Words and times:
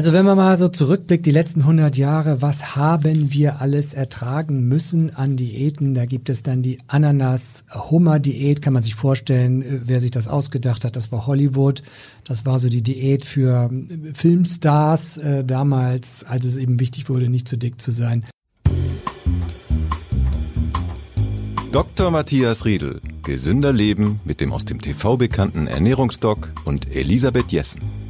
also 0.00 0.14
wenn 0.14 0.24
man 0.24 0.38
mal 0.38 0.56
so 0.56 0.68
zurückblickt, 0.68 1.26
die 1.26 1.30
letzten 1.30 1.60
100 1.60 1.94
Jahre, 1.94 2.40
was 2.40 2.74
haben 2.74 3.34
wir 3.34 3.60
alles 3.60 3.92
ertragen 3.92 4.66
müssen 4.66 5.14
an 5.14 5.36
Diäten? 5.36 5.92
Da 5.92 6.06
gibt 6.06 6.30
es 6.30 6.42
dann 6.42 6.62
die 6.62 6.78
Ananas-Hummer-Diät, 6.86 8.62
kann 8.62 8.72
man 8.72 8.82
sich 8.82 8.94
vorstellen, 8.94 9.60
äh, 9.60 9.80
wer 9.84 10.00
sich 10.00 10.10
das 10.10 10.26
ausgedacht 10.26 10.86
hat, 10.86 10.96
das 10.96 11.12
war 11.12 11.26
Hollywood. 11.26 11.82
Das 12.24 12.46
war 12.46 12.58
so 12.58 12.70
die 12.70 12.80
Diät 12.80 13.26
für 13.26 13.68
äh, 13.70 14.14
Filmstars 14.14 15.18
äh, 15.18 15.44
damals, 15.44 16.24
als 16.24 16.46
es 16.46 16.56
eben 16.56 16.80
wichtig 16.80 17.10
wurde, 17.10 17.28
nicht 17.28 17.46
zu 17.46 17.58
dick 17.58 17.78
zu 17.78 17.90
sein. 17.90 18.24
Dr. 21.72 22.10
Matthias 22.10 22.64
Riedel. 22.64 23.02
Gesünder 23.22 23.74
Leben 23.74 24.20
mit 24.24 24.40
dem 24.40 24.54
aus 24.54 24.64
dem 24.64 24.80
TV 24.80 25.18
bekannten 25.18 25.66
Ernährungsdoc 25.66 26.50
und 26.64 26.90
Elisabeth 26.90 27.52
Jessen. 27.52 28.09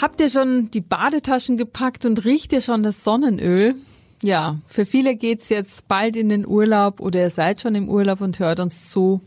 Habt 0.00 0.20
ihr 0.20 0.30
schon 0.30 0.70
die 0.70 0.80
Badetaschen 0.80 1.56
gepackt 1.56 2.04
und 2.04 2.24
riecht 2.24 2.52
ihr 2.52 2.60
schon 2.60 2.84
das 2.84 3.02
Sonnenöl? 3.02 3.74
Ja, 4.22 4.58
für 4.68 4.86
viele 4.86 5.16
geht's 5.16 5.48
jetzt 5.48 5.88
bald 5.88 6.16
in 6.16 6.28
den 6.28 6.46
Urlaub 6.46 7.00
oder 7.00 7.20
ihr 7.20 7.30
seid 7.30 7.60
schon 7.60 7.74
im 7.74 7.88
Urlaub 7.88 8.20
und 8.20 8.38
hört 8.38 8.60
uns 8.60 8.90
zu. 8.90 9.20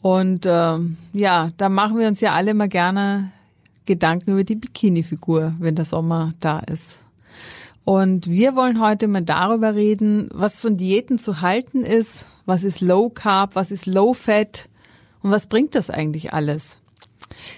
Und 0.00 0.46
äh, 0.46 0.78
ja, 1.12 1.52
da 1.58 1.68
machen 1.68 1.98
wir 1.98 2.08
uns 2.08 2.22
ja 2.22 2.32
alle 2.32 2.54
mal 2.54 2.68
gerne 2.68 3.30
Gedanken 3.84 4.32
über 4.32 4.44
die 4.44 4.56
Bikini-Figur, 4.56 5.54
wenn 5.58 5.74
der 5.74 5.84
Sommer 5.84 6.32
da 6.40 6.60
ist. 6.60 7.00
Und 7.84 8.30
wir 8.30 8.56
wollen 8.56 8.80
heute 8.80 9.06
mal 9.06 9.22
darüber 9.22 9.74
reden, 9.74 10.30
was 10.32 10.60
von 10.60 10.78
Diäten 10.78 11.18
zu 11.18 11.42
halten 11.42 11.84
ist, 11.84 12.28
was 12.46 12.64
ist 12.64 12.80
Low 12.80 13.10
Carb, 13.10 13.54
was 13.54 13.70
ist 13.70 13.84
Low 13.84 14.14
Fat 14.14 14.70
und 15.22 15.30
was 15.30 15.46
bringt 15.46 15.74
das 15.74 15.90
eigentlich 15.90 16.32
alles? 16.32 16.78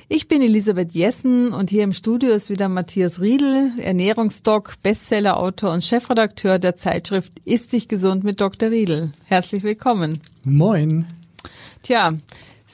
Ich 0.08 0.28
bin 0.28 0.42
Elisabeth 0.42 0.92
Jessen 0.92 1.52
und 1.52 1.70
hier 1.70 1.84
im 1.84 1.92
Studio 1.92 2.30
ist 2.30 2.50
wieder 2.50 2.68
Matthias 2.68 3.20
Riedel, 3.20 3.72
Ernährungsdoc, 3.78 4.74
Bestsellerautor 4.82 5.72
und 5.72 5.84
Chefredakteur 5.84 6.58
der 6.58 6.76
Zeitschrift 6.76 7.32
Ist 7.44 7.70
sich 7.70 7.88
gesund 7.88 8.24
mit 8.24 8.40
Dr. 8.40 8.70
Riedel. 8.70 9.12
Herzlich 9.24 9.62
willkommen. 9.62 10.20
Moin. 10.44 11.06
Tja, 11.82 12.14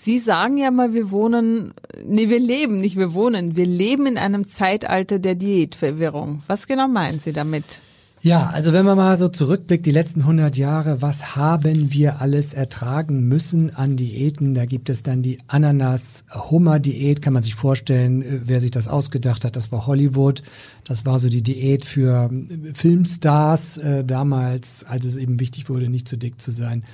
Sie 0.04 0.18
sagen 0.18 0.56
ja 0.56 0.72
mal, 0.72 0.94
wir 0.94 1.12
wohnen, 1.12 1.74
nee, 2.04 2.28
wir 2.28 2.40
leben, 2.40 2.80
nicht 2.80 2.96
wir 2.96 3.14
wohnen, 3.14 3.54
wir 3.54 3.66
leben 3.66 4.06
in 4.06 4.18
einem 4.18 4.48
Zeitalter 4.48 5.20
der 5.20 5.36
Diätverwirrung. 5.36 6.42
Was 6.48 6.66
genau 6.66 6.88
meinen 6.88 7.20
Sie 7.20 7.32
damit? 7.32 7.80
Ja, 8.24 8.50
also 8.50 8.72
wenn 8.72 8.84
man 8.84 8.96
mal 8.96 9.16
so 9.16 9.26
zurückblickt, 9.26 9.84
die 9.84 9.90
letzten 9.90 10.20
100 10.20 10.56
Jahre, 10.56 11.02
was 11.02 11.34
haben 11.34 11.92
wir 11.92 12.20
alles 12.20 12.54
ertragen 12.54 13.26
müssen 13.26 13.74
an 13.74 13.96
Diäten? 13.96 14.54
Da 14.54 14.64
gibt 14.64 14.90
es 14.90 15.02
dann 15.02 15.22
die 15.22 15.38
Ananas-Hummer-Diät, 15.48 17.20
kann 17.20 17.32
man 17.32 17.42
sich 17.42 17.56
vorstellen, 17.56 18.22
äh, 18.22 18.40
wer 18.44 18.60
sich 18.60 18.70
das 18.70 18.86
ausgedacht 18.86 19.44
hat, 19.44 19.56
das 19.56 19.72
war 19.72 19.88
Hollywood. 19.88 20.44
Das 20.84 21.04
war 21.04 21.18
so 21.18 21.28
die 21.28 21.42
Diät 21.42 21.84
für 21.84 22.30
äh, 22.30 22.74
Filmstars 22.74 23.78
äh, 23.78 24.04
damals, 24.04 24.84
als 24.84 25.04
es 25.04 25.16
eben 25.16 25.40
wichtig 25.40 25.68
wurde, 25.68 25.88
nicht 25.88 26.06
zu 26.06 26.16
dick 26.16 26.40
zu 26.40 26.52
sein. 26.52 26.84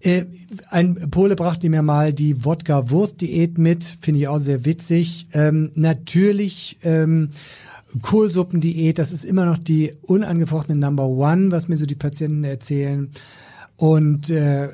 Äh, 0.00 0.24
ein 0.70 1.08
Pole 1.12 1.36
brachte 1.36 1.68
mir 1.68 1.82
mal 1.82 2.12
die 2.12 2.44
Wodka-Wurst-Diät 2.44 3.58
mit, 3.58 3.84
finde 4.00 4.22
ich 4.22 4.28
auch 4.28 4.40
sehr 4.40 4.64
witzig. 4.64 5.28
Ähm, 5.32 5.70
natürlich 5.76 6.78
ähm, 6.82 7.30
Kohlsuppendiät, 8.02 8.98
das 8.98 9.12
ist 9.12 9.24
immer 9.24 9.46
noch 9.46 9.58
die 9.58 9.92
unangefochtene 10.02 10.78
Number 10.78 11.06
One, 11.06 11.50
was 11.50 11.68
mir 11.68 11.76
so 11.76 11.86
die 11.86 11.94
Patienten 11.94 12.44
erzählen. 12.44 13.10
Und 13.76 14.28
äh, 14.30 14.68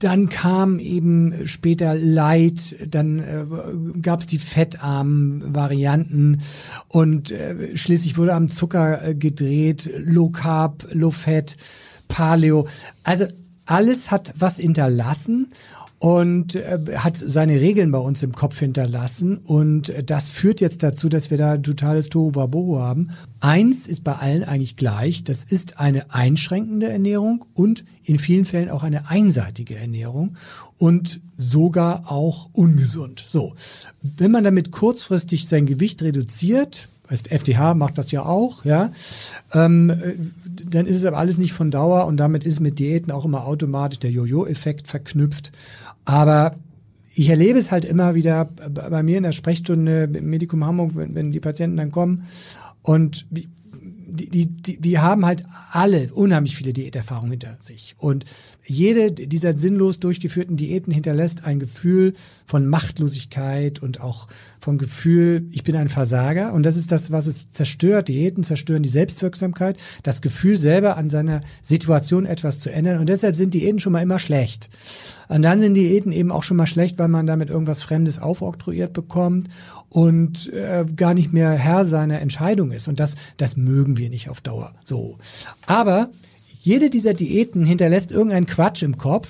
dann 0.00 0.30
kam 0.30 0.78
eben 0.78 1.46
später 1.46 1.94
Light, 1.94 2.76
dann 2.88 3.18
äh, 3.18 4.00
gab 4.00 4.20
es 4.20 4.26
die 4.26 4.38
fettarmen 4.38 5.54
Varianten 5.54 6.38
und 6.88 7.30
äh, 7.30 7.76
schließlich 7.76 8.16
wurde 8.16 8.34
am 8.34 8.48
Zucker 8.48 9.06
äh, 9.06 9.14
gedreht, 9.14 9.90
Low 9.98 10.30
Carb, 10.30 10.88
Low 10.92 11.10
Fat, 11.10 11.58
Paleo. 12.08 12.66
Also 13.04 13.26
alles 13.66 14.10
hat 14.10 14.32
was 14.38 14.56
hinterlassen 14.56 15.52
und 16.00 16.54
äh, 16.54 16.78
hat 16.96 17.18
seine 17.18 17.60
Regeln 17.60 17.92
bei 17.92 17.98
uns 17.98 18.22
im 18.22 18.32
Kopf 18.32 18.58
hinterlassen. 18.58 19.36
Und 19.36 19.92
das 20.06 20.30
führt 20.30 20.62
jetzt 20.62 20.82
dazu, 20.82 21.10
dass 21.10 21.30
wir 21.30 21.36
da 21.36 21.58
totales 21.58 22.08
Tohuwabohu 22.08 22.78
haben. 22.78 23.10
Eins 23.40 23.86
ist 23.86 24.02
bei 24.02 24.14
allen 24.14 24.42
eigentlich 24.42 24.76
gleich. 24.76 25.24
Das 25.24 25.44
ist 25.44 25.78
eine 25.78 26.12
einschränkende 26.12 26.88
Ernährung 26.88 27.44
und 27.52 27.84
in 28.02 28.18
vielen 28.18 28.46
Fällen 28.46 28.70
auch 28.70 28.82
eine 28.82 29.10
einseitige 29.10 29.76
Ernährung 29.76 30.36
und 30.78 31.20
sogar 31.36 32.10
auch 32.10 32.48
ungesund. 32.54 33.22
So. 33.28 33.54
Wenn 34.00 34.30
man 34.30 34.42
damit 34.42 34.72
kurzfristig 34.72 35.48
sein 35.48 35.66
Gewicht 35.66 36.02
reduziert, 36.02 36.88
das 37.10 37.26
FDH 37.26 37.74
macht 37.74 37.98
das 37.98 38.10
ja 38.10 38.24
auch, 38.24 38.64
ja, 38.64 38.90
ähm, 39.52 39.92
dann 40.46 40.86
ist 40.86 40.98
es 40.98 41.04
aber 41.04 41.18
alles 41.18 41.38
nicht 41.38 41.52
von 41.52 41.70
Dauer 41.70 42.06
und 42.06 42.16
damit 42.16 42.44
ist 42.44 42.60
mit 42.60 42.78
Diäten 42.78 43.10
auch 43.10 43.24
immer 43.24 43.46
automatisch 43.46 43.98
der 43.98 44.10
Jojo-Effekt 44.10 44.86
verknüpft. 44.86 45.50
Aber 46.10 46.56
ich 47.14 47.28
erlebe 47.28 47.60
es 47.60 47.70
halt 47.70 47.84
immer 47.84 48.16
wieder 48.16 48.46
bei 48.46 49.02
mir 49.04 49.18
in 49.18 49.22
der 49.22 49.30
Sprechstunde 49.30 50.10
im 50.12 50.28
Medikum 50.28 50.64
Hamburg, 50.64 50.96
wenn, 50.96 51.14
wenn 51.14 51.30
die 51.30 51.38
Patienten 51.38 51.76
dann 51.76 51.92
kommen 51.92 52.26
und 52.82 53.26
die, 53.30 53.48
die, 54.48 54.80
die 54.80 54.98
haben 54.98 55.24
halt 55.24 55.44
alle 55.70 56.12
unheimlich 56.12 56.56
viele 56.56 56.72
Diäterfahrungen 56.72 57.30
hinter 57.30 57.58
sich. 57.60 57.94
Und 57.96 58.24
jede 58.70 59.10
dieser 59.10 59.58
sinnlos 59.58 59.98
durchgeführten 59.98 60.56
Diäten 60.56 60.92
hinterlässt 60.92 61.44
ein 61.44 61.58
Gefühl 61.58 62.14
von 62.46 62.66
Machtlosigkeit 62.66 63.82
und 63.82 64.00
auch 64.00 64.28
von 64.60 64.78
Gefühl, 64.78 65.46
ich 65.50 65.64
bin 65.64 65.74
ein 65.74 65.88
Versager. 65.88 66.52
Und 66.52 66.64
das 66.64 66.76
ist 66.76 66.92
das, 66.92 67.10
was 67.10 67.26
es 67.26 67.48
zerstört. 67.48 68.06
Diäten 68.06 68.44
zerstören 68.44 68.84
die 68.84 68.88
Selbstwirksamkeit, 68.88 69.76
das 70.04 70.22
Gefühl 70.22 70.56
selber 70.56 70.96
an 70.96 71.10
seiner 71.10 71.40
Situation 71.62 72.26
etwas 72.26 72.60
zu 72.60 72.70
ändern. 72.70 72.98
Und 72.98 73.08
deshalb 73.08 73.34
sind 73.34 73.54
Diäten 73.54 73.80
schon 73.80 73.92
mal 73.92 74.02
immer 74.02 74.20
schlecht. 74.20 74.70
Und 75.28 75.42
dann 75.42 75.58
sind 75.58 75.74
Diäten 75.74 76.12
eben 76.12 76.30
auch 76.30 76.44
schon 76.44 76.56
mal 76.56 76.66
schlecht, 76.66 76.98
weil 76.98 77.08
man 77.08 77.26
damit 77.26 77.50
irgendwas 77.50 77.82
Fremdes 77.82 78.20
aufoktroyiert 78.20 78.92
bekommt 78.92 79.48
und 79.88 80.52
äh, 80.52 80.84
gar 80.94 81.14
nicht 81.14 81.32
mehr 81.32 81.50
Herr 81.50 81.84
seiner 81.84 82.20
Entscheidung 82.20 82.70
ist. 82.70 82.86
Und 82.86 83.00
das, 83.00 83.16
das 83.36 83.56
mögen 83.56 83.96
wir 83.96 84.10
nicht 84.10 84.28
auf 84.28 84.40
Dauer. 84.40 84.74
So. 84.84 85.18
Aber 85.66 86.10
jede 86.60 86.90
dieser 86.90 87.14
Diäten 87.14 87.64
hinterlässt 87.64 88.12
irgendeinen 88.12 88.46
Quatsch 88.46 88.82
im 88.82 88.98
Kopf 88.98 89.28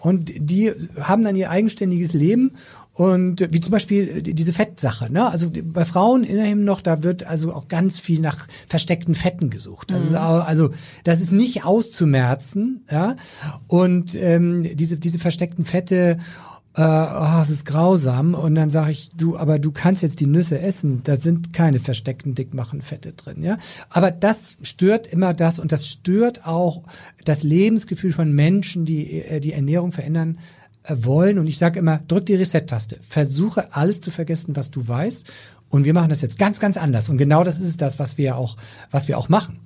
und 0.00 0.32
die 0.36 0.72
haben 1.00 1.24
dann 1.24 1.36
ihr 1.36 1.50
eigenständiges 1.50 2.12
Leben 2.12 2.52
und 2.92 3.46
wie 3.52 3.60
zum 3.60 3.70
Beispiel 3.70 4.22
diese 4.22 4.52
Fettsache, 4.52 5.12
ne? 5.12 5.30
Also 5.30 5.52
bei 5.52 5.84
Frauen 5.84 6.24
immerhin 6.24 6.64
noch, 6.64 6.80
da 6.80 7.04
wird 7.04 7.22
also 7.22 7.52
auch 7.52 7.68
ganz 7.68 8.00
viel 8.00 8.20
nach 8.20 8.48
versteckten 8.66 9.14
Fetten 9.14 9.50
gesucht. 9.50 9.92
Das 9.92 10.00
mhm. 10.00 10.06
ist 10.06 10.14
auch, 10.16 10.44
also 10.44 10.70
das 11.04 11.20
ist 11.20 11.30
nicht 11.30 11.64
auszumerzen, 11.64 12.84
ja. 12.90 13.14
Und 13.68 14.16
ähm, 14.16 14.68
diese 14.76 14.98
diese 14.98 15.20
versteckten 15.20 15.64
Fette 15.64 16.18
äh, 16.74 16.82
oh, 16.82 17.40
es 17.42 17.50
ist 17.50 17.64
grausam. 17.64 18.34
Und 18.34 18.54
dann 18.54 18.70
sage 18.70 18.92
ich, 18.92 19.10
du, 19.16 19.36
aber 19.36 19.58
du 19.58 19.72
kannst 19.72 20.02
jetzt 20.02 20.20
die 20.20 20.26
Nüsse 20.26 20.60
essen. 20.60 21.02
Da 21.04 21.16
sind 21.16 21.52
keine 21.52 21.80
versteckten 21.80 22.34
Dickmachenfette 22.34 23.12
drin, 23.14 23.42
ja. 23.42 23.58
Aber 23.90 24.10
das 24.10 24.56
stört 24.62 25.06
immer 25.06 25.34
das 25.34 25.58
und 25.58 25.72
das 25.72 25.88
stört 25.88 26.46
auch 26.46 26.84
das 27.24 27.42
Lebensgefühl 27.42 28.12
von 28.12 28.32
Menschen, 28.32 28.84
die 28.84 29.22
äh, 29.22 29.40
die 29.40 29.52
Ernährung 29.52 29.92
verändern 29.92 30.38
äh, 30.84 30.96
wollen. 31.00 31.38
Und 31.38 31.46
ich 31.46 31.58
sage 31.58 31.78
immer, 31.78 32.00
drück 32.06 32.26
die 32.26 32.34
Reset-Taste. 32.34 32.98
Versuche 33.08 33.74
alles 33.74 34.00
zu 34.00 34.10
vergessen, 34.10 34.56
was 34.56 34.70
du 34.70 34.86
weißt. 34.86 35.26
Und 35.70 35.84
wir 35.84 35.94
machen 35.94 36.10
das 36.10 36.22
jetzt 36.22 36.38
ganz, 36.38 36.60
ganz 36.60 36.76
anders. 36.76 37.08
Und 37.08 37.18
genau 37.18 37.44
das 37.44 37.60
ist 37.60 37.82
das, 37.82 37.98
was 37.98 38.18
wir 38.18 38.36
auch, 38.36 38.56
was 38.90 39.08
wir 39.08 39.18
auch 39.18 39.28
machen. 39.28 39.58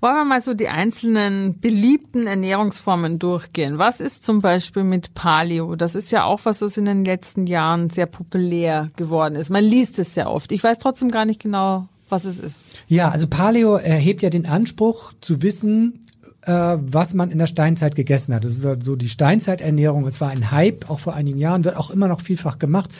Wollen 0.00 0.14
wir 0.14 0.24
mal 0.24 0.40
so 0.40 0.54
die 0.54 0.68
einzelnen 0.68 1.60
beliebten 1.60 2.26
Ernährungsformen 2.26 3.18
durchgehen? 3.18 3.76
Was 3.76 4.00
ist 4.00 4.24
zum 4.24 4.40
Beispiel 4.40 4.82
mit 4.82 5.12
Paleo? 5.12 5.76
Das 5.76 5.94
ist 5.94 6.10
ja 6.10 6.24
auch 6.24 6.40
was, 6.44 6.62
was 6.62 6.78
in 6.78 6.86
den 6.86 7.04
letzten 7.04 7.46
Jahren 7.46 7.90
sehr 7.90 8.06
populär 8.06 8.90
geworden 8.96 9.34
ist. 9.34 9.50
Man 9.50 9.62
liest 9.62 9.98
es 9.98 10.14
sehr 10.14 10.30
oft. 10.30 10.52
Ich 10.52 10.64
weiß 10.64 10.78
trotzdem 10.78 11.10
gar 11.10 11.26
nicht 11.26 11.42
genau, 11.42 11.86
was 12.08 12.24
es 12.24 12.38
ist. 12.38 12.64
Ja, 12.88 13.10
also 13.10 13.26
Paleo 13.26 13.76
erhebt 13.76 14.22
ja 14.22 14.30
den 14.30 14.46
Anspruch 14.46 15.12
zu 15.20 15.42
wissen, 15.42 16.06
äh, 16.42 16.78
was 16.80 17.12
man 17.12 17.30
in 17.30 17.38
der 17.38 17.46
Steinzeit 17.46 17.94
gegessen 17.94 18.34
hat. 18.34 18.44
Das 18.44 18.56
ist 18.56 18.64
also 18.64 18.96
die 18.96 19.10
Steinzeiternährung. 19.10 20.06
Es 20.06 20.22
war 20.22 20.30
ein 20.30 20.50
Hype, 20.50 20.88
auch 20.88 21.00
vor 21.00 21.12
einigen 21.12 21.38
Jahren, 21.38 21.64
wird 21.64 21.76
auch 21.76 21.90
immer 21.90 22.08
noch 22.08 22.22
vielfach 22.22 22.58
gemacht. 22.58 22.90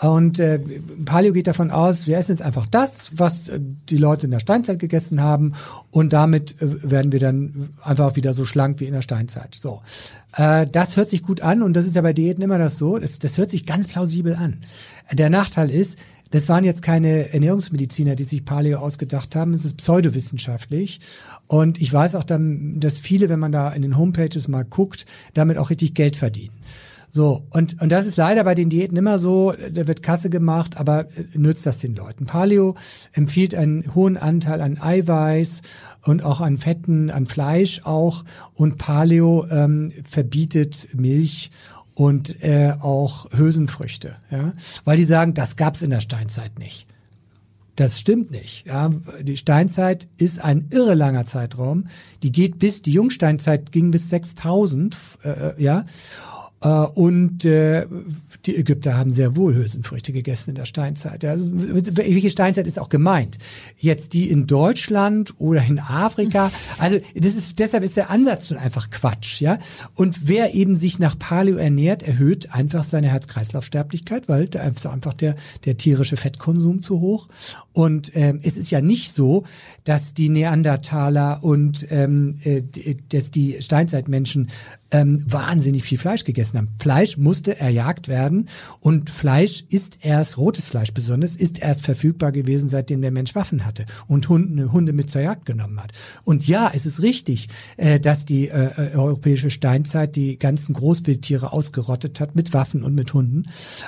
Und 0.00 0.40
äh, 0.40 0.58
Paleo 1.04 1.32
geht 1.32 1.46
davon 1.46 1.70
aus, 1.70 2.08
wir 2.08 2.18
essen 2.18 2.32
jetzt 2.32 2.42
einfach 2.42 2.66
das, 2.66 3.12
was 3.14 3.48
äh, 3.48 3.60
die 3.60 3.96
Leute 3.96 4.26
in 4.26 4.32
der 4.32 4.40
Steinzeit 4.40 4.80
gegessen 4.80 5.22
haben 5.22 5.52
und 5.90 6.12
damit 6.12 6.60
äh, 6.60 6.90
werden 6.90 7.12
wir 7.12 7.20
dann 7.20 7.70
einfach 7.82 8.16
wieder 8.16 8.34
so 8.34 8.44
schlank 8.44 8.80
wie 8.80 8.86
in 8.86 8.92
der 8.92 9.02
Steinzeit. 9.02 9.56
So, 9.60 9.82
äh, 10.36 10.66
das 10.66 10.96
hört 10.96 11.08
sich 11.08 11.22
gut 11.22 11.42
an 11.42 11.62
und 11.62 11.74
das 11.74 11.86
ist 11.86 11.94
ja 11.94 12.02
bei 12.02 12.12
Diäten 12.12 12.42
immer 12.42 12.58
das 12.58 12.76
so. 12.76 12.98
Das, 12.98 13.20
das 13.20 13.38
hört 13.38 13.50
sich 13.50 13.66
ganz 13.66 13.86
plausibel 13.86 14.34
an. 14.34 14.64
Der 15.12 15.30
Nachteil 15.30 15.70
ist, 15.70 15.96
das 16.32 16.48
waren 16.48 16.64
jetzt 16.64 16.82
keine 16.82 17.32
Ernährungsmediziner, 17.32 18.16
die 18.16 18.24
sich 18.24 18.44
Paleo 18.44 18.80
ausgedacht 18.80 19.36
haben. 19.36 19.54
Es 19.54 19.64
ist 19.64 19.76
pseudowissenschaftlich. 19.76 20.98
Und 21.46 21.80
ich 21.80 21.92
weiß 21.92 22.16
auch 22.16 22.24
dann, 22.24 22.80
dass 22.80 22.98
viele, 22.98 23.28
wenn 23.28 23.38
man 23.38 23.52
da 23.52 23.70
in 23.70 23.82
den 23.82 23.96
Homepages 23.96 24.48
mal 24.48 24.64
guckt, 24.64 25.06
damit 25.34 25.58
auch 25.58 25.70
richtig 25.70 25.94
Geld 25.94 26.16
verdienen. 26.16 26.54
So, 27.14 27.46
und, 27.50 27.80
und 27.80 27.92
das 27.92 28.06
ist 28.06 28.16
leider 28.16 28.42
bei 28.42 28.56
den 28.56 28.68
Diäten 28.68 28.96
immer 28.96 29.20
so, 29.20 29.52
da 29.52 29.86
wird 29.86 30.02
Kasse 30.02 30.30
gemacht, 30.30 30.76
aber 30.78 31.02
äh, 31.02 31.26
nützt 31.34 31.64
das 31.64 31.78
den 31.78 31.94
Leuten. 31.94 32.26
Paleo 32.26 32.74
empfiehlt 33.12 33.54
einen 33.54 33.94
hohen 33.94 34.16
Anteil 34.16 34.60
an 34.60 34.80
Eiweiß 34.80 35.62
und 36.02 36.24
auch 36.24 36.40
an 36.40 36.58
Fetten, 36.58 37.12
an 37.12 37.26
Fleisch 37.26 37.82
auch. 37.84 38.24
Und 38.52 38.78
Paleo 38.78 39.46
ähm, 39.48 39.92
verbietet 40.02 40.88
Milch 40.92 41.52
und 41.94 42.42
äh, 42.42 42.72
auch 42.80 43.30
Hülsenfrüchte, 43.30 44.16
ja, 44.32 44.52
weil 44.84 44.96
die 44.96 45.04
sagen, 45.04 45.34
das 45.34 45.54
gab's 45.54 45.82
in 45.82 45.90
der 45.90 46.00
Steinzeit 46.00 46.58
nicht. 46.58 46.88
Das 47.76 48.00
stimmt 48.00 48.32
nicht. 48.32 48.66
Ja, 48.66 48.90
die 49.20 49.36
Steinzeit 49.36 50.08
ist 50.16 50.40
ein 50.40 50.66
irre 50.70 50.94
langer 50.94 51.26
Zeitraum. 51.26 51.86
Die 52.24 52.32
geht 52.32 52.58
bis 52.58 52.82
die 52.82 52.92
Jungsteinzeit 52.92 53.70
ging 53.70 53.92
bis 53.92 54.10
6000, 54.10 54.96
äh, 55.22 55.28
äh, 55.28 55.62
ja. 55.62 55.84
Äh, 56.64 56.68
und 56.68 57.44
äh, 57.44 57.86
die 58.46 58.56
Ägypter 58.56 58.96
haben 58.96 59.10
sehr 59.10 59.36
wohl 59.36 59.54
Hülsenfrüchte 59.54 60.12
gegessen 60.12 60.50
in 60.50 60.56
der 60.56 60.64
Steinzeit. 60.64 61.24
Also, 61.24 61.46
welche 61.52 62.30
Steinzeit 62.30 62.66
ist 62.66 62.78
auch 62.78 62.88
gemeint? 62.88 63.38
Jetzt 63.78 64.14
die 64.14 64.30
in 64.30 64.46
Deutschland 64.46 65.34
oder 65.38 65.62
in 65.64 65.78
Afrika? 65.78 66.50
Also 66.78 66.98
das 67.14 67.34
ist 67.34 67.58
deshalb 67.58 67.84
ist 67.84 67.96
der 67.96 68.10
Ansatz 68.10 68.48
schon 68.48 68.56
einfach 68.56 68.90
Quatsch, 68.90 69.40
ja. 69.40 69.58
Und 69.94 70.28
wer 70.28 70.54
eben 70.54 70.76
sich 70.76 70.98
nach 70.98 71.18
Paleo 71.18 71.56
ernährt, 71.56 72.02
erhöht 72.02 72.52
einfach 72.52 72.84
seine 72.84 73.08
Herz-Kreislauf-Sterblichkeit, 73.08 74.28
weil 74.28 74.46
da 74.46 74.62
ist 74.62 74.86
einfach 74.86 75.14
der 75.14 75.36
der 75.64 75.76
tierische 75.76 76.16
Fettkonsum 76.16 76.82
zu 76.82 77.00
hoch. 77.00 77.28
Und 77.74 78.12
ähm, 78.14 78.38
es 78.42 78.56
ist 78.56 78.70
ja 78.70 78.80
nicht 78.80 79.12
so, 79.12 79.44
dass 79.82 80.14
die 80.14 80.28
Neandertaler 80.28 81.42
und 81.42 81.86
ähm, 81.90 82.36
äh, 82.44 82.62
dass 83.08 83.32
die 83.32 83.60
Steinzeitmenschen 83.60 84.48
ähm, 84.92 85.24
wahnsinnig 85.26 85.82
viel 85.82 85.98
Fleisch 85.98 86.22
gegessen 86.22 86.56
haben. 86.56 86.68
Fleisch 86.78 87.16
musste 87.16 87.58
erjagt 87.58 88.06
werden 88.06 88.48
und 88.78 89.10
Fleisch 89.10 89.64
ist 89.68 89.98
erst, 90.02 90.38
rotes 90.38 90.68
Fleisch 90.68 90.94
besonders, 90.94 91.34
ist 91.34 91.58
erst 91.58 91.82
verfügbar 91.82 92.30
gewesen, 92.30 92.68
seitdem 92.68 93.02
der 93.02 93.10
Mensch 93.10 93.34
Waffen 93.34 93.66
hatte 93.66 93.86
und 94.06 94.28
Hunde, 94.28 94.70
Hunde 94.70 94.92
mit 94.92 95.10
zur 95.10 95.22
Jagd 95.22 95.44
genommen 95.44 95.82
hat. 95.82 95.92
Und 96.22 96.46
ja, 96.46 96.70
es 96.72 96.86
ist 96.86 97.02
richtig, 97.02 97.48
äh, 97.76 97.98
dass 97.98 98.24
die 98.24 98.48
äh, 98.48 98.70
äh 98.76 98.94
europäische 98.94 99.50
Steinzeit 99.50 100.14
die 100.14 100.38
ganzen 100.38 100.74
Großwildtiere 100.74 101.52
ausgerottet 101.52 102.20
hat 102.20 102.36
mit 102.36 102.54
Waffen 102.54 102.84
und 102.84 102.94
mit 102.94 103.12
Hunden. 103.12 103.46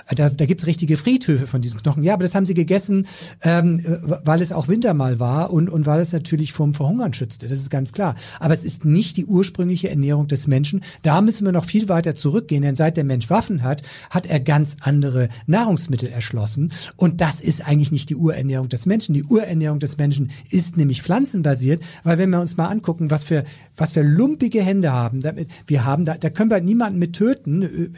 Äh, 0.08 0.16
da, 0.16 0.28
da 0.28 0.44
gibt's 0.44 0.66
richtige 0.66 0.96
Friedhöfe 0.96 1.46
von 1.46 1.60
diesen 1.60 1.80
Knochen. 1.80 2.02
Ja, 2.02 2.14
aber 2.14 2.24
das 2.24 2.34
haben 2.34 2.46
sie 2.46 2.54
gegessen, 2.54 3.06
ähm, 3.42 3.75
weil 4.24 4.40
es 4.40 4.52
auch 4.52 4.68
Winter 4.68 4.94
mal 4.94 5.20
war 5.20 5.52
und, 5.52 5.70
und 5.70 5.86
weil 5.86 6.00
es 6.00 6.12
natürlich 6.12 6.52
vom 6.52 6.74
Verhungern 6.74 7.12
schützte. 7.12 7.48
Das 7.48 7.58
ist 7.58 7.70
ganz 7.70 7.92
klar. 7.92 8.14
Aber 8.40 8.54
es 8.54 8.64
ist 8.64 8.84
nicht 8.84 9.16
die 9.16 9.26
ursprüngliche 9.26 9.88
Ernährung 9.90 10.28
des 10.28 10.46
Menschen, 10.46 10.82
da 11.02 11.20
müssen 11.20 11.44
wir 11.44 11.52
noch 11.52 11.64
viel 11.64 11.88
weiter 11.88 12.14
zurückgehen, 12.14 12.62
denn 12.62 12.76
seit 12.76 12.96
der 12.96 13.04
Mensch 13.04 13.30
Waffen 13.30 13.62
hat, 13.62 13.82
hat 14.10 14.26
er 14.26 14.40
ganz 14.40 14.76
andere 14.80 15.28
Nahrungsmittel 15.46 16.08
erschlossen. 16.08 16.72
Und 16.96 17.20
das 17.20 17.40
ist 17.40 17.66
eigentlich 17.66 17.92
nicht 17.92 18.10
die 18.10 18.16
Urernährung 18.16 18.68
des 18.68 18.86
Menschen. 18.86 19.14
Die 19.14 19.24
Urernährung 19.24 19.78
des 19.78 19.98
Menschen 19.98 20.30
ist 20.50 20.76
nämlich 20.76 21.02
pflanzenbasiert, 21.02 21.82
weil 22.04 22.18
wenn 22.18 22.30
wir 22.30 22.40
uns 22.40 22.56
mal 22.56 22.66
angucken, 22.66 23.10
was 23.10 23.24
für, 23.24 23.44
was 23.76 23.92
für 23.92 24.02
lumpige 24.02 24.62
Hände 24.62 24.92
haben, 24.92 25.20
damit, 25.20 25.48
wir 25.66 25.84
haben, 25.84 26.04
da, 26.04 26.14
da 26.14 26.30
können 26.30 26.50
wir 26.50 26.60
niemanden 26.60 26.98
mit 26.98 27.14
töten. 27.14 27.94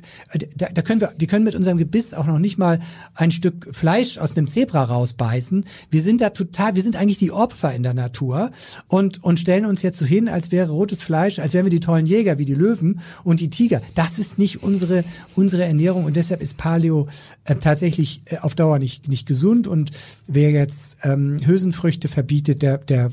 Da, 0.57 0.69
da 0.73 0.83
können 0.83 1.01
wir, 1.01 1.13
wir 1.17 1.27
können 1.27 1.45
mit 1.45 1.55
unserem 1.55 1.79
Gebiss 1.79 2.15
auch 2.15 2.27
noch 2.27 2.39
nicht 2.39 2.59
mal 2.59 2.81
ein 3.15 3.31
Stück 3.31 3.69
Fleisch 3.73 4.19
aus 4.19 4.37
einem 4.37 4.49
Zebra 4.49 4.85
rausbeißen. 4.85 5.65
Wir 5.91 6.03
sind 6.03 6.21
da 6.21 6.31
total, 6.31 6.75
wir 6.75 6.83
sind 6.83 6.97
eigentlich 6.97 7.19
die 7.19 7.33
Opfer 7.33 7.75
in 7.75 7.83
der 7.83 7.95
Natur 7.95 8.51
und, 8.87 9.23
und 9.23 9.41
stellen 9.41 9.65
uns 9.65 9.83
jetzt 9.83 9.99
so 9.99 10.05
hin, 10.05 10.29
als 10.29 10.53
wäre 10.53 10.71
rotes 10.71 11.03
Fleisch, 11.03 11.39
als 11.39 11.55
wären 11.55 11.67
wir 11.67 11.71
die 11.71 11.81
tollen 11.81 12.07
Jäger 12.07 12.39
wie 12.39 12.45
die 12.45 12.55
Löwen 12.55 13.01
und 13.25 13.41
die 13.41 13.51
Tiger. 13.51 13.83
Das 13.95 14.19
ist 14.19 14.39
nicht 14.39 14.63
unsere, 14.63 15.05
unsere 15.35 15.65
Ernährung 15.65 16.05
und 16.05 16.17
deshalb 16.17 16.41
ist 16.41 16.57
Paleo 16.57 17.09
äh, 17.45 17.55
tatsächlich 17.57 18.23
äh, 18.27 18.39
auf 18.39 18.55
Dauer 18.55 18.79
nicht, 18.79 19.09
nicht 19.09 19.27
gesund 19.27 19.67
und 19.67 19.91
wer 20.27 20.51
jetzt 20.51 20.99
ähm, 21.03 21.39
Hülsenfrüchte 21.45 22.09
verbietet, 22.09 22.63
der, 22.63 22.79
der, 22.79 23.11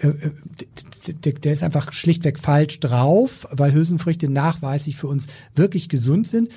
äh, 0.00 0.08
äh 0.08 0.30
der, 1.12 1.52
ist 1.52 1.62
einfach 1.62 1.92
schlichtweg 1.92 2.38
falsch 2.38 2.80
drauf, 2.80 3.46
weil 3.50 3.72
Hülsenfrüchte 3.72 4.28
nachweislich 4.28 4.96
für 4.96 5.06
uns 5.06 5.26
wirklich 5.54 5.88
gesund 5.88 6.26
sind. 6.26 6.50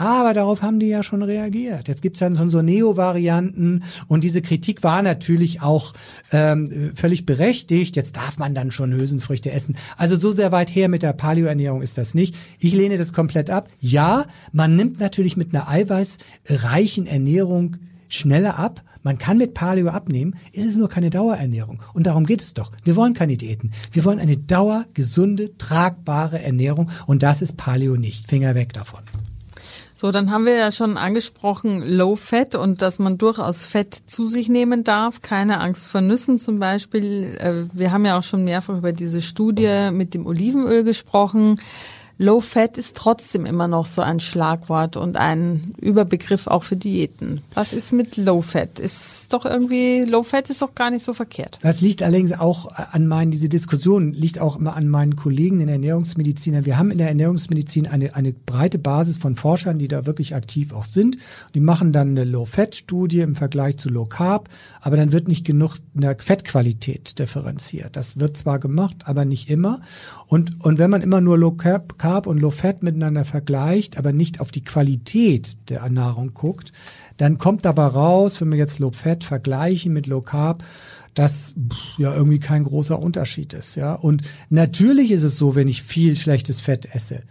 Aber 0.00 0.32
darauf 0.32 0.62
haben 0.62 0.80
die 0.80 0.86
ja 0.86 1.02
schon 1.02 1.22
reagiert. 1.22 1.86
Jetzt 1.86 2.00
gibt's 2.00 2.20
dann 2.20 2.32
so 2.34 2.62
Neo-Varianten 2.62 3.82
und 4.08 4.24
diese 4.24 4.40
Kritik 4.40 4.82
war 4.82 5.02
natürlich 5.02 5.60
auch 5.60 5.92
ähm, 6.32 6.92
völlig 6.94 7.26
berechtigt. 7.26 7.96
Jetzt 7.96 8.16
darf 8.16 8.38
man 8.38 8.54
dann 8.54 8.70
schon 8.70 8.94
Hülsenfrüchte 8.94 9.50
essen. 9.50 9.76
Also 9.98 10.16
so 10.16 10.32
sehr 10.32 10.52
weit 10.52 10.74
her 10.74 10.88
mit 10.88 11.02
der 11.02 11.12
Paleo-Ernährung 11.12 11.82
ist 11.82 11.98
das 11.98 12.14
nicht. 12.14 12.34
Ich 12.58 12.72
lehne 12.72 12.96
das 12.96 13.12
komplett 13.12 13.50
ab. 13.50 13.68
Ja, 13.78 14.24
man 14.52 14.74
nimmt 14.74 15.00
natürlich 15.00 15.36
mit 15.36 15.54
einer 15.54 15.68
eiweißreichen 15.68 17.06
Ernährung 17.06 17.76
schneller 18.10 18.58
ab. 18.58 18.82
Man 19.02 19.16
kann 19.16 19.38
mit 19.38 19.54
Paleo 19.54 19.88
abnehmen, 19.88 20.36
es 20.52 20.66
ist 20.66 20.76
nur 20.76 20.90
keine 20.90 21.08
Dauerernährung. 21.08 21.80
Und 21.94 22.06
darum 22.06 22.26
geht 22.26 22.42
es 22.42 22.52
doch. 22.52 22.70
Wir 22.84 22.96
wollen 22.96 23.14
keine 23.14 23.38
Diäten. 23.38 23.72
Wir 23.92 24.04
wollen 24.04 24.18
eine 24.18 24.36
dauergesunde, 24.36 25.56
tragbare 25.56 26.42
Ernährung. 26.42 26.90
Und 27.06 27.22
das 27.22 27.40
ist 27.40 27.56
Paleo 27.56 27.96
nicht. 27.96 28.28
Finger 28.28 28.54
weg 28.54 28.74
davon. 28.74 29.00
So, 30.00 30.10
dann 30.12 30.30
haben 30.30 30.46
wir 30.46 30.56
ja 30.56 30.72
schon 30.72 30.96
angesprochen 30.96 31.82
Low 31.82 32.16
Fat 32.16 32.54
und 32.54 32.80
dass 32.80 32.98
man 32.98 33.18
durchaus 33.18 33.66
Fett 33.66 33.94
zu 34.06 34.28
sich 34.28 34.48
nehmen 34.48 34.82
darf. 34.82 35.20
Keine 35.20 35.60
Angst 35.60 35.88
vor 35.88 36.00
Nüssen 36.00 36.38
zum 36.38 36.58
Beispiel. 36.58 37.36
Äh, 37.38 37.66
wir 37.74 37.92
haben 37.92 38.06
ja 38.06 38.18
auch 38.18 38.22
schon 38.22 38.44
mehrfach 38.44 38.78
über 38.78 38.92
diese 38.92 39.20
Studie 39.20 39.90
mit 39.92 40.14
dem 40.14 40.26
Olivenöl 40.26 40.84
gesprochen. 40.84 41.56
Low 42.22 42.42
Fat 42.42 42.76
ist 42.76 42.98
trotzdem 42.98 43.46
immer 43.46 43.66
noch 43.66 43.86
so 43.86 44.02
ein 44.02 44.20
Schlagwort 44.20 44.98
und 44.98 45.16
ein 45.16 45.72
Überbegriff 45.80 46.48
auch 46.48 46.64
für 46.64 46.76
Diäten. 46.76 47.40
Was 47.54 47.72
ist 47.72 47.94
mit 47.94 48.18
Low 48.18 48.42
Fat? 48.42 48.78
Ist 48.78 49.32
doch 49.32 49.46
irgendwie, 49.46 50.02
Low 50.02 50.22
Fat 50.22 50.50
ist 50.50 50.60
doch 50.60 50.74
gar 50.74 50.90
nicht 50.90 51.02
so 51.02 51.14
verkehrt. 51.14 51.58
Das 51.62 51.80
liegt 51.80 52.02
allerdings 52.02 52.32
auch 52.32 52.72
an 52.76 53.06
meinen, 53.06 53.30
diese 53.30 53.48
Diskussion 53.48 54.12
liegt 54.12 54.38
auch 54.38 54.58
immer 54.58 54.76
an 54.76 54.88
meinen 54.88 55.16
Kollegen 55.16 55.60
in 55.60 55.68
der 55.68 55.76
Ernährungsmedizin. 55.76 56.66
Wir 56.66 56.76
haben 56.76 56.90
in 56.90 56.98
der 56.98 57.08
Ernährungsmedizin 57.08 57.86
eine, 57.86 58.14
eine 58.14 58.34
breite 58.34 58.78
Basis 58.78 59.16
von 59.16 59.34
Forschern, 59.34 59.78
die 59.78 59.88
da 59.88 60.04
wirklich 60.04 60.34
aktiv 60.34 60.74
auch 60.74 60.84
sind. 60.84 61.16
Die 61.54 61.60
machen 61.60 61.90
dann 61.90 62.10
eine 62.10 62.24
Low 62.24 62.44
Fat 62.44 62.74
Studie 62.74 63.20
im 63.20 63.34
Vergleich 63.34 63.78
zu 63.78 63.88
Low 63.88 64.04
Carb, 64.04 64.50
aber 64.82 64.98
dann 64.98 65.12
wird 65.12 65.26
nicht 65.26 65.46
genug 65.46 65.76
in 65.94 66.02
der 66.02 66.18
Fettqualität 66.18 67.18
differenziert. 67.18 67.96
Das 67.96 68.20
wird 68.20 68.36
zwar 68.36 68.58
gemacht, 68.58 68.96
aber 69.06 69.24
nicht 69.24 69.48
immer. 69.48 69.80
Und, 70.26 70.60
und 70.60 70.76
wenn 70.76 70.90
man 70.90 71.00
immer 71.00 71.22
nur 71.22 71.38
Low 71.38 71.52
Carb 71.52 71.98
Carb 72.10 72.26
und 72.26 72.40
Low 72.40 72.50
Fat 72.50 72.82
miteinander 72.82 73.24
vergleicht, 73.24 73.96
aber 73.96 74.10
nicht 74.10 74.40
auf 74.40 74.50
die 74.50 74.64
Qualität 74.64 75.70
der 75.70 75.88
Nahrung 75.90 76.34
guckt, 76.34 76.72
dann 77.18 77.38
kommt 77.38 77.64
dabei 77.64 77.86
raus, 77.86 78.40
wenn 78.40 78.50
wir 78.50 78.58
jetzt 78.58 78.80
Low 78.80 78.90
Fat 78.90 79.22
vergleichen 79.22 79.92
mit 79.92 80.08
Low 80.08 80.20
Carb, 80.20 80.64
dass 81.14 81.54
ja 81.98 82.12
irgendwie 82.12 82.40
kein 82.40 82.64
großer 82.64 82.98
Unterschied 82.98 83.52
ist, 83.52 83.76
ja. 83.76 83.94
Und 83.94 84.22
natürlich 84.48 85.12
ist 85.12 85.22
es 85.22 85.38
so, 85.38 85.54
wenn 85.54 85.68
ich 85.68 85.84
viel 85.84 86.16
schlechtes 86.16 86.60
Fett 86.60 86.92
esse, 86.92 87.22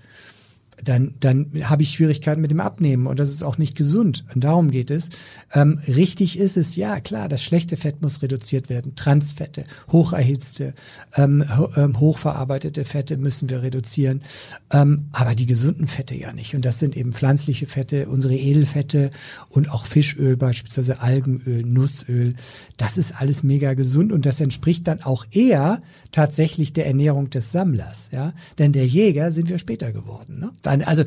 dann, 0.84 1.16
dann 1.20 1.52
habe 1.64 1.84
ich 1.84 1.92
Schwierigkeiten 1.92 2.42
mit 2.42 2.52
dem 2.52 2.60
Abnehmen 2.60 3.08
und 3.08 3.20
das 3.20 3.30
ist 3.30 3.44
auch 3.44 3.58
nicht 3.58 3.76
gesund. 3.76 4.26
Und 4.34 4.44
darum 4.44 4.72
geht 4.72 4.92
es. 4.92 5.10
Ähm, 5.54 5.80
richtig 5.88 6.40
ist 6.40 6.58
es, 6.58 6.76
ja 6.76 7.00
klar, 7.00 7.30
das 7.30 7.44
schlechte 7.44 7.78
Fett 7.78 8.02
muss 8.02 8.22
reduziert 8.22 8.70
werden. 8.70 8.96
Transfette, 8.96 9.64
hocherhitzte, 9.92 10.74
ähm, 11.16 11.44
ho 11.58 11.70
ähm, 11.76 12.00
hochverarbeitete 12.00 12.86
Fette 12.86 13.18
müssen 13.18 13.50
wir 13.50 13.62
reduzieren. 13.62 14.22
Ähm, 14.72 15.06
aber 15.12 15.36
die 15.36 15.46
gesunden 15.46 15.88
Fette 15.88 16.16
ja 16.16 16.34
nicht. 16.34 16.56
Und 16.56 16.66
das 16.66 16.80
sind 16.80 16.96
eben 16.96 17.14
pflanzliche 17.14 17.68
Fette, 17.68 18.08
unsere 18.08 18.36
Edelfette 18.36 19.12
und 19.50 19.72
auch 19.72 19.86
Fischöl, 19.86 20.38
beispielsweise 20.38 21.02
Algenöl, 21.02 21.64
Nussöl. 21.64 22.36
Das 22.78 22.98
ist 22.98 23.20
alles 23.20 23.44
mega 23.44 23.74
gesund 23.74 24.12
und 24.12 24.26
das 24.26 24.40
entspricht 24.40 24.88
dann 24.88 25.04
auch 25.04 25.26
eher 25.32 25.82
tatsächlich 26.12 26.74
der 26.74 26.88
Ernährung 26.88 27.30
des 27.30 27.52
Sammlers. 27.52 28.10
Ja? 28.12 28.34
Denn 28.58 28.72
der 28.72 28.86
Jäger 28.86 29.32
sind 29.32 29.50
wir 29.50 29.60
später 29.60 29.92
geworden. 29.92 30.40
Ne? 30.40 30.52
Also 30.70 31.04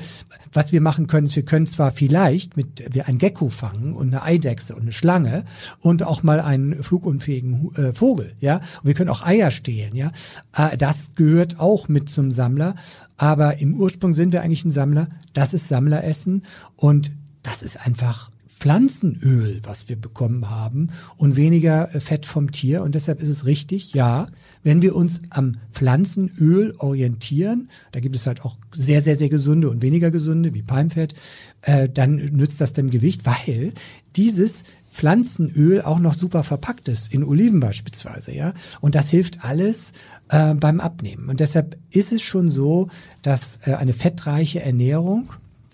was 0.52 0.73
wir 0.73 0.81
machen 0.81 1.07
können, 1.07 1.26
ist, 1.26 1.37
wir 1.37 1.45
können 1.45 1.66
zwar 1.66 1.92
vielleicht 1.92 2.57
mit 2.57 2.85
wir 2.92 3.07
ein 3.07 3.19
Gecko 3.19 3.49
fangen 3.49 3.92
und 3.92 4.09
eine 4.09 4.23
Eidechse 4.23 4.75
und 4.75 4.83
eine 4.83 4.92
Schlange 4.92 5.45
und 5.78 6.02
auch 6.02 6.23
mal 6.23 6.40
einen 6.40 6.83
flugunfähigen 6.83 7.75
äh, 7.76 7.92
Vogel, 7.92 8.35
ja. 8.40 8.57
Und 8.57 8.85
wir 8.85 8.95
können 8.95 9.11
auch 9.11 9.25
Eier 9.25 9.50
stehlen, 9.50 9.95
ja. 9.95 10.11
Äh, 10.57 10.76
das 10.76 11.14
gehört 11.14 11.61
auch 11.61 11.88
mit 11.88 12.09
zum 12.09 12.31
Sammler. 12.31 12.75
Aber 13.16 13.59
im 13.59 13.75
Ursprung 13.75 14.12
sind 14.14 14.33
wir 14.33 14.42
eigentlich 14.42 14.64
ein 14.64 14.73
Sammler. 14.73 15.07
Das 15.33 15.54
ist 15.54 15.69
Sammleressen 15.69 16.45
und 16.76 17.12
das 17.42 17.62
ist 17.62 17.81
einfach 17.81 18.31
Pflanzenöl, 18.62 19.61
was 19.64 19.88
wir 19.88 19.97
bekommen 19.97 20.49
haben 20.49 20.90
und 21.16 21.35
weniger 21.35 21.92
äh, 21.92 21.99
Fett 21.99 22.26
vom 22.26 22.52
Tier. 22.52 22.85
Und 22.85 22.95
deshalb 22.95 23.21
ist 23.21 23.28
es 23.28 23.45
richtig, 23.45 23.92
ja, 23.92 24.28
wenn 24.62 24.83
wir 24.83 24.95
uns 24.95 25.21
am 25.31 25.57
Pflanzenöl 25.73 26.73
orientieren, 26.78 27.71
da 27.90 27.99
gibt 27.99 28.14
es 28.14 28.28
halt 28.28 28.45
auch 28.45 28.57
sehr, 28.73 29.02
sehr, 29.02 29.16
sehr 29.16 29.28
gesunde 29.28 29.69
und 29.69 29.83
weniger 29.83 30.12
gesunde, 30.12 30.54
wie 30.54 30.62
Palmfett, 30.62 31.14
äh, 31.62 31.88
dann 31.88 32.14
nützt 32.14 32.61
das 32.61 32.73
dem 32.73 32.90
Gewicht, 32.90 33.26
weil 33.26 33.73
dieses 34.14 34.62
Pflanzenöl 34.92 35.83
auch 35.83 35.99
noch 35.99 36.14
super 36.14 36.45
verpackt 36.45 36.87
ist, 36.87 37.12
in 37.12 37.25
Oliven 37.25 37.59
beispielsweise, 37.59 38.33
ja. 38.33 38.54
Und 38.81 38.95
das 38.95 39.11
hilft 39.11 39.45
alles 39.45 39.90
äh, 40.28 40.54
beim 40.54 40.78
Abnehmen. 40.78 41.28
Und 41.28 41.40
deshalb 41.40 41.76
ist 41.90 42.12
es 42.12 42.23
schon 42.23 42.49
so, 42.49 42.90
dass 43.23 43.59
äh, 43.64 43.75
eine 43.75 43.92
fettreiche 43.92 44.62
Ernährung, 44.62 45.31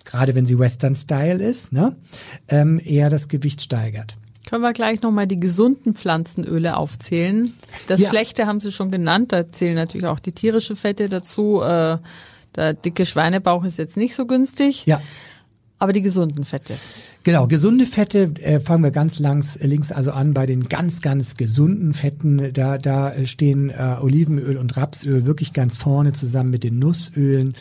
gerade 0.09 0.35
wenn 0.35 0.47
sie 0.47 0.59
Western 0.59 0.95
Style 0.95 1.43
ist, 1.45 1.73
ne, 1.73 1.95
ähm, 2.49 2.81
eher 2.85 3.11
das 3.11 3.29
Gewicht 3.29 3.61
steigert. 3.61 4.17
Können 4.49 4.63
wir 4.63 4.73
gleich 4.73 5.03
nochmal 5.03 5.27
die 5.27 5.39
gesunden 5.39 5.95
Pflanzenöle 5.95 6.77
aufzählen? 6.79 7.53
Das 7.87 8.01
ja. 8.01 8.09
Schlechte 8.09 8.47
haben 8.47 8.61
Sie 8.61 8.73
schon 8.73 8.91
genannt, 8.91 9.33
da 9.33 9.47
zählen 9.53 9.75
natürlich 9.75 10.07
auch 10.07 10.21
die 10.21 10.33
tierische 10.33 10.75
Fette 10.75 11.11
dazu. 11.11 11.61
Äh, 11.63 11.99
der 12.57 12.73
dicke 12.73 13.05
Schweinebauch 13.05 13.65
ist 13.65 13.77
jetzt 13.77 13.99
nicht 13.99 14.15
so 14.15 14.25
günstig. 14.25 14.87
Ja. 14.87 15.03
Aber 15.81 15.93
die 15.93 16.03
gesunden 16.03 16.45
Fette. 16.45 16.75
Genau, 17.23 17.47
gesunde 17.47 17.87
Fette, 17.87 18.33
äh, 18.41 18.59
fangen 18.59 18.83
wir 18.83 18.91
ganz 18.91 19.21
langs, 19.21 19.59
links 19.63 19.93
also 19.93 20.11
an 20.11 20.35
bei 20.35 20.45
den 20.45 20.69
ganz, 20.69 21.03
ganz 21.03 21.37
gesunden 21.37 21.93
Fetten. 21.93 22.53
Da, 22.53 22.79
da 22.79 23.15
stehen 23.27 23.71
äh, 23.71 23.97
Olivenöl 24.01 24.57
und 24.57 24.77
Rapsöl 24.77 25.25
wirklich 25.25 25.53
ganz 25.53 25.77
vorne 25.77 26.13
zusammen 26.13 26.51
mit 26.51 26.65
den 26.65 26.81
Nussölen. 26.81 27.55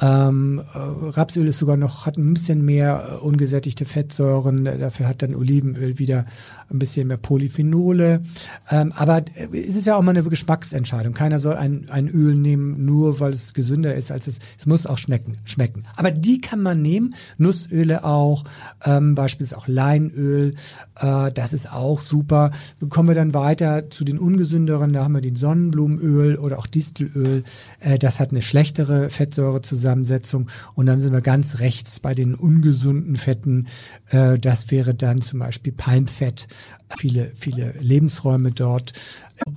Ähm, 0.00 0.62
äh, 0.74 0.78
Rapsöl 0.78 1.48
ist 1.48 1.58
sogar 1.58 1.76
noch, 1.76 2.06
hat 2.06 2.18
ein 2.18 2.34
bisschen 2.34 2.64
mehr 2.64 3.18
äh, 3.20 3.24
ungesättigte 3.24 3.84
Fettsäuren. 3.84 4.64
Dafür 4.64 5.08
hat 5.08 5.22
dann 5.22 5.34
Olivenöl 5.34 5.98
wieder 5.98 6.26
ein 6.70 6.78
bisschen 6.78 7.08
mehr 7.08 7.16
Polyphenole. 7.16 8.22
Ähm, 8.70 8.92
aber 8.94 9.18
äh, 9.34 9.48
es 9.56 9.76
ist 9.76 9.86
ja 9.86 9.96
auch 9.96 10.02
mal 10.02 10.16
eine 10.16 10.22
Geschmacksentscheidung. 10.22 11.12
Keiner 11.12 11.38
soll 11.38 11.54
ein, 11.54 11.86
ein 11.90 12.08
Öl 12.08 12.34
nehmen, 12.34 12.84
nur 12.84 13.20
weil 13.20 13.32
es 13.32 13.54
gesünder 13.54 13.94
ist 13.94 14.10
als 14.10 14.26
es. 14.26 14.38
Es 14.58 14.66
muss 14.66 14.86
auch 14.86 14.98
schmecken. 14.98 15.36
schmecken. 15.44 15.84
Aber 15.96 16.10
die 16.10 16.40
kann 16.40 16.60
man 16.60 16.82
nehmen. 16.82 17.14
Nussöle 17.38 18.04
auch, 18.04 18.44
ähm, 18.84 19.14
beispielsweise 19.14 19.58
auch 19.58 19.68
Leinöl. 19.68 20.54
Äh, 20.98 21.32
das 21.32 21.52
ist 21.52 21.72
auch 21.72 22.00
super. 22.00 22.50
Kommen 22.88 23.08
wir 23.08 23.14
dann 23.14 23.34
weiter 23.34 23.90
zu 23.90 24.04
den 24.04 24.18
ungesünderen. 24.18 24.92
Da 24.92 25.04
haben 25.04 25.14
wir 25.14 25.20
den 25.20 25.36
Sonnenblumenöl 25.36 26.36
oder 26.36 26.58
auch 26.58 26.66
Distelöl. 26.66 27.44
Äh, 27.80 27.98
das 27.98 28.20
hat 28.20 28.30
eine 28.30 28.42
schlechtere 28.42 29.10
Fettsäurezusammensetzung. 29.10 30.48
Und 30.74 30.86
dann 30.86 31.00
sind 31.00 31.12
wir 31.12 31.20
ganz 31.20 31.60
rechts 31.60 32.00
bei 32.00 32.14
den 32.14 32.34
ungesunden 32.34 33.16
Fetten. 33.16 33.68
Äh, 34.10 34.38
das 34.38 34.70
wäre 34.70 34.94
dann 34.94 35.22
zum 35.22 35.38
Beispiel 35.38 35.72
Palmfett 35.72 36.48
viele, 36.98 37.32
viele 37.36 37.74
Lebensräume 37.80 38.52
dort. 38.52 38.92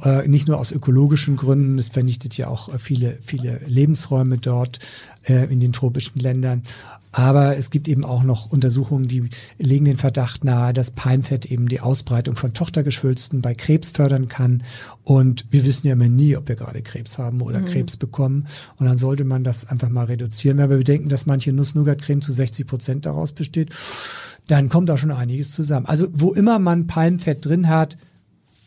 Äh, 0.03 0.27
nicht 0.27 0.47
nur 0.47 0.59
aus 0.59 0.71
ökologischen 0.71 1.37
Gründen, 1.37 1.79
es 1.79 1.89
vernichtet 1.89 2.35
ja 2.37 2.47
auch 2.47 2.73
äh, 2.73 2.79
viele, 2.79 3.17
viele 3.21 3.61
Lebensräume 3.65 4.37
dort 4.37 4.79
äh, 5.23 5.45
in 5.51 5.59
den 5.61 5.71
tropischen 5.71 6.19
Ländern. 6.19 6.63
Aber 7.11 7.57
es 7.57 7.69
gibt 7.71 7.87
eben 7.87 8.05
auch 8.05 8.23
noch 8.23 8.51
Untersuchungen, 8.51 9.07
die 9.07 9.29
legen 9.57 9.85
den 9.85 9.97
Verdacht 9.97 10.43
nahe, 10.43 10.73
dass 10.73 10.91
Palmfett 10.91 11.45
eben 11.45 11.67
die 11.67 11.79
Ausbreitung 11.79 12.35
von 12.35 12.53
Tochtergeschwülsten 12.53 13.41
bei 13.41 13.55
Krebs 13.55 13.91
fördern 13.91 14.27
kann. 14.27 14.63
Und 15.03 15.45
wir 15.49 15.65
wissen 15.65 15.87
ja 15.87 15.93
immer 15.93 16.07
nie, 16.07 16.35
ob 16.35 16.49
wir 16.49 16.55
gerade 16.55 16.81
Krebs 16.81 17.17
haben 17.17 17.41
oder 17.41 17.59
mhm. 17.59 17.65
Krebs 17.65 17.97
bekommen. 17.97 18.47
Und 18.77 18.85
dann 18.85 18.97
sollte 18.97 19.23
man 19.23 19.43
das 19.43 19.65
einfach 19.65 19.89
mal 19.89 20.05
reduzieren. 20.05 20.57
Wenn 20.57 20.69
wir 20.69 20.77
bedenken, 20.77 21.09
dass 21.09 21.25
manche 21.25 21.51
Nuss-Nougat-Creme 21.51 22.21
zu 22.21 22.31
60 22.31 22.67
Prozent 22.67 23.05
daraus 23.07 23.31
besteht, 23.31 23.69
dann 24.47 24.69
kommt 24.69 24.89
da 24.89 24.97
schon 24.97 25.11
einiges 25.11 25.51
zusammen. 25.51 25.87
Also 25.87 26.07
wo 26.11 26.33
immer 26.33 26.59
man 26.59 26.85
Palmfett 26.85 27.45
drin 27.45 27.69
hat, 27.69 27.97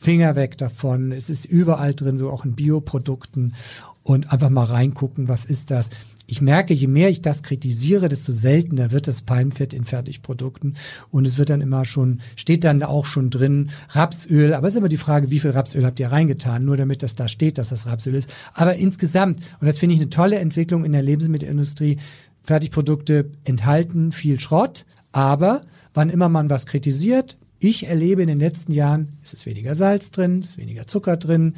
Finger 0.02 0.34
weg 0.34 0.58
davon. 0.58 1.12
Es 1.12 1.30
ist 1.30 1.44
überall 1.44 1.94
drin, 1.94 2.18
so 2.18 2.30
auch 2.30 2.44
in 2.44 2.54
Bioprodukten. 2.54 3.54
Und 4.02 4.32
einfach 4.32 4.50
mal 4.50 4.64
reingucken, 4.64 5.28
was 5.28 5.44
ist 5.44 5.70
das? 5.70 5.90
Ich 6.26 6.40
merke, 6.40 6.74
je 6.74 6.88
mehr 6.88 7.08
ich 7.08 7.22
das 7.22 7.44
kritisiere, 7.44 8.08
desto 8.08 8.32
seltener 8.32 8.90
wird 8.90 9.06
das 9.06 9.22
Palmfett 9.22 9.72
in 9.72 9.84
Fertigprodukten. 9.84 10.74
Und 11.12 11.24
es 11.24 11.38
wird 11.38 11.50
dann 11.50 11.60
immer 11.60 11.84
schon, 11.84 12.20
steht 12.34 12.64
dann 12.64 12.82
auch 12.82 13.06
schon 13.06 13.30
drin, 13.30 13.70
Rapsöl. 13.90 14.54
Aber 14.54 14.66
es 14.66 14.74
ist 14.74 14.78
immer 14.78 14.88
die 14.88 14.96
Frage, 14.96 15.30
wie 15.30 15.38
viel 15.38 15.52
Rapsöl 15.52 15.86
habt 15.86 16.00
ihr 16.00 16.10
reingetan? 16.10 16.64
Nur 16.64 16.76
damit 16.76 17.04
das 17.04 17.14
da 17.14 17.28
steht, 17.28 17.58
dass 17.58 17.68
das 17.68 17.86
Rapsöl 17.86 18.16
ist. 18.16 18.28
Aber 18.54 18.74
insgesamt, 18.74 19.38
und 19.60 19.68
das 19.68 19.78
finde 19.78 19.94
ich 19.94 20.00
eine 20.00 20.10
tolle 20.10 20.40
Entwicklung 20.40 20.84
in 20.84 20.90
der 20.90 21.02
Lebensmittelindustrie, 21.02 21.98
Fertigprodukte 22.42 23.30
enthalten 23.44 24.10
viel 24.10 24.40
Schrott, 24.40 24.84
aber 25.12 25.60
wann 25.94 26.10
immer 26.10 26.28
man 26.28 26.50
was 26.50 26.66
kritisiert, 26.66 27.36
ich 27.62 27.86
erlebe 27.86 28.22
in 28.22 28.28
den 28.28 28.40
letzten 28.40 28.72
Jahren, 28.72 29.18
es 29.22 29.32
ist 29.32 29.46
weniger 29.46 29.74
Salz 29.74 30.10
drin, 30.10 30.40
es 30.40 30.50
ist 30.50 30.58
weniger 30.58 30.86
Zucker 30.86 31.16
drin. 31.16 31.54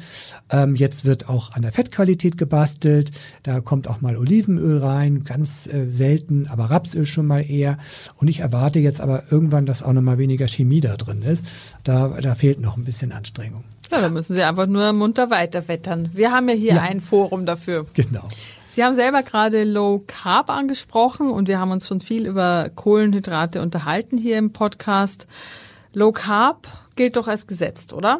Ähm, 0.51 0.75
jetzt 0.75 1.05
wird 1.05 1.29
auch 1.29 1.53
an 1.53 1.63
der 1.63 1.71
Fettqualität 1.71 2.37
gebastelt. 2.37 3.11
Da 3.43 3.59
kommt 3.61 3.87
auch 3.87 4.01
mal 4.01 4.15
Olivenöl 4.15 4.77
rein, 4.77 5.23
ganz 5.23 5.67
äh, 5.67 5.89
selten, 5.89 6.47
aber 6.47 6.65
Rapsöl 6.65 7.05
schon 7.05 7.25
mal 7.25 7.49
eher. 7.49 7.77
Und 8.17 8.27
ich 8.27 8.39
erwarte 8.39 8.79
jetzt 8.79 9.01
aber 9.01 9.23
irgendwann, 9.31 9.65
dass 9.65 9.83
auch 9.83 9.93
noch 9.93 10.01
mal 10.01 10.17
weniger 10.17 10.47
Chemie 10.47 10.81
da 10.81 10.95
drin 10.95 11.23
ist. 11.23 11.45
Da, 11.83 12.09
da 12.21 12.35
fehlt 12.35 12.59
noch 12.59 12.77
ein 12.77 12.85
bisschen 12.85 13.11
Anstrengung. 13.11 13.63
Ja, 13.91 14.01
da 14.01 14.09
müssen 14.09 14.35
Sie 14.35 14.43
einfach 14.43 14.67
nur 14.67 14.93
munter 14.93 15.29
weiterwettern. 15.29 16.09
Wir 16.13 16.31
haben 16.31 16.49
ja 16.49 16.55
hier 16.55 16.75
ja. 16.75 16.81
ein 16.81 17.01
Forum 17.01 17.45
dafür. 17.45 17.85
Genau. 17.93 18.27
Sie 18.69 18.83
haben 18.83 18.95
selber 18.95 19.23
gerade 19.23 19.63
Low 19.63 20.03
Carb 20.05 20.49
angesprochen 20.49 21.31
und 21.31 21.47
wir 21.47 21.59
haben 21.59 21.71
uns 21.71 21.87
schon 21.87 22.01
viel 22.01 22.25
über 22.25 22.69
Kohlenhydrate 22.75 23.61
unterhalten 23.61 24.17
hier 24.17 24.37
im 24.37 24.51
Podcast. 24.51 25.27
Low 25.95 26.11
Carb 26.11 26.67
gilt 26.95 27.15
doch 27.15 27.27
als 27.27 27.47
gesetzt, 27.47 27.93
oder? 27.93 28.19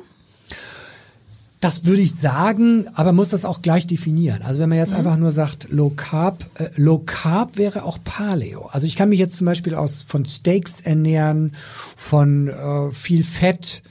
Das 1.59 1.85
würde 1.85 2.01
ich 2.01 2.15
sagen, 2.15 2.87
aber 2.93 3.11
muss 3.11 3.29
das 3.29 3.43
auch 3.43 3.61
gleich 3.61 3.87
definieren. 3.87 4.43
Also 4.43 4.59
wenn 4.59 4.69
man 4.69 4.77
jetzt 4.77 4.91
mhm. 4.91 4.97
einfach 4.97 5.17
nur 5.17 5.31
sagt 5.31 5.67
Low 5.71 5.89
Carb, 5.89 6.45
äh, 6.55 6.69
Low 6.75 6.99
Carb 6.99 7.57
wäre 7.57 7.83
auch 7.83 7.97
Paleo. 8.03 8.67
Also 8.67 8.87
ich 8.87 8.95
kann 8.95 9.09
mich 9.09 9.19
jetzt 9.19 9.37
zum 9.37 9.45
Beispiel 9.45 9.75
aus 9.75 10.01
von 10.03 10.25
Steaks 10.25 10.81
ernähren, 10.81 11.53
von 11.95 12.47
äh, 12.47 12.91
viel 12.91 13.23
Fett 13.23 13.83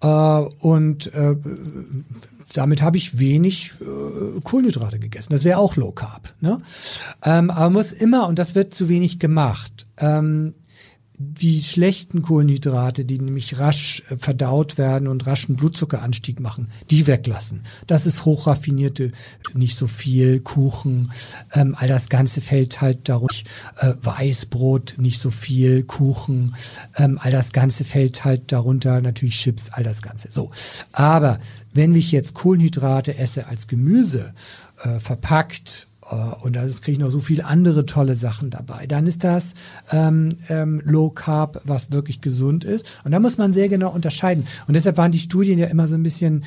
äh, 0.00 0.06
und 0.06 1.12
äh, 1.14 1.36
damit 2.52 2.82
habe 2.82 2.96
ich 2.96 3.18
wenig 3.18 3.74
äh, 3.80 4.40
Kohlenhydrate 4.40 4.98
gegessen. 4.98 5.32
Das 5.32 5.44
wäre 5.44 5.58
auch 5.58 5.76
Low 5.76 5.92
Carb. 5.92 6.34
Ne? 6.40 6.58
Ähm, 7.22 7.50
aber 7.50 7.64
man 7.64 7.74
muss 7.74 7.92
immer, 7.92 8.26
und 8.26 8.38
das 8.38 8.54
wird 8.54 8.74
zu 8.74 8.88
wenig 8.88 9.18
gemacht, 9.18 9.86
ähm, 9.98 10.54
die 11.22 11.60
schlechten 11.60 12.22
Kohlenhydrate, 12.22 13.04
die 13.04 13.18
nämlich 13.18 13.58
rasch 13.58 14.02
äh, 14.08 14.16
verdaut 14.16 14.78
werden 14.78 15.06
und 15.06 15.26
raschen 15.26 15.54
Blutzuckeranstieg 15.54 16.40
machen, 16.40 16.70
die 16.88 17.06
weglassen. 17.06 17.64
Das 17.86 18.06
ist 18.06 18.24
hochraffinierte, 18.24 19.12
nicht 19.52 19.76
so 19.76 19.86
viel 19.86 20.40
Kuchen, 20.40 21.12
ähm, 21.52 21.76
all 21.78 21.88
das 21.88 22.08
Ganze 22.08 22.40
fällt 22.40 22.80
halt 22.80 23.10
darunter. 23.10 23.34
Äh, 23.76 23.92
Weißbrot, 24.00 24.94
nicht 24.96 25.20
so 25.20 25.28
viel 25.28 25.82
Kuchen, 25.82 26.56
ähm, 26.96 27.18
all 27.20 27.30
das 27.30 27.52
Ganze 27.52 27.84
fällt 27.84 28.24
halt 28.24 28.50
darunter, 28.50 29.02
natürlich 29.02 29.38
Chips, 29.38 29.68
all 29.68 29.84
das 29.84 30.00
Ganze. 30.00 30.28
So, 30.32 30.50
aber 30.90 31.38
wenn 31.74 31.94
ich 31.94 32.12
jetzt 32.12 32.32
Kohlenhydrate 32.32 33.18
esse 33.18 33.46
als 33.46 33.68
Gemüse 33.68 34.32
äh, 34.82 34.98
verpackt 35.00 35.86
äh, 35.86 35.89
und 36.42 36.56
da 36.56 36.66
kriege 36.66 36.92
ich 36.92 36.98
noch 36.98 37.10
so 37.10 37.20
viele 37.20 37.44
andere 37.44 37.86
tolle 37.86 38.16
Sachen 38.16 38.50
dabei. 38.50 38.86
Dann 38.86 39.06
ist 39.06 39.22
das 39.24 39.54
ähm, 39.92 40.36
ähm, 40.48 40.82
Low 40.84 41.10
Carb, 41.10 41.60
was 41.64 41.92
wirklich 41.92 42.20
gesund 42.20 42.64
ist. 42.64 42.86
Und 43.04 43.12
da 43.12 43.20
muss 43.20 43.38
man 43.38 43.52
sehr 43.52 43.68
genau 43.68 43.90
unterscheiden. 43.90 44.46
Und 44.66 44.74
deshalb 44.74 44.96
waren 44.96 45.12
die 45.12 45.18
Studien 45.18 45.58
ja 45.58 45.66
immer 45.66 45.86
so 45.86 45.94
ein 45.94 46.02
bisschen 46.02 46.44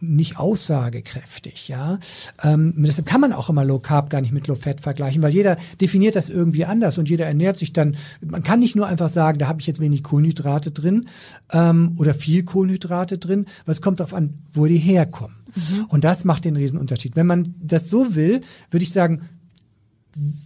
nicht 0.00 0.38
aussagekräftig, 0.38 1.68
ja. 1.68 1.98
Ähm, 2.42 2.74
deshalb 2.76 3.06
kann 3.06 3.20
man 3.20 3.32
auch 3.32 3.48
immer 3.48 3.64
Low 3.64 3.78
Carb 3.78 4.10
gar 4.10 4.20
nicht 4.20 4.32
mit 4.32 4.46
Low 4.46 4.54
Fat 4.54 4.80
vergleichen, 4.80 5.22
weil 5.22 5.32
jeder 5.32 5.56
definiert 5.80 6.16
das 6.16 6.28
irgendwie 6.28 6.64
anders 6.64 6.98
und 6.98 7.08
jeder 7.08 7.26
ernährt 7.26 7.58
sich 7.58 7.72
dann. 7.72 7.96
Man 8.20 8.42
kann 8.42 8.60
nicht 8.60 8.76
nur 8.76 8.86
einfach 8.86 9.08
sagen, 9.08 9.38
da 9.38 9.48
habe 9.48 9.60
ich 9.60 9.66
jetzt 9.66 9.80
wenig 9.80 10.02
Kohlenhydrate 10.02 10.70
drin 10.70 11.06
ähm, 11.52 11.94
oder 11.98 12.14
viel 12.14 12.44
Kohlenhydrate 12.44 13.18
drin. 13.18 13.46
Was 13.64 13.80
kommt 13.80 14.00
darauf 14.00 14.14
an, 14.14 14.34
wo 14.52 14.66
die 14.66 14.78
herkommen? 14.78 15.35
Mhm. 15.54 15.84
Und 15.88 16.04
das 16.04 16.24
macht 16.24 16.44
den 16.44 16.56
Riesenunterschied. 16.56 17.16
Wenn 17.16 17.26
man 17.26 17.54
das 17.60 17.88
so 17.88 18.14
will, 18.14 18.40
würde 18.70 18.82
ich 18.82 18.92
sagen, 18.92 19.22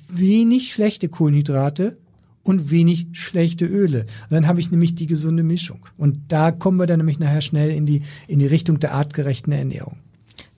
wenig 0.08 0.72
schlechte 0.72 1.08
Kohlenhydrate 1.08 1.98
und 2.42 2.70
wenig 2.70 3.08
schlechte 3.12 3.66
Öle. 3.66 4.00
Und 4.00 4.32
dann 4.32 4.46
habe 4.46 4.60
ich 4.60 4.70
nämlich 4.70 4.94
die 4.94 5.06
gesunde 5.06 5.42
Mischung. 5.42 5.86
Und 5.96 6.20
da 6.28 6.50
kommen 6.50 6.78
wir 6.78 6.86
dann 6.86 6.98
nämlich 6.98 7.18
nachher 7.18 7.42
schnell 7.42 7.70
in 7.70 7.86
die, 7.86 8.02
in 8.26 8.38
die 8.38 8.46
Richtung 8.46 8.80
der 8.80 8.94
artgerechten 8.94 9.52
Ernährung. 9.52 9.98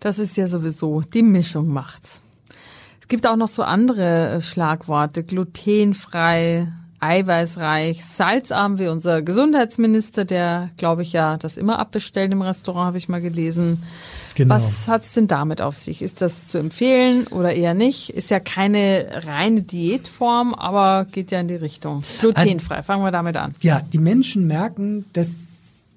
Das 0.01 0.19
ist 0.19 0.37
ja 0.37 0.49
sowieso, 0.49 1.03
die 1.03 1.23
Mischung 1.23 1.69
macht's. 1.69 2.23
Es 3.01 3.09
gibt 3.09 3.27
auch 3.27 3.37
noch 3.37 3.49
so 3.49 3.63
andere 3.63 4.31
äh, 4.31 4.41
Schlagworte, 4.41 5.23
glutenfrei, 5.23 6.73
eiweißreich, 7.03 8.05
salzarm 8.05 8.79
wie 8.79 8.87
unser 8.87 9.23
Gesundheitsminister, 9.23 10.25
der, 10.25 10.71
glaube 10.77 11.03
ich, 11.03 11.13
ja 11.13 11.37
das 11.37 11.57
immer 11.57 11.79
abbestellt 11.79 12.33
im 12.33 12.43
Restaurant, 12.43 12.87
habe 12.87 12.99
ich 12.99 13.09
mal 13.09 13.21
gelesen. 13.21 13.83
Genau. 14.35 14.55
Was 14.55 14.89
hat's 14.89 15.13
denn 15.13 15.29
damit 15.29 15.61
auf 15.61 15.77
sich? 15.77 16.01
Ist 16.01 16.23
das 16.23 16.47
zu 16.47 16.59
empfehlen 16.59 17.27
oder 17.27 17.53
eher 17.53 17.75
nicht? 17.75 18.11
Ist 18.11 18.31
ja 18.31 18.41
keine 18.41 19.07
reine 19.27 19.63
Diätform, 19.63 20.55
aber 20.55 21.07
geht 21.11 21.33
ja 21.33 21.41
in 21.41 21.49
die 21.49 21.57
Richtung. 21.57 22.03
Glutenfrei, 22.21 22.77
also, 22.77 22.87
fangen 22.87 23.05
wir 23.05 23.11
damit 23.11 23.37
an. 23.37 23.53
Ja, 23.61 23.81
die 23.81 23.99
Menschen 23.99 24.47
merken, 24.47 25.05
dass 25.13 25.29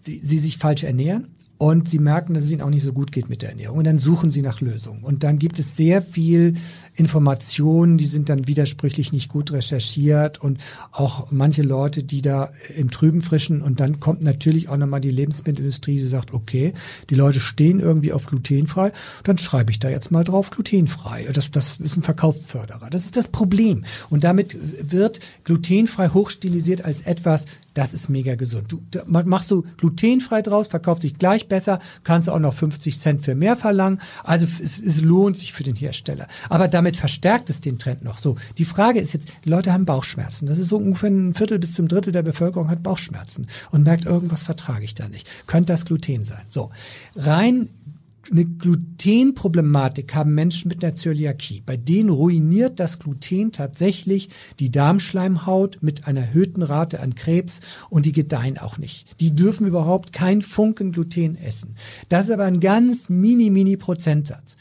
sie, 0.02 0.20
sie 0.20 0.40
sich 0.40 0.58
falsch 0.58 0.84
ernähren 0.84 1.28
und 1.58 1.88
sie 1.88 2.00
merken, 2.00 2.34
dass 2.34 2.44
es 2.44 2.52
ihnen 2.52 2.62
auch 2.62 2.70
nicht 2.70 2.84
so 2.84 2.92
gut 2.92 3.12
geht 3.12 3.30
mit 3.30 3.42
der 3.42 3.50
Ernährung. 3.50 3.78
Und 3.78 3.86
dann 3.86 3.98
suchen 3.98 4.30
sie 4.30 4.42
nach 4.42 4.60
Lösungen. 4.60 5.04
Und 5.04 5.24
dann 5.24 5.40
gibt 5.40 5.60
es 5.60 5.78
sehr 5.78 6.02
viel 6.02 6.56
Informationen, 6.96 7.98
die 7.98 8.06
sind 8.06 8.30
dann 8.30 8.48
widersprüchlich 8.48 9.12
nicht 9.12 9.30
gut 9.30 9.52
recherchiert 9.52 10.42
und 10.42 10.60
auch 10.92 11.28
manche 11.32 11.62
Leute, 11.62 12.04
die 12.04 12.22
da 12.22 12.52
im 12.76 12.90
Trüben 12.90 13.22
frischen 13.22 13.62
und 13.62 13.80
dann 13.80 14.00
kommt 14.00 14.24
natürlich 14.24 14.70
auch 14.70 14.78
nochmal 14.78 15.02
die 15.02 15.12
Lebensmittelindustrie, 15.12 16.00
die 16.00 16.08
sagt, 16.08 16.34
okay, 16.34 16.74
die 17.10 17.16
Leute 17.16 17.40
stehen 17.40 17.80
irgendwie 17.80 18.14
auf 18.14 18.26
glutenfrei, 18.26 18.92
dann 19.24 19.38
schreibe 19.38 19.72
ich 19.72 19.80
da 19.80 19.90
jetzt 19.90 20.12
mal 20.12 20.24
drauf 20.24 20.52
glutenfrei. 20.52 21.28
Das, 21.34 21.52
das 21.52 21.78
ist 21.78 21.98
ein 21.98 22.04
Verkaufsförderer. 22.04 22.90
Das 22.90 23.04
ist 23.04 23.18
das 23.18 23.28
Problem. 23.28 23.84
Und 24.10 24.24
damit 24.24 24.58
wird 24.82 25.20
glutenfrei 25.44 26.10
hochstilisiert 26.10 26.86
als 26.86 27.02
etwas, 27.02 27.46
das 27.74 27.94
ist 27.94 28.10
mega 28.10 28.36
gesund. 28.36 28.72
Du, 28.72 28.82
da 28.90 29.04
machst 29.06 29.52
du 29.52 29.66
glutenfrei 29.78 30.42
draus, 30.42 30.68
verkauft 30.68 31.02
sich 31.02 31.18
gleich 31.18 31.50
besser, 31.50 31.80
kannst 32.04 32.30
auch 32.30 32.40
noch 32.40 32.54
50 32.54 32.98
Cent 32.98 33.22
für 33.22 33.36
mehr 33.36 33.58
verlangen. 33.58 34.00
Also 34.24 34.46
es, 34.46 34.80
es 34.80 35.02
lohnt 35.02 35.38
sich 35.38 35.52
für 35.52 35.64
den 35.64 35.76
Hersteller. 35.76 36.28
Aber 36.50 36.70
damit 36.70 36.85
verstärkt 36.94 37.50
es 37.50 37.62
den 37.62 37.80
Trend 37.80 38.04
noch. 38.04 38.20
So, 38.20 38.36
die 38.58 38.66
Frage 38.66 39.00
ist 39.00 39.14
jetzt, 39.14 39.30
Leute 39.44 39.74
haben 39.74 39.86
Bauchschmerzen. 39.86 40.46
Das 40.46 40.58
ist 40.58 40.70
so 40.70 40.78
ungefähr 40.78 41.10
ein 41.10 41.34
Viertel 41.34 41.60
bis 41.60 41.74
zum 41.74 41.88
Drittel 41.88 42.12
der 42.12 42.24
Bevölkerung 42.24 42.70
hat 42.70 42.84
Bauchschmerzen 42.84 43.48
und 43.72 43.84
merkt, 43.84 44.06
irgendwas 44.06 44.44
vertrage 44.44 44.86
ich 44.86 44.96
da 44.96 45.08
nicht. 45.08 45.28
Könnte 45.48 45.74
das 45.74 45.86
Gluten 45.86 46.26
sein. 46.26 46.46
So, 46.50 46.70
rein 47.16 47.70
eine 48.32 48.46
Glutenproblematik 48.46 50.16
haben 50.16 50.34
Menschen 50.34 50.70
mit 50.70 50.84
einer 50.84 50.96
Zöliakie. 50.96 51.62
Bei 51.66 51.78
denen 51.78 52.10
ruiniert 52.10 52.80
das 52.80 53.00
Gluten 53.00 53.52
tatsächlich 53.52 54.30
die 54.60 54.72
Darmschleimhaut 54.72 55.80
mit 55.82 56.08
einer 56.08 56.22
erhöhten 56.22 56.64
Rate 56.64 57.00
an 57.00 57.16
Krebs 57.16 57.62
und 57.90 58.06
die 58.06 58.12
gedeihen 58.12 58.58
auch 58.58 58.78
nicht. 58.78 59.20
Die 59.20 59.36
dürfen 59.36 59.68
überhaupt 59.68 60.14
kein 60.14 60.42
Funken 60.42 60.92
Gluten 60.92 61.38
essen. 61.38 61.76
Das 62.10 62.26
ist 62.26 62.32
aber 62.32 62.46
ein 62.46 62.60
ganz 62.60 63.10
mini, 63.10 63.50
mini 63.50 63.78
Prozentsatz. 63.78 64.56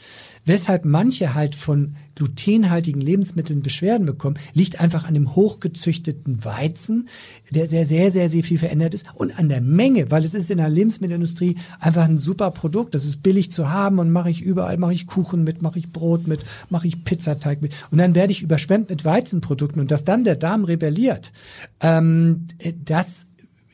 Weshalb 0.45 0.85
manche 0.85 1.33
halt 1.33 1.55
von 1.55 1.95
glutenhaltigen 2.15 3.01
Lebensmitteln 3.01 3.61
Beschwerden 3.61 4.05
bekommen, 4.05 4.37
liegt 4.53 4.79
einfach 4.79 5.05
an 5.05 5.13
dem 5.13 5.35
hochgezüchteten 5.35 6.43
Weizen, 6.43 7.09
der 7.51 7.67
sehr, 7.67 7.85
sehr, 7.85 8.11
sehr, 8.11 8.29
sehr 8.29 8.43
viel 8.43 8.57
verändert 8.57 8.93
ist 8.93 9.05
und 9.13 9.37
an 9.37 9.49
der 9.49 9.61
Menge, 9.61 10.11
weil 10.11 10.23
es 10.23 10.33
ist 10.33 10.49
in 10.49 10.57
der 10.57 10.69
Lebensmittelindustrie 10.69 11.57
einfach 11.79 12.05
ein 12.05 12.17
super 12.17 12.51
Produkt. 12.51 12.95
Das 12.95 13.05
ist 13.05 13.21
billig 13.21 13.51
zu 13.51 13.69
haben 13.69 13.99
und 13.99 14.11
mache 14.11 14.29
ich 14.29 14.41
überall, 14.41 14.77
mache 14.77 14.93
ich 14.93 15.07
Kuchen 15.07 15.43
mit, 15.43 15.61
mache 15.61 15.79
ich 15.79 15.91
Brot 15.91 16.27
mit, 16.27 16.39
mache 16.69 16.87
ich 16.87 17.03
Pizzateig 17.03 17.61
mit 17.61 17.73
und 17.91 17.97
dann 17.97 18.15
werde 18.15 18.31
ich 18.31 18.41
überschwemmt 18.41 18.89
mit 18.89 19.05
Weizenprodukten 19.05 19.81
und 19.81 19.91
dass 19.91 20.05
dann 20.05 20.23
der 20.23 20.35
Darm 20.35 20.63
rebelliert, 20.63 21.31
ähm, 21.81 22.47
das 22.85 23.24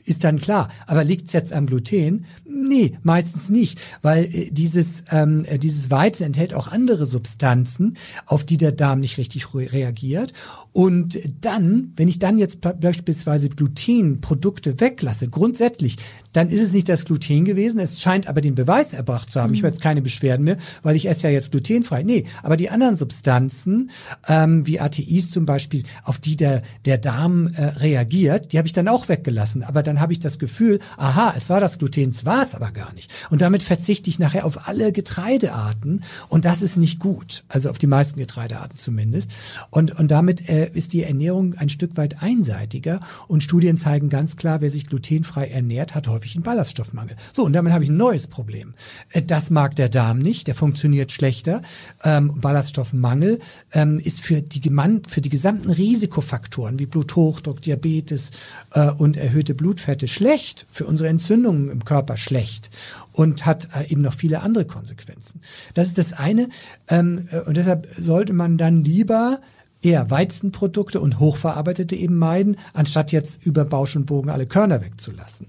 ist 0.06 0.24
dann 0.24 0.40
klar. 0.40 0.70
Aber 0.88 1.04
liegt 1.04 1.28
es 1.28 1.34
jetzt 1.34 1.54
am 1.54 1.66
Gluten? 1.66 2.26
Nee, 2.46 2.98
meistens 3.04 3.50
nicht, 3.50 3.80
weil 4.02 4.26
äh, 4.26 4.52
dieses, 4.52 5.04
ähm, 5.12 5.46
äh, 5.46 5.58
dieses 5.58 5.90
Weizen 5.92 6.24
enthält 6.24 6.54
auch 6.54 6.68
andere 6.68 7.06
Substanzen, 7.06 7.98
auf 8.26 8.44
die 8.44 8.58
der 8.58 8.72
Darm 8.72 9.00
nicht 9.00 9.18
richtig 9.18 9.54
reagiert. 9.54 10.34
Und 10.74 11.20
dann, 11.42 11.92
wenn 11.98 12.08
ich 12.08 12.20
dann 12.20 12.38
jetzt 12.38 12.62
beispielsweise 12.62 13.50
Glutenprodukte 13.50 14.80
weglasse, 14.80 15.28
grundsätzlich, 15.28 15.98
dann 16.32 16.50
ist 16.50 16.62
es 16.62 16.72
nicht 16.72 16.88
das 16.88 17.04
Gluten 17.04 17.44
gewesen. 17.44 17.80
Es 17.80 18.02
scheint 18.02 18.28
aber 18.28 18.40
den 18.40 18.56
Beweis 18.56 18.94
erbracht 18.94 19.32
zu 19.32 19.42
haben. 19.42 19.50
Mhm. 19.50 19.56
Ich 19.56 19.60
habe 19.62 19.68
jetzt 19.68 19.82
keine 19.82 20.02
Beschwerden 20.02 20.46
mehr, 20.46 20.58
weil 20.82 20.96
ich 20.96 21.10
esse 21.10 21.28
ja 21.28 21.34
jetzt 21.34 21.52
glutenfrei. 21.52 22.04
Nee, 22.04 22.26
aber 22.42 22.56
die 22.56 22.70
anderen 22.70 22.96
Substanzen, 22.96 23.92
ähm, 24.30 24.66
wie 24.66 24.80
ATIs 24.80 25.32
zum 25.32 25.46
Beispiel, 25.46 25.84
auf 26.04 26.20
die 26.20 26.38
der, 26.38 26.62
der 26.86 26.98
Darm 26.98 27.48
äh, 27.48 27.66
reagiert, 27.66 28.54
die 28.54 28.58
habe 28.58 28.68
ich 28.68 28.74
dann 28.74 28.88
auch 28.88 29.10
weggelassen. 29.10 29.64
Aber 29.64 29.84
dann 29.84 30.00
habe 30.00 30.14
ich 30.14 30.20
das 30.20 30.40
Gefühl, 30.40 30.80
aha, 30.96 31.34
es 31.36 31.50
war 31.50 31.60
das 31.60 31.80
Gluten, 31.80 32.10
es 32.10 32.26
war 32.26 32.44
es 32.44 32.56
aber 32.56 32.72
gar 32.72 32.94
nicht. 32.94 33.12
Und 33.30 33.42
damit 33.42 33.62
verzichte 33.62 34.10
ich 34.10 34.20
nachher 34.20 34.46
auf 34.46 34.70
alle 34.70 34.94
Getreidearten 34.94 36.04
und 36.30 36.46
das 36.46 36.62
ist 36.62 36.78
nicht 36.78 37.00
gut. 37.00 37.44
Also 37.50 37.70
auf 37.70 37.78
die 37.78 37.88
meisten 37.88 38.20
Getreidearten 38.20 38.78
zumindest. 38.78 39.32
Und, 39.70 39.98
und 40.00 40.12
damit 40.12 40.48
äh, 40.48 40.61
ist 40.64 40.94
die 40.94 41.04
Ernährung 41.04 41.56
ein 41.56 41.70
Stück 41.70 41.98
weit 41.98 42.22
einseitiger 42.22 43.00
und 43.28 43.44
Studien 43.44 43.78
zeigen 43.78 44.10
ganz 44.10 44.38
klar, 44.38 44.62
wer 44.62 44.70
sich 44.70 44.88
glutenfrei 44.88 45.48
ernährt, 45.48 45.96
hat 45.96 46.08
häufig 46.08 46.36
einen 46.36 46.44
Ballaststoffmangel. 46.44 47.16
So, 47.32 47.44
und 47.44 47.54
damit 47.54 47.74
habe 47.74 47.84
ich 47.84 47.90
ein 47.90 47.98
neues 47.98 48.28
Problem. 48.28 48.74
Äh, 49.10 49.22
das 49.22 49.50
mag 49.50 49.76
der 49.76 49.90
Darm 49.90 50.20
nicht, 50.20 50.48
der 50.48 50.56
funktioniert 50.56 51.12
schlechter. 51.12 51.62
Ähm, 52.04 52.40
Ballaststoffmangel 52.40 53.40
ähm, 53.74 54.00
ist 54.00 54.22
für 54.22 54.42
die, 54.42 54.62
für 55.08 55.22
die 55.22 55.30
gesamten 55.30 55.70
Risikofaktoren 55.70 56.80
wie 56.80 56.86
Bluthochdruck, 56.86 57.62
Diabetes 57.62 58.32
äh, 58.74 58.90
und 58.90 59.18
erhöhte 59.18 59.54
Blutfette 59.54 60.08
schlecht, 60.08 60.66
für 60.72 60.86
unsere 60.86 61.10
Entzündungen 61.10 61.70
im 61.70 61.86
Körper 61.86 62.18
schlecht 62.18 62.70
und 63.14 63.46
hat 63.46 63.70
äh, 63.76 63.92
eben 63.92 64.02
noch 64.02 64.14
viele 64.14 64.42
andere 64.42 64.66
Konsequenzen. 64.66 65.42
Das 65.74 65.88
ist 65.88 65.98
das 65.98 66.14
eine. 66.14 66.50
Ähm, 66.88 67.28
äh, 67.32 67.40
und 67.40 67.58
deshalb 67.58 67.88
sollte 67.98 68.34
man 68.34 68.58
dann 68.58 68.84
lieber 68.84 69.42
eher 69.82 70.12
Weizenprodukte 70.12 71.00
und 71.00 71.20
hochverarbeitete 71.20 71.96
eben 71.96 72.18
meiden, 72.18 72.58
anstatt 72.74 73.12
jetzt 73.12 73.46
über 73.46 73.66
Bausch 73.66 73.96
und 73.96 74.06
Bogen 74.06 74.30
alle 74.30 74.46
Körner 74.46 74.82
wegzulassen. 74.82 75.48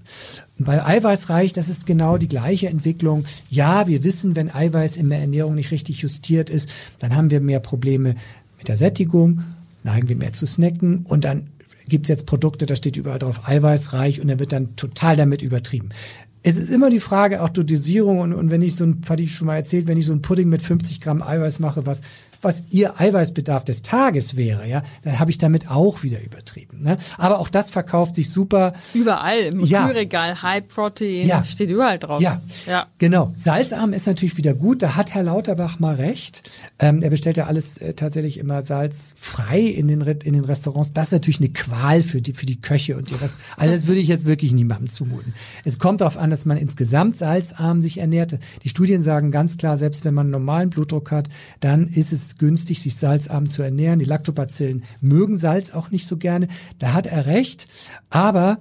Und 0.57 0.65
bei 0.65 0.83
Eiweißreich, 0.83 1.53
das 1.53 1.69
ist 1.69 1.85
genau 1.85 2.17
die 2.17 2.27
gleiche 2.27 2.67
Entwicklung. 2.67 3.25
Ja, 3.49 3.87
wir 3.87 4.03
wissen, 4.03 4.35
wenn 4.35 4.53
Eiweiß 4.53 4.97
in 4.97 5.09
der 5.09 5.19
Ernährung 5.19 5.55
nicht 5.55 5.71
richtig 5.71 6.01
justiert 6.01 6.49
ist, 6.49 6.69
dann 6.99 7.15
haben 7.15 7.29
wir 7.29 7.41
mehr 7.41 7.59
Probleme 7.59 8.15
mit 8.57 8.67
der 8.67 8.77
Sättigung, 8.77 9.43
neigen 9.83 10.09
wir 10.09 10.15
mehr 10.15 10.33
zu 10.33 10.47
snacken 10.47 11.05
und 11.05 11.25
dann 11.25 11.47
gibt's 11.87 12.09
jetzt 12.09 12.25
Produkte, 12.25 12.65
da 12.65 12.75
steht 12.75 12.95
überall 12.95 13.19
drauf 13.19 13.47
eiweißreich 13.47 14.21
und 14.21 14.29
dann 14.29 14.39
wird 14.39 14.53
dann 14.53 14.75
total 14.77 15.17
damit 15.17 15.41
übertrieben 15.41 15.89
es 16.43 16.57
ist 16.57 16.69
immer 16.69 16.89
die 16.89 16.99
Frage 16.99 17.41
auch 17.41 17.49
der 17.49 17.63
Dosierung 17.63 18.19
und, 18.19 18.33
und 18.33 18.51
wenn 18.51 18.61
ich 18.61 18.75
so 18.75 18.83
ein, 18.83 19.01
hatte 19.07 19.23
ich 19.23 19.33
schon 19.33 19.47
mal 19.47 19.55
erzählt, 19.55 19.87
wenn 19.87 19.97
ich 19.97 20.05
so 20.05 20.13
ein 20.13 20.21
Pudding 20.21 20.49
mit 20.49 20.61
50 20.61 20.99
Gramm 20.99 21.23
Eiweiß 21.23 21.59
mache, 21.59 21.85
was 21.85 22.01
was 22.43 22.63
ihr 22.69 22.99
Eiweißbedarf 22.99 23.63
des 23.63 23.81
Tages 23.81 24.35
wäre, 24.35 24.67
ja, 24.67 24.83
dann 25.03 25.19
habe 25.19 25.31
ich 25.31 25.37
damit 25.37 25.69
auch 25.69 26.03
wieder 26.03 26.21
übertrieben. 26.21 26.81
Ne? 26.81 26.97
Aber 27.17 27.39
auch 27.39 27.49
das 27.49 27.69
verkauft 27.69 28.15
sich 28.15 28.29
super. 28.29 28.73
Überall 28.93 29.39
im 29.39 29.65
ja. 29.65 29.87
Kühlregal, 29.87 30.41
High 30.41 30.67
Protein, 30.67 31.27
ja. 31.27 31.43
steht 31.43 31.69
überall 31.69 31.99
drauf. 31.99 32.21
Ja. 32.21 32.41
ja, 32.65 32.87
genau. 32.97 33.31
Salzarm 33.37 33.93
ist 33.93 34.07
natürlich 34.07 34.37
wieder 34.37 34.53
gut. 34.53 34.81
Da 34.81 34.95
hat 34.95 35.13
Herr 35.13 35.23
Lauterbach 35.23 35.79
mal 35.79 35.95
recht. 35.95 36.43
Ähm, 36.79 37.01
er 37.01 37.09
bestellt 37.09 37.37
ja 37.37 37.45
alles 37.45 37.77
äh, 37.77 37.93
tatsächlich 37.93 38.37
immer 38.37 38.63
salzfrei 38.63 39.59
in 39.59 39.87
den, 39.87 40.01
in 40.01 40.33
den 40.33 40.45
Restaurants. 40.45 40.93
Das 40.93 41.07
ist 41.07 41.11
natürlich 41.13 41.39
eine 41.39 41.49
Qual 41.49 42.03
für 42.03 42.21
die, 42.21 42.33
für 42.33 42.45
die 42.45 42.59
Köche 42.59 42.97
und 42.97 43.09
die 43.09 43.15
Rest. 43.15 43.35
Also 43.57 43.73
das 43.73 43.87
würde 43.87 43.99
ich 43.99 44.07
jetzt 44.07 44.25
wirklich 44.25 44.53
niemandem 44.53 44.89
zumuten. 44.89 45.33
Es 45.63 45.79
kommt 45.79 46.01
darauf 46.01 46.17
an, 46.17 46.29
dass 46.29 46.45
man 46.45 46.57
insgesamt 46.57 47.17
salzarm 47.17 47.81
sich 47.81 47.99
ernährt. 47.99 48.37
Die 48.63 48.69
Studien 48.69 49.03
sagen 49.03 49.31
ganz 49.31 49.57
klar, 49.57 49.77
selbst 49.77 50.05
wenn 50.05 50.13
man 50.13 50.25
einen 50.25 50.31
normalen 50.31 50.69
Blutdruck 50.69 51.11
hat, 51.11 51.29
dann 51.59 51.87
ist 51.87 52.11
es 52.13 52.32
günstig, 52.37 52.81
sich 52.81 52.95
salzarm 52.95 53.49
zu 53.49 53.61
ernähren. 53.61 53.99
Die 53.99 54.05
Lactobacillen 54.05 54.83
mögen 55.01 55.37
Salz 55.37 55.71
auch 55.71 55.91
nicht 55.91 56.07
so 56.07 56.17
gerne. 56.17 56.47
Da 56.79 56.93
hat 56.93 57.07
er 57.07 57.25
recht. 57.25 57.67
Aber 58.09 58.59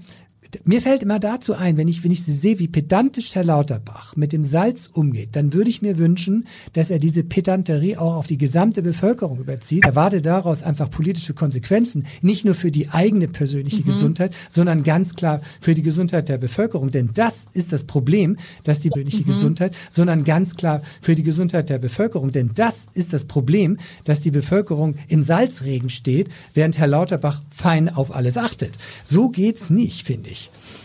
mir 0.64 0.82
fällt 0.82 1.02
immer 1.02 1.18
dazu 1.18 1.54
ein, 1.54 1.76
wenn 1.76 1.88
ich, 1.88 2.04
wenn 2.04 2.10
ich 2.10 2.24
sehe, 2.24 2.58
wie 2.58 2.68
pedantisch 2.68 3.34
Herr 3.34 3.44
Lauterbach 3.44 4.16
mit 4.16 4.32
dem 4.32 4.44
Salz 4.44 4.88
umgeht, 4.92 5.30
dann 5.32 5.52
würde 5.52 5.70
ich 5.70 5.82
mir 5.82 5.98
wünschen, 5.98 6.46
dass 6.72 6.90
er 6.90 6.98
diese 6.98 7.24
Pedanterie 7.24 7.96
auch 7.96 8.16
auf 8.16 8.26
die 8.26 8.38
gesamte 8.38 8.82
Bevölkerung 8.82 9.38
überzieht. 9.38 9.84
Erwarte 9.84 10.20
daraus 10.20 10.62
einfach 10.62 10.90
politische 10.90 11.34
Konsequenzen, 11.34 12.06
nicht 12.20 12.44
nur 12.44 12.54
für 12.54 12.70
die 12.70 12.88
eigene 12.88 13.28
persönliche 13.28 13.80
mhm. 13.82 13.86
Gesundheit, 13.86 14.34
sondern 14.50 14.82
ganz 14.82 15.14
klar 15.14 15.40
für 15.60 15.74
die 15.74 15.82
Gesundheit 15.82 16.28
der 16.28 16.38
Bevölkerung. 16.38 16.90
Denn 16.90 17.10
das 17.14 17.46
ist 17.54 17.72
das 17.72 17.84
Problem, 17.84 18.36
dass 18.64 18.80
die 18.80 18.90
persönliche 18.90 19.22
mhm. 19.22 19.26
Gesundheit, 19.26 19.74
sondern 19.90 20.24
ganz 20.24 20.56
klar 20.56 20.82
für 21.00 21.14
die 21.14 21.22
Gesundheit 21.22 21.70
der 21.70 21.78
Bevölkerung. 21.78 22.30
Denn 22.30 22.50
das 22.54 22.86
ist 22.94 23.12
das 23.12 23.24
Problem, 23.24 23.78
dass 24.04 24.20
die 24.20 24.30
Bevölkerung 24.30 24.96
im 25.08 25.22
Salzregen 25.22 25.88
steht, 25.88 26.28
während 26.54 26.78
Herr 26.78 26.88
Lauterbach 26.88 27.40
fein 27.50 27.88
auf 27.88 28.14
alles 28.14 28.36
achtet. 28.36 28.72
So 29.04 29.28
geht's 29.28 29.70
nicht, 29.70 30.06
finde 30.06 30.30
ich. 30.30 30.41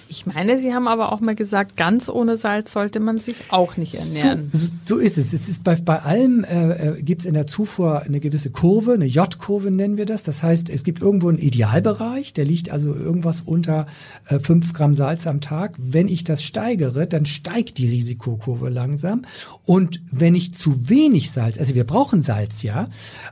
Ich 0.09 0.25
meine, 0.25 0.57
Sie 0.57 0.73
haben 0.73 0.87
aber 0.87 1.11
auch 1.11 1.19
mal 1.19 1.35
gesagt, 1.35 1.75
ganz 1.75 2.07
ohne 2.09 2.37
Salz 2.37 2.71
sollte 2.71 2.99
man 2.99 3.17
sich 3.17 3.35
auch 3.49 3.75
nicht 3.77 3.95
ernähren. 3.95 4.49
So, 4.49 4.67
so 4.85 4.97
ist 4.97 5.17
es. 5.17 5.33
Es 5.33 5.49
ist 5.49 5.63
bei, 5.63 5.75
bei 5.75 6.01
allem 6.01 6.43
äh, 6.45 6.95
äh 6.95 7.01
gibt 7.01 7.21
es 7.21 7.27
in 7.27 7.33
der 7.33 7.47
Zufuhr 7.47 8.01
eine 8.03 8.19
gewisse 8.19 8.49
Kurve, 8.49 8.93
eine 8.93 9.05
J-Kurve 9.05 9.69
nennen 9.69 9.97
wir 9.97 10.05
das. 10.05 10.23
Das 10.23 10.43
heißt, 10.43 10.69
es 10.69 10.83
gibt 10.83 11.01
irgendwo 11.01 11.29
einen 11.29 11.37
Idealbereich, 11.37 12.33
der 12.33 12.45
liegt 12.45 12.69
also 12.69 12.93
irgendwas 12.93 13.41
unter 13.41 13.85
äh, 14.27 14.39
5 14.39 14.73
Gramm 14.73 14.95
Salz 14.95 15.27
am 15.27 15.41
Tag. 15.41 15.75
Wenn 15.77 16.07
ich 16.07 16.23
das 16.23 16.41
steigere, 16.41 17.05
dann 17.05 17.25
steigt 17.25 17.77
die 17.77 17.89
Risikokurve 17.89 18.69
langsam. 18.69 19.23
Und 19.65 20.01
wenn 20.11 20.35
ich 20.35 20.53
zu 20.53 20.89
wenig 20.89 21.31
Salz, 21.31 21.57
also 21.57 21.75
wir 21.75 21.83
brauchen 21.83 22.21
Salz, 22.21 22.63
ja, 22.63 22.87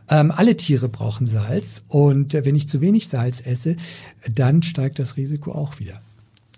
ähm, 0.10 0.32
alle 0.36 0.58
Tiere 0.58 0.90
brauchen 0.90 1.28
Salz. 1.28 1.84
Und 1.88 2.34
äh, 2.34 2.44
wenn 2.44 2.56
ich 2.56 2.68
zu 2.68 2.82
wenig 2.82 3.08
Salz 3.08 3.42
esse, 3.46 3.78
dann 4.34 4.62
steigt 4.62 5.00
das 5.00 5.16
Risiko 5.16 5.54
auch 5.54 5.80
wieder. 5.80 6.02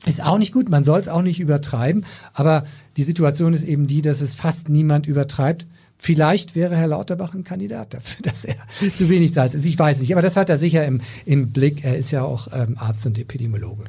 Ist 0.05 0.23
auch 0.23 0.37
nicht 0.37 0.53
gut, 0.53 0.69
man 0.69 0.83
soll 0.83 0.99
es 0.99 1.07
auch 1.07 1.21
nicht 1.21 1.39
übertreiben, 1.39 2.05
aber 2.33 2.65
die 2.97 3.03
Situation 3.03 3.53
ist 3.53 3.63
eben 3.63 3.87
die, 3.87 4.01
dass 4.01 4.21
es 4.21 4.35
fast 4.35 4.69
niemand 4.69 5.07
übertreibt. 5.07 5.65
Vielleicht 5.97 6.55
wäre 6.55 6.75
Herr 6.75 6.87
Lauterbach 6.87 7.33
ein 7.33 7.43
Kandidat 7.43 7.93
dafür, 7.93 8.21
dass 8.23 8.45
er 8.45 8.55
zu 8.95 9.09
wenig 9.09 9.33
Salz 9.33 9.53
ist. 9.55 9.65
Ich 9.65 9.77
weiß 9.77 9.99
nicht, 9.99 10.11
aber 10.13 10.21
das 10.21 10.35
hat 10.35 10.49
er 10.49 10.59
sicher 10.59 10.85
im, 10.85 11.01
im 11.25 11.51
Blick. 11.51 11.83
Er 11.83 11.97
ist 11.97 12.11
ja 12.11 12.23
auch 12.23 12.47
ähm, 12.53 12.77
Arzt 12.77 13.05
und 13.05 13.17
Epidemiologe. 13.17 13.85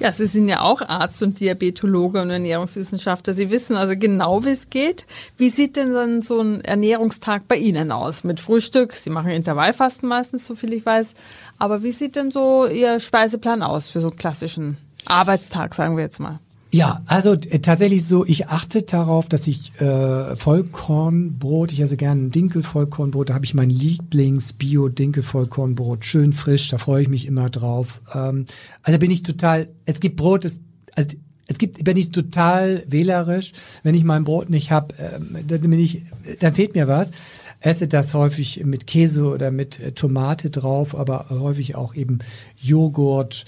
Ja, 0.00 0.14
Sie 0.14 0.24
sind 0.24 0.48
ja 0.48 0.62
auch 0.62 0.80
Arzt 0.80 1.22
und 1.22 1.40
Diabetologe 1.40 2.22
und 2.22 2.30
Ernährungswissenschaftler. 2.30 3.34
Sie 3.34 3.50
wissen 3.50 3.76
also 3.76 3.92
genau, 3.98 4.42
wie 4.46 4.48
es 4.48 4.70
geht. 4.70 5.06
Wie 5.36 5.50
sieht 5.50 5.76
denn 5.76 5.92
dann 5.92 6.22
so 6.22 6.40
ein 6.40 6.62
Ernährungstag 6.62 7.46
bei 7.46 7.56
Ihnen 7.56 7.92
aus? 7.92 8.24
Mit 8.24 8.40
Frühstück? 8.40 8.94
Sie 8.94 9.10
machen 9.10 9.30
Intervallfasten 9.30 10.08
meistens, 10.08 10.46
so 10.46 10.54
viel 10.54 10.72
ich 10.72 10.86
weiß. 10.86 11.12
Aber 11.58 11.82
wie 11.82 11.92
sieht 11.92 12.16
denn 12.16 12.30
so 12.30 12.66
Ihr 12.66 12.98
Speiseplan 12.98 13.62
aus 13.62 13.90
für 13.90 14.00
so 14.00 14.08
einen 14.08 14.16
klassischen 14.16 14.78
Arbeitstag, 15.06 15.74
sagen 15.74 15.96
wir 15.96 16.04
jetzt 16.04 16.20
mal? 16.20 16.38
Ja, 16.72 17.02
also 17.06 17.32
äh, 17.32 17.58
tatsächlich 17.58 18.06
so, 18.06 18.24
ich 18.24 18.46
achte 18.46 18.82
darauf, 18.82 19.28
dass 19.28 19.48
ich 19.48 19.72
äh, 19.80 20.36
Vollkornbrot, 20.36 21.72
ich 21.72 21.80
esse 21.80 21.96
gerne 21.96 22.22
ein 22.22 22.30
Dinkelvollkornbrot, 22.30 23.30
da 23.30 23.34
habe 23.34 23.44
ich 23.44 23.54
mein 23.54 23.70
Lieblings-Bio-Dinkelvollkornbrot, 23.70 26.04
schön 26.04 26.32
frisch, 26.32 26.68
da 26.68 26.78
freue 26.78 27.02
ich 27.02 27.08
mich 27.08 27.26
immer 27.26 27.50
drauf. 27.50 28.00
Ähm, 28.14 28.46
also 28.84 29.00
bin 29.00 29.10
ich 29.10 29.24
total, 29.24 29.66
es 29.84 29.98
gibt 29.98 30.14
Brot, 30.16 30.44
das, 30.44 30.60
also 30.94 31.16
es 31.48 31.58
gibt, 31.58 31.82
bin 31.82 31.96
ich 31.96 32.12
total 32.12 32.84
wählerisch, 32.86 33.52
wenn 33.82 33.96
ich 33.96 34.04
mein 34.04 34.22
Brot 34.22 34.48
nicht 34.48 34.70
hab, 34.70 34.94
ähm, 35.00 35.38
dann 35.48 35.62
bin 35.62 35.80
ich, 35.80 36.02
dann 36.38 36.52
fehlt 36.52 36.76
mir 36.76 36.86
was. 36.86 37.10
Esse 37.58 37.88
das 37.88 38.14
häufig 38.14 38.64
mit 38.64 38.86
Käse 38.86 39.24
oder 39.24 39.50
mit 39.50 39.80
äh, 39.80 39.90
Tomate 39.90 40.50
drauf, 40.50 40.94
aber 40.94 41.26
häufig 41.30 41.74
auch 41.74 41.96
eben 41.96 42.20
Joghurt 42.60 43.44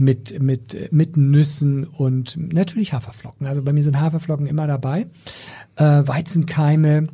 mit, 0.00 0.40
mit, 0.40 0.92
mit 0.92 1.16
Nüssen 1.16 1.84
und 1.84 2.36
natürlich 2.52 2.92
Haferflocken. 2.92 3.46
Also 3.46 3.62
bei 3.62 3.72
mir 3.72 3.84
sind 3.84 4.00
Haferflocken 4.00 4.46
immer 4.46 4.66
dabei. 4.66 5.06
Äh, 5.76 5.84
Weizenkeime. 5.84 7.08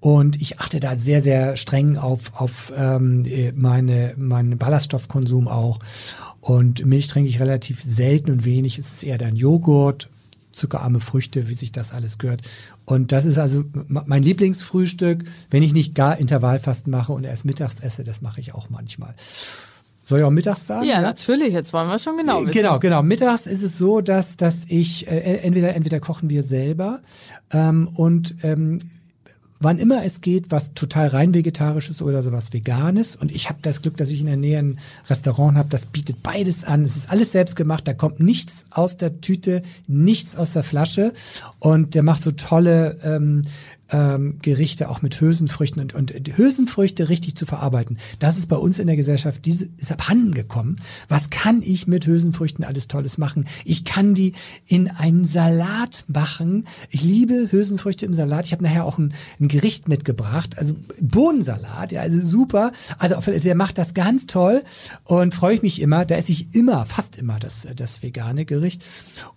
Und 0.00 0.42
ich 0.42 0.58
achte 0.58 0.80
da 0.80 0.96
sehr, 0.96 1.22
sehr 1.22 1.56
streng 1.56 1.96
auf, 1.96 2.32
auf 2.34 2.72
ähm, 2.76 3.24
meine, 3.54 4.14
meinen 4.16 4.58
Ballaststoffkonsum 4.58 5.46
auch. 5.46 5.78
Und 6.40 6.84
Milch 6.84 7.06
trinke 7.06 7.28
ich 7.28 7.38
relativ 7.38 7.80
selten 7.80 8.32
und 8.32 8.44
wenig. 8.44 8.78
Es 8.78 8.92
ist 8.92 9.04
eher 9.04 9.16
dann 9.16 9.36
Joghurt, 9.36 10.08
zuckerarme 10.50 10.98
Früchte, 11.00 11.48
wie 11.48 11.54
sich 11.54 11.70
das 11.70 11.92
alles 11.92 12.18
gehört. 12.18 12.42
Und 12.84 13.12
das 13.12 13.24
ist 13.24 13.38
also 13.38 13.64
mein 13.88 14.24
Lieblingsfrühstück, 14.24 15.24
wenn 15.50 15.62
ich 15.62 15.72
nicht 15.72 15.94
gar 15.94 16.18
Intervallfasten 16.18 16.90
mache 16.90 17.12
und 17.12 17.22
erst 17.22 17.44
mittags 17.44 17.78
esse, 17.78 18.02
das 18.02 18.22
mache 18.22 18.40
ich 18.40 18.54
auch 18.54 18.70
manchmal. 18.70 19.14
Soll 20.04 20.18
ich 20.18 20.24
auch 20.24 20.30
mittags 20.30 20.66
sagen? 20.66 20.86
Ja, 20.86 20.94
ja, 20.94 21.00
natürlich. 21.00 21.52
Jetzt 21.52 21.72
wollen 21.72 21.88
wir 21.88 21.98
schon 21.98 22.16
genau 22.16 22.40
wissen. 22.40 22.52
Genau, 22.52 22.78
genau. 22.78 23.02
Mittags 23.02 23.46
ist 23.46 23.62
es 23.62 23.78
so, 23.78 24.00
dass 24.00 24.36
dass 24.36 24.64
ich 24.68 25.06
äh, 25.06 25.38
entweder 25.38 25.74
entweder 25.74 26.00
kochen 26.00 26.28
wir 26.28 26.42
selber 26.42 27.00
ähm, 27.52 27.88
und 27.94 28.34
ähm, 28.42 28.80
wann 29.62 29.78
immer 29.78 30.04
es 30.04 30.20
geht, 30.20 30.50
was 30.50 30.74
total 30.74 31.08
rein 31.08 31.34
vegetarisches 31.34 32.02
oder 32.02 32.22
sowas 32.22 32.52
veganes. 32.52 33.16
Und 33.16 33.32
ich 33.32 33.48
habe 33.48 33.60
das 33.62 33.82
Glück, 33.82 33.96
dass 33.96 34.10
ich 34.10 34.20
in 34.20 34.26
der 34.26 34.36
Nähe 34.36 34.58
ein 34.58 34.78
Restaurant 35.08 35.56
habe, 35.56 35.68
das 35.68 35.86
bietet 35.86 36.22
beides 36.22 36.64
an. 36.64 36.84
Es 36.84 36.96
ist 36.96 37.10
alles 37.10 37.32
selbst 37.32 37.54
gemacht, 37.54 37.86
da 37.86 37.94
kommt 37.94 38.20
nichts 38.20 38.66
aus 38.70 38.96
der 38.96 39.20
Tüte, 39.20 39.62
nichts 39.86 40.36
aus 40.36 40.52
der 40.52 40.64
Flasche. 40.64 41.12
Und 41.60 41.94
der 41.94 42.02
macht 42.02 42.22
so 42.22 42.32
tolle 42.32 42.98
ähm, 43.04 43.42
ähm, 43.92 44.38
Gerichte 44.40 44.88
auch 44.88 45.02
mit 45.02 45.20
Hülsenfrüchten 45.20 45.82
und, 45.82 45.94
und 45.94 46.12
Hülsenfrüchte 46.36 47.08
richtig 47.08 47.36
zu 47.36 47.46
verarbeiten. 47.46 47.98
Das 48.18 48.38
ist 48.38 48.48
bei 48.48 48.56
uns 48.56 48.78
in 48.78 48.86
der 48.86 48.96
Gesellschaft, 48.96 49.44
diese 49.44 49.68
ist 49.76 49.92
abhanden 49.92 50.32
gekommen. 50.32 50.76
Was 51.08 51.30
kann 51.30 51.62
ich 51.62 51.86
mit 51.86 52.06
Hülsenfrüchten 52.06 52.64
alles 52.64 52.88
Tolles 52.88 53.18
machen? 53.18 53.46
Ich 53.64 53.84
kann 53.84 54.14
die 54.14 54.32
in 54.66 54.88
einen 54.88 55.24
Salat 55.24 56.04
machen. 56.08 56.66
Ich 56.90 57.02
liebe 57.02 57.48
Hülsenfrüchte 57.50 58.06
im 58.06 58.14
Salat. 58.14 58.46
Ich 58.46 58.52
habe 58.52 58.64
nachher 58.64 58.84
auch 58.84 58.98
ein, 58.98 59.12
ein 59.40 59.48
Gericht 59.48 59.88
mitgebracht, 59.88 60.58
also 60.58 60.74
Bohnensalat, 61.02 61.92
ja, 61.92 62.00
also 62.00 62.20
super. 62.20 62.72
Also 62.98 63.20
der 63.20 63.54
macht 63.54 63.76
das 63.76 63.94
ganz 63.94 64.26
toll 64.26 64.62
und 65.04 65.34
freue 65.34 65.54
ich 65.54 65.62
mich 65.62 65.80
immer. 65.80 66.04
Da 66.06 66.16
esse 66.16 66.32
ich 66.32 66.54
immer, 66.54 66.86
fast 66.86 67.18
immer 67.18 67.38
das, 67.38 67.66
das 67.76 68.02
vegane 68.02 68.46
Gericht. 68.46 68.82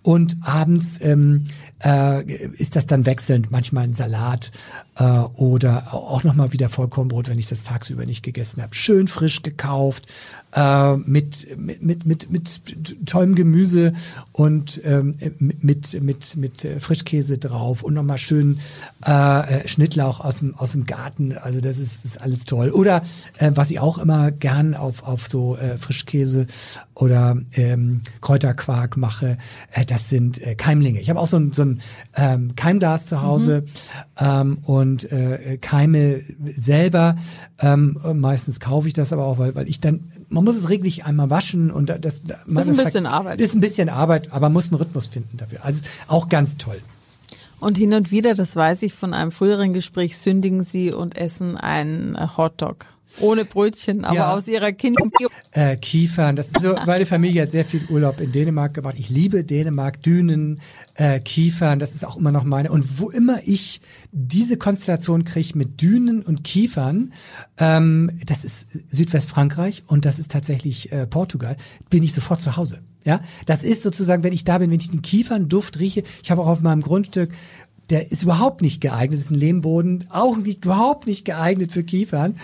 Und 0.02 0.38
abends 0.40 0.98
ähm, 1.02 1.44
äh, 1.84 2.24
ist 2.24 2.76
das 2.76 2.86
dann 2.86 3.06
wechselnd, 3.06 3.50
manchmal 3.50 3.84
ein 3.84 3.92
Salat 3.92 4.50
äh, 4.96 5.02
oder 5.34 5.92
auch 5.92 6.24
nochmal 6.24 6.52
wieder 6.52 6.68
Vollkornbrot, 6.68 7.28
wenn 7.28 7.38
ich 7.38 7.48
das 7.48 7.64
tagsüber 7.64 8.06
nicht 8.06 8.22
gegessen 8.22 8.62
habe. 8.62 8.74
Schön 8.74 9.08
frisch 9.08 9.42
gekauft, 9.42 10.06
äh, 10.54 10.96
mit, 10.96 11.58
mit, 11.58 11.82
mit, 11.82 12.06
mit, 12.06 12.30
mit 12.30 13.06
tollem 13.06 13.34
Gemüse 13.34 13.92
und 14.32 14.80
ähm, 14.84 15.16
mit, 15.38 16.00
mit, 16.02 16.36
mit 16.36 16.68
Frischkäse 16.78 17.38
drauf 17.38 17.82
und 17.82 17.94
nochmal 17.94 18.18
schön 18.18 18.58
äh, 19.04 19.68
Schnittlauch 19.68 20.20
aus 20.20 20.38
dem, 20.38 20.54
aus 20.54 20.72
dem 20.72 20.86
Garten. 20.86 21.36
Also 21.36 21.60
das 21.60 21.78
ist, 21.78 22.04
ist 22.04 22.20
alles 22.20 22.46
toll. 22.46 22.70
Oder 22.70 23.02
äh, 23.38 23.50
was 23.54 23.70
ich 23.70 23.80
auch 23.80 23.98
immer 23.98 24.30
gern 24.30 24.74
auf, 24.74 25.02
auf 25.02 25.28
so 25.28 25.56
äh, 25.56 25.78
Frischkäse 25.78 26.46
oder 26.94 27.36
ähm, 27.52 28.00
Kräuterquark 28.22 28.96
mache, 28.96 29.36
äh, 29.72 29.84
das 29.84 30.08
sind 30.08 30.40
äh, 30.40 30.54
Keimlinge. 30.54 31.00
Ich 31.00 31.10
habe 31.10 31.20
auch 31.20 31.26
so 31.26 31.36
ein, 31.36 31.52
so 31.52 31.62
ein 31.62 31.80
ähm, 32.14 32.56
Keimglas 32.56 33.06
zu 33.06 33.20
Hause 33.22 33.64
mhm. 34.20 34.26
ähm, 34.26 34.58
und 34.62 34.85
äh, 34.94 35.58
Keime 35.60 36.22
selber. 36.56 37.16
Ähm, 37.58 37.98
meistens 38.14 38.60
kaufe 38.60 38.88
ich 38.88 38.94
das 38.94 39.12
aber 39.12 39.24
auch, 39.24 39.38
weil, 39.38 39.54
weil 39.54 39.68
ich 39.68 39.80
dann 39.80 40.10
man 40.28 40.44
muss 40.44 40.56
es 40.56 40.68
reglich 40.68 41.04
einmal 41.04 41.30
waschen 41.30 41.70
und 41.70 41.88
das, 41.88 42.00
das 42.00 42.22
ist 42.46 42.70
ein 42.70 42.76
bisschen 42.76 43.06
Arbeit. 43.06 43.40
Ist 43.40 43.54
ein 43.54 43.60
bisschen 43.60 43.88
Arbeit, 43.88 44.32
aber 44.32 44.46
man 44.46 44.54
muss 44.54 44.72
einen 44.72 44.80
Rhythmus 44.80 45.06
finden 45.06 45.36
dafür. 45.36 45.64
Also 45.64 45.84
auch 46.08 46.28
ganz 46.28 46.56
toll. 46.56 46.80
Und 47.58 47.78
hin 47.78 47.94
und 47.94 48.10
wieder, 48.10 48.34
das 48.34 48.54
weiß 48.54 48.82
ich 48.82 48.92
von 48.92 49.14
einem 49.14 49.30
früheren 49.30 49.72
Gespräch, 49.72 50.18
sündigen 50.18 50.64
Sie 50.64 50.92
und 50.92 51.16
essen 51.16 51.56
einen 51.56 52.36
Hotdog. 52.36 52.86
Ohne 53.20 53.44
Brötchen, 53.44 54.04
aber 54.04 54.16
ja. 54.16 54.32
aus 54.32 54.46
ihrer 54.46 54.72
Kind 54.72 54.98
äh, 55.52 55.76
Kiefern. 55.76 56.36
Das 56.36 56.48
ist 56.48 56.62
so, 56.62 56.74
meine 56.86 57.06
Familie 57.06 57.42
hat 57.42 57.50
sehr 57.50 57.64
viel 57.64 57.84
Urlaub 57.88 58.20
in 58.20 58.32
Dänemark 58.32 58.74
gemacht. 58.74 58.96
Ich 58.98 59.08
liebe 59.08 59.44
Dänemark, 59.44 60.02
Dünen, 60.02 60.60
äh, 60.94 61.20
Kiefern. 61.20 61.78
Das 61.78 61.94
ist 61.94 62.04
auch 62.04 62.16
immer 62.16 62.32
noch 62.32 62.44
meine. 62.44 62.70
Und 62.70 62.98
wo 62.98 63.10
immer 63.10 63.40
ich 63.44 63.80
diese 64.12 64.56
Konstellation 64.56 65.24
kriege 65.24 65.56
mit 65.56 65.80
Dünen 65.80 66.22
und 66.22 66.44
Kiefern, 66.44 67.12
ähm, 67.58 68.10
das 68.26 68.44
ist 68.44 68.70
Südwestfrankreich 68.94 69.84
und 69.86 70.04
das 70.04 70.18
ist 70.18 70.30
tatsächlich 70.30 70.92
äh, 70.92 71.06
Portugal, 71.06 71.56
bin 71.88 72.02
ich 72.02 72.12
sofort 72.12 72.42
zu 72.42 72.56
Hause. 72.56 72.80
Ja, 73.04 73.20
das 73.46 73.62
ist 73.62 73.84
sozusagen, 73.84 74.24
wenn 74.24 74.32
ich 74.32 74.42
da 74.42 74.58
bin, 74.58 74.70
wenn 74.70 74.80
ich 74.80 74.90
den 74.90 75.00
Kiefernduft 75.00 75.78
rieche. 75.78 76.02
Ich 76.24 76.32
habe 76.32 76.42
auch 76.42 76.48
auf 76.48 76.60
meinem 76.60 76.80
Grundstück 76.80 77.30
der 77.90 78.10
ist 78.10 78.24
überhaupt 78.24 78.62
nicht 78.62 78.80
geeignet, 78.80 79.20
ist 79.20 79.30
ein 79.30 79.38
Lehmboden, 79.38 80.06
auch 80.10 80.36
nicht, 80.36 80.64
überhaupt 80.64 81.06
nicht 81.06 81.24
geeignet 81.24 81.70
für 81.70 81.84
Kiefern. 81.84 82.36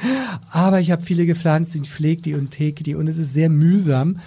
Aber 0.50 0.80
ich 0.80 0.90
habe 0.90 1.02
viele 1.02 1.26
gepflanzt, 1.26 1.74
ich 1.74 1.90
pflege 1.90 2.22
die 2.22 2.34
und 2.34 2.50
theke 2.50 2.84
die 2.84 2.94
und 2.94 3.08
es 3.08 3.18
ist 3.18 3.34
sehr 3.34 3.48
mühsam. 3.48 4.20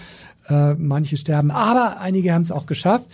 Äh, 0.47 0.75
manche 0.75 1.17
sterben, 1.17 1.49
aber 1.49 1.99
einige 1.99 2.33
haben 2.33 2.43
es 2.43 2.51
auch 2.51 2.65
geschafft. 2.67 3.05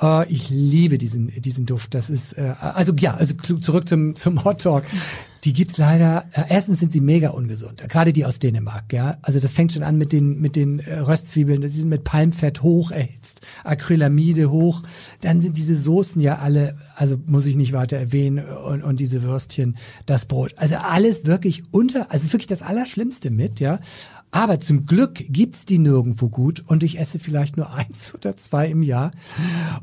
Äh, 0.00 0.28
ich 0.32 0.50
liebe 0.50 0.98
diesen 0.98 1.28
diesen 1.40 1.66
Duft. 1.66 1.94
Das 1.94 2.08
ist 2.08 2.34
äh, 2.34 2.54
also 2.60 2.92
ja, 2.98 3.14
also 3.14 3.34
zurück 3.34 3.88
zum 3.88 4.14
zum 4.14 4.44
Hot 4.44 4.62
Talk 4.62 4.84
die 5.44 5.52
gibt's 5.52 5.78
leider. 5.78 6.26
Äh, 6.32 6.44
erstens 6.48 6.80
sind 6.80 6.92
sie 6.92 7.00
mega 7.00 7.30
ungesund, 7.30 7.82
gerade 7.88 8.12
die 8.12 8.24
aus 8.24 8.38
Dänemark. 8.38 8.92
Ja, 8.92 9.18
also 9.22 9.38
das 9.40 9.52
fängt 9.52 9.72
schon 9.72 9.82
an 9.82 9.96
mit 9.96 10.12
den 10.12 10.40
mit 10.40 10.56
den 10.56 10.80
äh, 10.80 10.98
Röstzwiebeln. 10.98 11.62
Sie 11.62 11.80
sind 11.80 11.88
mit 11.88 12.04
Palmfett 12.04 12.62
hoch 12.62 12.90
erhitzt, 12.90 13.40
Acrylamide 13.64 14.50
hoch. 14.50 14.82
Dann 15.20 15.40
sind 15.40 15.56
diese 15.56 15.76
Soßen 15.76 16.20
ja 16.20 16.38
alle, 16.38 16.76
also 16.96 17.16
muss 17.26 17.46
ich 17.46 17.56
nicht 17.56 17.72
weiter 17.72 17.96
erwähnen 17.96 18.44
und, 18.46 18.82
und 18.82 19.00
diese 19.00 19.22
Würstchen, 19.22 19.76
das 20.06 20.26
Brot. 20.26 20.54
Also 20.56 20.76
alles 20.76 21.24
wirklich 21.24 21.62
unter, 21.70 22.10
also 22.10 22.32
wirklich 22.32 22.46
das 22.46 22.62
Allerschlimmste 22.62 23.30
mit. 23.30 23.60
Ja, 23.60 23.80
aber 24.30 24.60
zum 24.60 24.84
Glück 24.84 25.14
gibt's 25.28 25.64
die 25.64 25.78
nirgendwo 25.78 26.28
gut 26.28 26.62
und 26.66 26.82
ich 26.82 26.98
esse 26.98 27.18
vielleicht 27.18 27.56
nur 27.56 27.72
eins 27.74 28.14
oder 28.14 28.36
zwei 28.36 28.68
im 28.68 28.82
Jahr. 28.82 29.12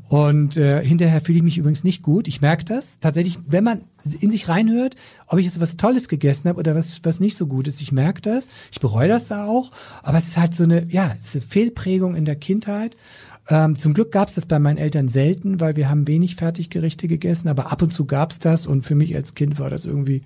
Und 0.08 0.56
äh, 0.56 0.84
hinterher 0.84 1.20
fühle 1.20 1.38
ich 1.38 1.44
mich 1.44 1.58
übrigens 1.58 1.84
nicht 1.84 2.02
gut. 2.02 2.28
Ich 2.28 2.40
merke 2.40 2.64
das. 2.64 2.98
Tatsächlich, 3.00 3.38
wenn 3.46 3.64
man 3.64 3.82
in 4.20 4.30
sich 4.30 4.48
reinhört, 4.48 4.94
ob 5.26 5.38
ich 5.38 5.46
jetzt 5.46 5.60
was 5.60 5.76
Tolles 5.76 6.08
gegessen 6.08 6.48
habe 6.48 6.58
oder 6.60 6.76
was, 6.76 7.04
was 7.04 7.18
nicht 7.18 7.36
so 7.36 7.46
gut 7.46 7.66
ist, 7.66 7.80
ich 7.80 7.90
merke 7.90 8.22
das. 8.22 8.48
Ich 8.70 8.80
bereue 8.80 9.08
das 9.08 9.26
da 9.26 9.44
auch. 9.44 9.72
Aber 10.02 10.18
es 10.18 10.28
ist 10.28 10.36
halt 10.36 10.54
so 10.54 10.64
eine, 10.64 10.86
ja, 10.90 11.16
es 11.20 11.28
ist 11.28 11.36
eine 11.36 11.50
Fehlprägung 11.50 12.14
in 12.14 12.24
der 12.24 12.36
Kindheit. 12.36 12.96
Ähm, 13.48 13.78
zum 13.78 13.94
Glück 13.94 14.10
gab's 14.10 14.34
das 14.34 14.46
bei 14.46 14.58
meinen 14.58 14.76
Eltern 14.76 15.06
selten, 15.08 15.60
weil 15.60 15.76
wir 15.76 15.88
haben 15.88 16.08
wenig 16.08 16.34
Fertiggerichte 16.34 17.06
gegessen, 17.06 17.48
aber 17.48 17.70
ab 17.70 17.80
und 17.80 17.94
zu 17.94 18.04
gab's 18.04 18.40
das 18.40 18.66
und 18.66 18.82
für 18.82 18.96
mich 18.96 19.14
als 19.14 19.34
Kind 19.34 19.60
war 19.60 19.70
das 19.70 19.84
irgendwie, 19.84 20.22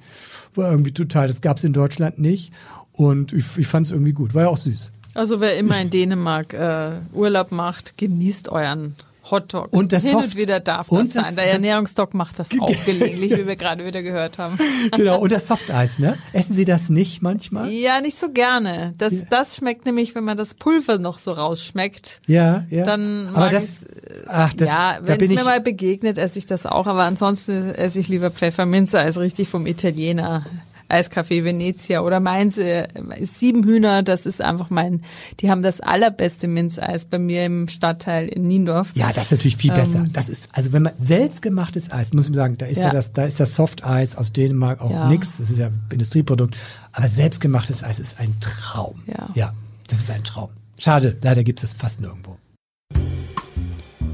war 0.55 0.71
irgendwie 0.71 0.93
total, 0.93 1.27
das 1.27 1.43
gab's 1.43 1.63
in 1.63 1.75
Deutschland 1.75 2.19
nicht. 2.19 2.51
Und 2.93 3.33
ich, 3.33 3.45
ich 3.57 3.67
fand 3.67 3.87
es 3.87 3.93
irgendwie 3.93 4.13
gut. 4.13 4.35
War 4.35 4.43
ja 4.43 4.49
auch 4.49 4.57
süß. 4.57 4.93
Also 5.15 5.41
wer 5.41 5.57
immer 5.57 5.81
in 5.81 5.91
Dänemark 5.91 6.55
äh, 6.55 6.93
Urlaub 7.13 7.51
macht, 7.51 7.99
genießt 7.99 8.49
euren 8.51 8.95
Hotdog. 9.31 9.73
Und 9.73 9.93
das 9.93 10.03
Hin 10.03 10.13
Soft 10.13 10.25
und 10.25 10.37
wieder 10.37 10.61
darf 10.61 10.89
das, 10.89 11.11
das 11.11 11.27
sein. 11.27 11.37
Der 11.37 11.53
Ernährungsdoc 11.53 12.15
macht 12.15 12.39
das 12.39 12.49
auch 12.59 12.73
gelegentlich, 12.87 13.33
wie 13.33 13.47
wir 13.47 13.57
gerade 13.57 13.85
wieder 13.85 14.03
gehört 14.03 14.39
haben. 14.39 14.59
Genau, 14.97 15.21
und 15.21 15.31
das 15.31 15.47
Softeis, 15.47 15.99
ne? 15.99 16.19
Essen 16.33 16.55
Sie 16.55 16.65
das 16.65 16.89
nicht 16.89 17.23
manchmal? 17.23 17.71
Ja, 17.71 18.01
nicht 18.01 18.19
so 18.19 18.31
gerne. 18.31 18.95
Das, 18.99 19.13
ja. 19.13 19.21
das 19.31 19.57
schmeckt 19.57 19.87
nämlich, 19.87 20.15
wenn 20.15 20.25
man 20.25 20.37
das 20.37 20.55
Pulver 20.55 20.99
noch 20.99 21.19
so 21.19 21.33
rausschmeckt. 21.33 22.21
Ja, 22.27 22.65
ja. 22.71 22.85
Dann 22.85 23.29
aber 23.35 23.51
das, 23.51 23.85
ach, 24.27 24.53
das, 24.55 24.69
ja, 24.69 24.99
wenn 25.03 25.21
es 25.21 25.29
mir 25.29 25.45
mal 25.45 25.61
begegnet, 25.61 26.19
esse 26.19 26.39
ich 26.39 26.47
das 26.47 26.67
auch. 26.67 26.87
Aber 26.87 27.05
ansonsten 27.05 27.71
esse 27.71 28.01
ich 28.01 28.09
lieber 28.09 28.31
Pfefferminze 28.31 28.99
als 28.99 29.19
richtig 29.19 29.49
vom 29.49 29.67
Italiener 29.67 30.47
Eiscafé 30.91 31.45
Venezia 31.45 32.01
oder 32.03 32.21
meins 32.21 32.59
äh, 32.59 32.89
Sieben 33.23 33.65
Hühner, 33.65 34.03
das 34.03 34.27
ist 34.27 34.41
einfach 34.41 34.71
mein, 34.71 35.03
die 35.41 35.51
haben 35.51 35.63
das 35.63 35.81
allerbeste 35.81 36.49
Minzeis 36.49 37.07
bei 37.07 37.19
mir 37.19 37.45
im 37.45 37.69
Stadtteil 37.69 38.29
in 38.29 38.43
Niendorf. 38.43 38.93
Ja, 38.95 39.13
das 39.13 39.27
ist 39.27 39.33
natürlich 39.33 39.57
viel 39.57 39.73
besser. 39.73 40.01
Ähm, 40.01 40.13
das 40.13 40.29
ist, 40.29 40.49
also 40.53 40.73
wenn 40.73 40.83
man 40.83 40.93
selbstgemachtes 40.99 41.91
Eis, 41.93 42.13
muss 42.13 42.29
ich 42.29 42.35
sagen, 42.35 42.59
da 42.59 42.67
ist 42.67 42.79
ja, 42.79 42.89
ja 42.89 42.93
das, 42.93 43.13
da 43.13 43.25
ist 43.25 43.41
das 43.41 43.55
Softeis 43.55 44.17
aus 44.17 44.33
Dänemark 44.33 44.81
auch 44.81 44.91
ja. 44.91 45.09
nix, 45.09 45.39
das 45.39 45.51
ist 45.51 45.59
ja 45.59 45.71
Industrieprodukt, 45.93 46.57
aber 46.93 47.09
selbstgemachtes 47.09 47.85
Eis 47.85 48.01
ist 48.01 48.19
ein 48.19 48.35
Traum. 48.41 49.03
Ja. 49.07 49.29
ja, 49.35 49.55
das 49.89 50.01
ist 50.01 50.11
ein 50.11 50.25
Traum. 50.25 50.51
Schade, 50.79 51.19
leider 51.23 51.45
gibt 51.45 51.63
es 51.63 51.75
fast 51.75 52.01
nirgendwo. 52.01 52.37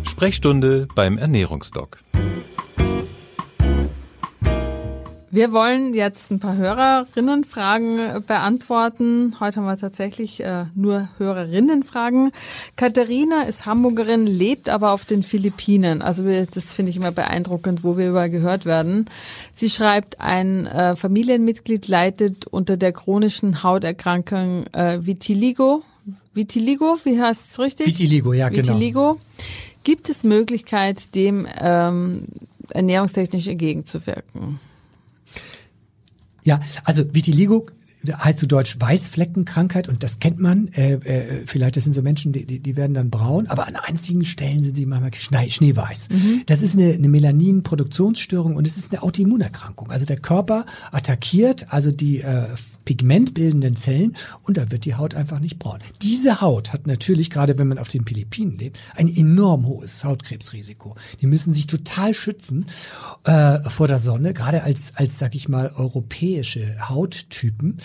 Sprechstunde 0.03 0.89
beim 0.95 1.19
Ernährungsdoc. 1.19 1.99
Wir 5.29 5.53
wollen 5.53 5.93
jetzt 5.93 6.31
ein 6.31 6.39
paar 6.39 6.57
Hörerinnenfragen 6.57 8.25
beantworten. 8.27 9.35
Heute 9.41 9.57
haben 9.57 9.67
wir 9.67 9.77
tatsächlich 9.77 10.43
äh, 10.43 10.67
nur 10.77 11.09
Hörerinnenfragen. 11.19 12.31
Katharina 12.77 13.43
ist 13.43 13.67
Hamburgerin, 13.67 14.29
lebt 14.29 14.69
aber 14.69 14.93
auf 14.93 15.05
den 15.05 15.25
Philippinen. 15.25 16.01
Also 16.01 16.23
das 16.23 16.75
finde 16.75 16.91
ich 16.91 16.97
immer 16.97 17.11
beeindruckend, 17.11 17.83
wo 17.83 17.97
wir 17.97 18.11
überall 18.11 18.31
gehört 18.31 18.67
werden. 18.67 19.11
Sie 19.53 19.69
schreibt, 19.69 20.21
ein 20.21 20.67
äh, 20.67 20.95
Familienmitglied 20.95 21.89
leidet 21.89 22.47
unter 22.47 22.77
der 22.77 22.93
chronischen 22.93 23.65
Hauterkrankung 23.65 24.67
äh, 24.73 25.05
Vitiligo. 25.05 25.83
Vitiligo, 26.35 26.99
wie 27.03 27.21
heißt 27.21 27.41
es 27.51 27.59
richtig? 27.59 27.87
Vitiligo, 27.87 28.33
ja, 28.33 28.47
Vitiligo. 28.47 28.62
genau. 28.62 28.79
Vitiligo. 28.79 29.21
Gibt 29.83 30.09
es 30.09 30.23
Möglichkeit, 30.23 31.17
dem 31.17 31.49
ähm, 31.61 32.27
ernährungstechnisch 32.71 33.49
entgegenzuwirken? 33.49 34.61
Ja, 36.47 36.61
also 36.85 37.05
Vitiligo 37.13 37.67
heißt 38.09 38.39
zu 38.39 38.47
Deutsch 38.47 38.77
Weißfleckenkrankheit 38.79 39.89
und 39.89 40.03
das 40.03 40.21
kennt 40.21 40.39
man. 40.39 40.69
Äh, 40.69 40.93
äh, 40.95 41.47
vielleicht 41.47 41.77
das 41.77 41.85
sind 41.85 41.93
so 41.93 42.03
Menschen, 42.03 42.33
die, 42.33 42.47
die, 42.47 42.61
die 42.61 42.77
werden 42.77 42.95
dann 42.95 43.11
braun, 43.11 43.49
aber 43.49 43.67
an 43.67 43.75
einzigen 43.75 44.25
Stellen 44.25 44.63
sind 44.63 44.77
sie 44.77 44.87
manchmal 44.87 45.13
schnee, 45.15 45.51
schneeweiß. 45.51 46.11
Mhm. 46.11 46.43
Das 46.47 46.63
ist 46.63 46.77
eine, 46.77 46.93
eine 46.93 47.09
Melanin-Produktionsstörung 47.09 48.55
und 48.55 48.67
es 48.67 48.77
ist 48.77 48.93
eine 48.93 49.03
Autoimmunerkrankung. 49.03 49.91
Also 49.91 50.07
der 50.07 50.19
Körper 50.19 50.67
attackiert 50.93 51.67
also 51.71 51.91
die 51.91 52.21
äh, 52.21 52.47
pigmentbildenden 52.87 53.77
Zellen 53.77 54.16
und 54.42 54.57
da 54.57 54.70
wird 54.70 54.87
die 54.87 54.94
Haut 54.94 55.14
einfach 55.14 55.40
nicht 55.40 55.59
braun. 55.59 55.81
Diese 56.01 56.40
Haut 56.40 56.72
hat 56.72 56.87
natürlich, 56.87 57.29
gerade 57.29 57.59
wenn 57.59 57.68
man 57.68 57.79
auf 57.79 57.88
den 57.88 58.07
Philippinen 58.07 58.57
lebt, 58.57 58.81
ein 58.94 59.14
enorm 59.14 59.66
hohes 59.66 60.05
Hautkrebsrisiko. 60.05 60.94
Die 61.20 61.27
müssen 61.27 61.53
sich 61.53 61.66
total 61.66 62.14
schützen 62.14 62.66
äh, 63.25 63.59
vor 63.68 63.88
der 63.88 63.99
Sonne, 63.99 64.33
gerade 64.33 64.62
als, 64.62 64.96
als 64.96 65.18
sag 65.18 65.35
ich 65.35 65.51
mal, 65.51 65.72
europäische 65.77 66.88
Hauttypen. 66.88 67.79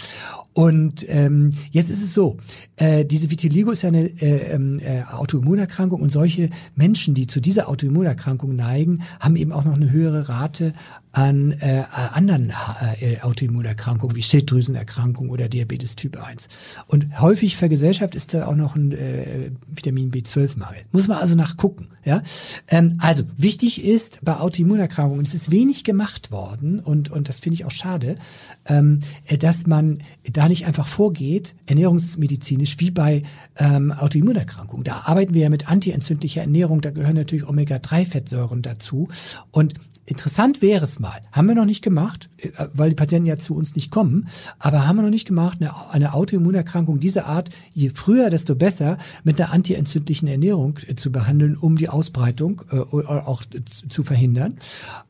Und 0.54 1.06
ähm, 1.10 1.52
jetzt 1.72 1.90
ist 1.90 2.04
es 2.04 2.14
so, 2.14 2.38
äh, 2.76 3.06
diese 3.06 3.32
Vitiligo 3.32 3.72
ist 3.72 3.82
ja 3.82 3.90
eine 3.90 4.06
äh, 4.22 4.54
ähm, 4.54 4.80
äh, 4.80 5.04
Autoimmunerkrankung 5.04 6.02
und 6.02 6.12
solche 6.12 6.50
Menschen, 6.76 7.14
die 7.14 7.26
zu 7.26 7.40
dieser 7.40 7.70
Autoimmunerkrankung 7.70 8.56
neigen, 8.56 9.02
haben 9.20 9.36
eben 9.36 9.52
auch 9.52 9.64
noch 9.64 9.76
eine 9.76 9.92
höhere 9.92 10.30
Rate 10.30 10.74
an 11.12 11.52
äh, 11.60 11.84
anderen 11.92 12.54
äh, 13.00 13.20
Autoimmunerkrankungen 13.22 14.16
wie 14.16 14.24
Schilddrüsenerkrankung 14.24 15.30
oder 15.30 15.50
Diabetes 15.50 15.96
Typ 15.96 16.18
1. 16.18 16.48
Und 16.88 17.20
häufig 17.20 17.58
vergesellschaft 17.58 18.16
ist 18.16 18.34
da 18.34 18.48
auch 18.48 18.56
noch 18.56 18.76
ein 18.76 18.94
äh, 18.94 19.52
Vitamin 19.68 20.12
B12-Mangel. 20.12 20.84
Muss 20.92 21.08
man 21.08 21.18
also 21.18 21.36
nachgucken. 21.36 21.90
Ja? 22.06 22.24
Ähm, 22.68 22.98
also 23.00 23.24
wichtig 23.38 23.84
ist 23.84 24.20
bei 24.24 24.38
Autoimmunerkrankungen, 24.38 25.24
es 25.24 25.34
ist 25.34 25.52
wenig 25.52 25.84
gemacht 25.84 26.32
worden 26.32 26.80
und, 26.80 27.12
und 27.12 27.28
das 27.28 27.40
finde 27.40 27.56
ich 27.56 27.66
auch 27.66 27.72
schade, 27.72 28.16
ähm, 28.66 29.00
dass 29.40 29.68
man 29.68 30.00
da 30.32 30.48
nicht 30.48 30.66
einfach 30.66 30.88
vorgeht, 30.88 31.56
ernährungsmedizinisch, 31.66 32.80
wie 32.80 32.92
bei 32.92 33.24
ähm, 33.58 33.92
Autoimmunerkrankungen. 33.92 34.86
Da 34.86 35.02
arbeiten 35.06 35.34
wir 35.34 35.42
ja 35.42 35.50
mit 35.50 35.70
antientzündlicher 35.70 36.42
Ernährung, 36.42 36.82
da 36.82 36.92
gehören 36.92 37.16
natürlich 37.16 37.48
Omega-3-Fettsäuren 37.48 38.62
dazu. 38.62 39.10
Und 39.52 39.74
Interessant 40.06 40.62
wäre 40.62 40.84
es 40.84 41.00
mal, 41.00 41.22
haben 41.32 41.48
wir 41.48 41.56
noch 41.56 41.66
nicht 41.66 41.84
gemacht, 41.84 42.30
äh, 42.38 42.50
weil 42.74 42.90
die 42.90 42.96
Patienten 42.96 43.28
ja 43.28 43.38
zu 43.38 43.56
uns 43.56 43.76
nicht 43.76 43.92
kommen, 43.92 44.28
aber 44.58 44.88
haben 44.88 44.96
wir 44.98 45.04
noch 45.04 45.10
nicht 45.10 45.28
gemacht, 45.28 45.60
eine, 45.62 45.74
eine 45.92 46.14
Autoimmunerkrankung 46.14 47.00
dieser 47.00 47.28
Art, 47.28 47.50
je 47.74 47.92
früher, 47.94 48.30
desto 48.30 48.56
besser, 48.56 48.98
mit 49.24 49.40
einer 49.40 49.52
antientzündlichen 49.52 50.28
Ernährung 50.28 50.80
äh, 50.88 50.96
zu 50.96 51.12
behandeln, 51.12 51.56
um 51.56 51.78
die 51.78 51.90
Ausbreitung 51.90 52.64
äh, 52.72 52.78
auch 52.78 53.44
zu 53.90 54.04
verhindern. 54.04 54.58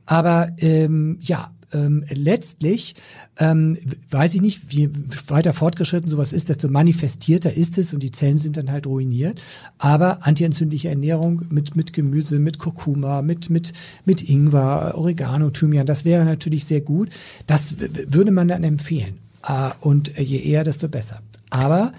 Aber 0.06 0.50
ähm, 0.58 1.18
ja, 1.22 1.52
ähm, 1.74 2.06
letztlich 2.10 2.96
ähm, 3.38 3.78
weiß 4.10 4.36
ich 4.36 4.42
nicht, 4.42 4.62
wie 4.70 4.90
weiter 5.28 5.54
fortgeschritten 5.54 6.10
sowas 6.10 6.34
ist, 6.34 6.50
desto 6.50 6.68
manifestierter 6.68 7.54
ist 7.54 7.78
es 7.78 7.94
und 7.94 8.04
die 8.04 8.12
Zellen 8.12 8.38
sind 8.38 8.58
dann 8.58 8.72
halt 8.72 8.88
ruiniert. 8.88 9.42
Aber 9.78 10.26
antientzündliche 10.26 10.90
Ernährung 10.90 11.44
mit, 11.50 11.76
mit 11.76 11.94
Gemüse, 11.94 12.40
mit 12.40 12.60
Kurkuma, 12.60 13.22
mit, 13.22 13.50
mit, 13.50 13.74
mit 14.06 14.28
Ingwer, 14.28 14.94
Oregano, 14.96 15.50
Thymian, 15.50 15.86
das 15.86 16.06
wäre 16.06 16.26
natürlich 16.26 16.66
sehr 16.66 16.82
gut. 16.82 17.10
Das 17.48 17.76
würde 17.80 18.32
man 18.32 18.48
dann 18.48 18.64
empfehlen. 18.64 19.18
Äh, 19.48 19.72
und 19.80 20.18
je 20.18 20.40
eher, 20.40 20.64
desto 20.64 20.88
besser. 20.88 21.22
Aber 21.50 21.92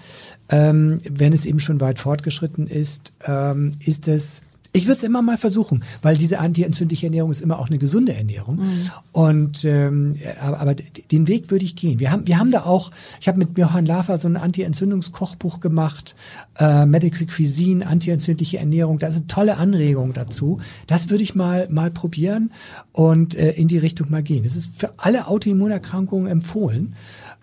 ähm, 0.49 0.97
wenn 1.07 1.31
es 1.31 1.45
eben 1.45 1.59
schon 1.59 1.79
weit 1.79 1.99
fortgeschritten 1.99 2.67
ist, 2.67 3.13
ähm, 3.25 3.73
ist 3.79 4.07
es 4.07 4.41
ich 4.75 4.87
würde 4.87 4.97
es 4.97 5.03
immer 5.03 5.21
mal 5.21 5.37
versuchen, 5.37 5.83
weil 6.01 6.17
diese 6.17 6.39
antientzündliche 6.39 7.05
Ernährung 7.05 7.31
ist 7.31 7.41
immer 7.41 7.59
auch 7.59 7.69
eine 7.69 7.77
gesunde 7.77 8.13
Ernährung. 8.15 8.55
Mhm. 8.55 8.89
Und 9.11 9.63
ähm, 9.65 10.15
aber, 10.41 10.59
aber 10.59 10.73
den 10.75 11.27
Weg 11.27 11.51
würde 11.51 11.63
ich 11.63 11.75
gehen. 11.75 11.99
Wir 11.99 12.11
haben 12.11 12.25
wir 12.25 12.39
haben 12.39 12.49
da 12.49 12.63
auch, 12.63 12.89
ich 13.21 13.27
habe 13.27 13.37
mit 13.37 13.55
Johann 13.55 13.85
Lafer 13.85 14.17
so 14.17 14.27
ein 14.27 14.35
Anti-Entzündungskochbuch 14.35 15.59
gemacht, 15.59 16.15
äh, 16.57 16.87
Medical 16.87 17.27
Cuisine, 17.27 17.85
antientzündliche 17.85 18.57
Ernährung. 18.57 18.97
Da 18.97 19.11
sind 19.11 19.29
tolle 19.29 19.57
Anregungen 19.57 20.13
dazu. 20.13 20.59
Das 20.87 21.11
würde 21.11 21.23
ich 21.23 21.35
mal 21.35 21.67
mal 21.69 21.91
probieren 21.91 22.51
und 22.93 23.35
äh, 23.35 23.51
in 23.51 23.67
die 23.67 23.77
Richtung 23.77 24.09
mal 24.09 24.23
gehen. 24.23 24.43
Es 24.43 24.55
ist 24.55 24.71
für 24.75 24.95
alle 24.97 25.27
Autoimmunerkrankungen 25.27 26.27
empfohlen. 26.27 26.95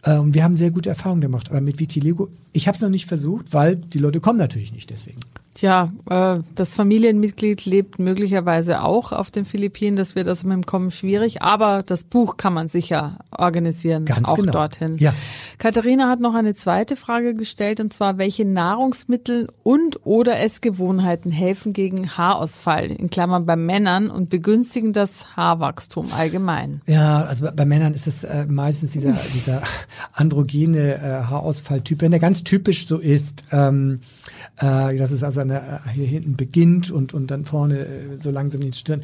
Äh, 0.03 0.17
und 0.17 0.35
wir 0.35 0.43
haben 0.43 0.57
sehr 0.57 0.73
gute 0.73 0.89
Erfahrungen 0.89 1.21
gemacht. 1.21 1.51
Aber 1.51 1.61
mit 1.61 1.79
Vitiligo, 1.79 2.29
ich 2.53 2.67
habe 2.67 2.75
es 2.75 2.83
noch 2.83 2.91
nicht 2.91 3.07
versucht, 3.07 3.53
weil 3.53 3.77
die 3.77 3.99
Leute 3.99 4.19
kommen 4.19 4.39
natürlich 4.39 4.73
nicht 4.73 4.91
deswegen. 4.91 5.21
Tja, 5.61 5.93
äh, 6.09 6.39
das 6.55 6.75
Familienmitglied 6.75 7.67
lebt 7.67 7.99
möglicherweise 7.99 8.83
auch 8.83 9.13
auf 9.13 9.31
den 9.31 9.45
Philippinen. 9.45 9.95
Das 9.95 10.15
wird 10.15 10.27
also 10.27 10.49
mit 10.49 10.55
dem 10.55 10.65
Kommen 10.65 10.91
schwierig. 10.91 11.43
Aber 11.43 11.83
das 11.83 12.05
Buch 12.05 12.39
kann 12.39 12.55
man 12.55 12.71
sicher 12.71 13.19
organisieren, 13.31 14.07
Ganz 14.07 14.27
auch 14.27 14.37
genau. 14.37 14.53
dorthin. 14.53 14.97
Ja. 14.97 15.13
Katharina 15.59 16.09
hat 16.09 16.21
noch 16.21 16.33
eine 16.33 16.55
zweite 16.55 16.97
Frage 16.97 17.35
gestellt, 17.35 17.79
und 17.79 17.93
zwar, 17.93 18.17
welche 18.17 18.47
Nahrungsmittel 18.47 19.49
und 19.63 20.01
oder 20.07 20.41
Essgewohnheiten 20.41 21.31
helfen 21.31 21.75
gegen 21.75 22.17
Haarausfall, 22.17 22.91
in 22.91 23.11
Klammern 23.11 23.45
bei 23.45 23.57
Männern, 23.57 24.11
und 24.11 24.31
begünstigen 24.31 24.95
das 24.95 25.37
Haarwachstum 25.37 26.07
allgemein? 26.17 26.81
Ja, 26.87 27.25
also 27.25 27.49
bei, 27.55 27.67
Männern 27.67 27.93
ist 27.93 28.07
es 28.07 28.25
äh, 28.25 28.47
meistens 28.47 28.93
dieser, 28.93 29.13
dieser 29.35 29.61
androgene 30.15 30.95
äh, 30.95 31.25
Haarausfalltyp. 31.25 32.01
Wenn 32.01 32.13
der 32.13 32.21
ganz 32.21 32.45
typisch 32.45 32.87
so 32.87 32.97
ist, 32.97 33.45
ähm, 33.53 34.01
äh, 34.57 34.97
das 34.97 35.13
ist 35.13 35.23
also 35.23 35.50
eine, 35.51 35.81
hier 35.93 36.07
hinten 36.07 36.37
beginnt 36.37 36.91
und, 36.91 37.15
und 37.15 37.31
dann 37.31 37.45
vorne 37.45 37.81
äh, 37.81 38.19
so 38.19 38.31
langsam 38.31 38.63
in 38.63 38.71
die 38.71 38.79
Stirn. 38.79 39.03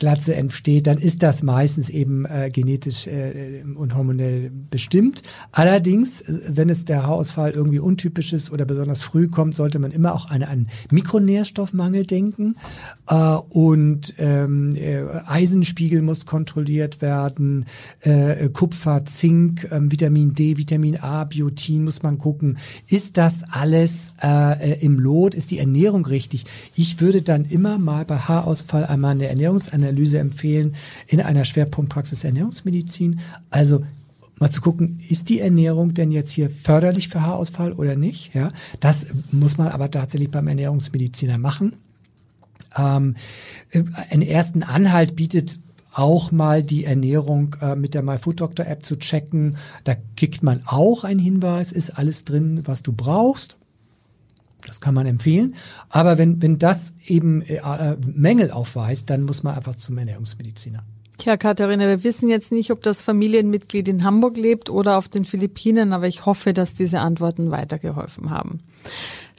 Glatze 0.00 0.34
entsteht, 0.34 0.88
dann 0.88 0.98
ist 0.98 1.22
das 1.22 1.44
meistens 1.44 1.90
eben 1.90 2.24
äh, 2.24 2.50
genetisch 2.50 3.06
äh, 3.06 3.62
und 3.76 3.94
hormonell 3.94 4.50
bestimmt. 4.70 5.22
Allerdings, 5.52 6.22
äh, 6.22 6.40
wenn 6.48 6.70
es 6.70 6.86
der 6.86 7.04
Haarausfall 7.04 7.52
irgendwie 7.52 7.78
untypisch 7.78 8.32
ist 8.32 8.50
oder 8.50 8.64
besonders 8.64 9.02
früh 9.02 9.28
kommt, 9.28 9.54
sollte 9.54 9.78
man 9.78 9.92
immer 9.92 10.14
auch 10.14 10.30
an 10.30 10.42
einen 10.42 10.68
Mikronährstoffmangel 10.90 12.06
denken. 12.06 12.56
Äh, 13.08 13.14
und 13.14 14.14
ähm, 14.18 14.74
äh, 14.74 15.02
Eisenspiegel 15.26 16.02
muss 16.02 16.24
kontrolliert 16.26 17.02
werden, 17.02 17.66
äh, 18.00 18.48
Kupfer, 18.48 19.04
Zink, 19.04 19.64
äh, 19.64 19.80
Vitamin 19.82 20.34
D, 20.34 20.56
Vitamin 20.56 20.96
A, 20.96 21.24
Biotin 21.24 21.84
muss 21.84 22.02
man 22.02 22.16
gucken. 22.16 22.56
Ist 22.88 23.18
das 23.18 23.44
alles 23.50 24.14
äh, 24.22 24.80
im 24.80 24.98
Lot? 24.98 25.34
Ist 25.34 25.50
die 25.50 25.58
Ernährung 25.58 26.06
richtig? 26.06 26.46
Ich 26.74 27.02
würde 27.02 27.20
dann 27.20 27.44
immer 27.44 27.78
mal 27.78 28.06
bei 28.06 28.16
Haarausfall 28.16 28.86
einmal 28.86 29.12
eine 29.12 29.28
Ernährungsanalyse 29.28 29.89
Analyse 29.90 30.18
empfehlen 30.18 30.74
in 31.06 31.20
einer 31.20 31.44
Schwerpunktpraxis 31.44 32.24
Ernährungsmedizin. 32.24 33.20
Also 33.50 33.84
mal 34.38 34.50
zu 34.50 34.60
gucken, 34.60 34.98
ist 35.08 35.28
die 35.28 35.40
Ernährung 35.40 35.94
denn 35.94 36.10
jetzt 36.10 36.30
hier 36.30 36.50
förderlich 36.50 37.08
für 37.08 37.22
Haarausfall 37.22 37.72
oder 37.72 37.96
nicht? 37.96 38.34
Ja, 38.34 38.52
das 38.80 39.06
muss 39.30 39.58
man 39.58 39.68
aber 39.68 39.90
tatsächlich 39.90 40.30
beim 40.30 40.48
Ernährungsmediziner 40.48 41.38
machen. 41.38 41.74
Ähm, 42.76 43.16
einen 44.10 44.22
ersten 44.22 44.62
Anhalt 44.62 45.16
bietet 45.16 45.58
auch 45.92 46.30
mal 46.30 46.62
die 46.62 46.84
Ernährung 46.84 47.56
äh, 47.60 47.74
mit 47.74 47.94
der 47.94 48.02
MyFoodDoctor 48.02 48.66
App 48.66 48.84
zu 48.84 48.96
checken. 48.96 49.56
Da 49.84 49.96
kriegt 50.16 50.42
man 50.42 50.60
auch 50.66 51.04
einen 51.04 51.20
Hinweis, 51.20 51.72
ist 51.72 51.98
alles 51.98 52.24
drin, 52.24 52.62
was 52.64 52.82
du 52.82 52.92
brauchst. 52.92 53.56
Das 54.70 54.80
kann 54.80 54.94
man 54.94 55.04
empfehlen. 55.04 55.56
Aber 55.88 56.16
wenn, 56.16 56.40
wenn 56.40 56.56
das 56.56 56.94
eben 57.04 57.42
äh, 57.42 57.56
äh, 57.56 57.96
Mängel 58.06 58.52
aufweist, 58.52 59.10
dann 59.10 59.22
muss 59.24 59.42
man 59.42 59.56
einfach 59.56 59.74
zum 59.74 59.98
Ernährungsmediziner. 59.98 60.84
Tja, 61.18 61.36
Katharina, 61.36 61.88
wir 61.88 62.04
wissen 62.04 62.28
jetzt 62.28 62.52
nicht, 62.52 62.70
ob 62.70 62.80
das 62.84 63.02
Familienmitglied 63.02 63.88
in 63.88 64.04
Hamburg 64.04 64.36
lebt 64.36 64.70
oder 64.70 64.96
auf 64.96 65.08
den 65.08 65.24
Philippinen, 65.24 65.92
aber 65.92 66.06
ich 66.06 66.24
hoffe, 66.24 66.54
dass 66.54 66.72
diese 66.72 67.00
Antworten 67.00 67.50
weitergeholfen 67.50 68.30
haben. 68.30 68.60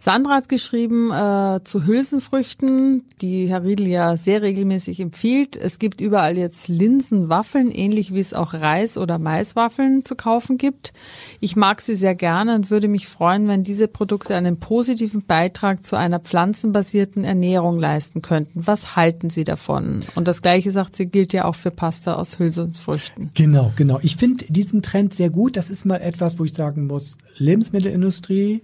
Sandra 0.03 0.37
hat 0.37 0.49
geschrieben 0.49 1.11
äh, 1.11 1.59
zu 1.63 1.85
Hülsenfrüchten, 1.85 3.03
die 3.21 3.45
Herr 3.47 3.63
Riedel 3.63 3.85
ja 3.85 4.17
sehr 4.17 4.41
regelmäßig 4.41 4.99
empfiehlt. 4.99 5.55
Es 5.55 5.77
gibt 5.77 6.01
überall 6.01 6.39
jetzt 6.39 6.69
Linsenwaffeln, 6.69 7.69
ähnlich 7.69 8.11
wie 8.11 8.19
es 8.19 8.33
auch 8.33 8.55
Reis- 8.55 8.97
oder 8.97 9.19
Maiswaffeln 9.19 10.03
zu 10.03 10.15
kaufen 10.15 10.57
gibt. 10.57 10.91
Ich 11.39 11.55
mag 11.55 11.81
sie 11.81 11.95
sehr 11.95 12.15
gerne 12.15 12.55
und 12.55 12.71
würde 12.71 12.87
mich 12.87 13.05
freuen, 13.05 13.47
wenn 13.47 13.63
diese 13.63 13.87
Produkte 13.87 14.33
einen 14.33 14.57
positiven 14.57 15.23
Beitrag 15.23 15.85
zu 15.85 15.95
einer 15.95 16.19
pflanzenbasierten 16.19 17.23
Ernährung 17.23 17.79
leisten 17.79 18.23
könnten. 18.23 18.65
Was 18.65 18.95
halten 18.95 19.29
Sie 19.29 19.43
davon? 19.43 19.99
Und 20.15 20.27
das 20.27 20.41
Gleiche 20.41 20.71
sagt 20.71 20.95
sie, 20.95 21.05
gilt 21.05 21.31
ja 21.31 21.45
auch 21.45 21.53
für 21.55 21.69
Pasta 21.69 22.15
aus 22.15 22.39
Hülsenfrüchten. 22.39 23.29
Genau, 23.35 23.71
genau. 23.75 23.99
Ich 24.01 24.15
finde 24.15 24.45
diesen 24.49 24.81
Trend 24.81 25.13
sehr 25.13 25.29
gut. 25.29 25.57
Das 25.57 25.69
ist 25.69 25.85
mal 25.85 26.01
etwas, 26.01 26.39
wo 26.39 26.45
ich 26.45 26.55
sagen 26.55 26.87
muss, 26.87 27.19
Lebensmittelindustrie, 27.37 28.63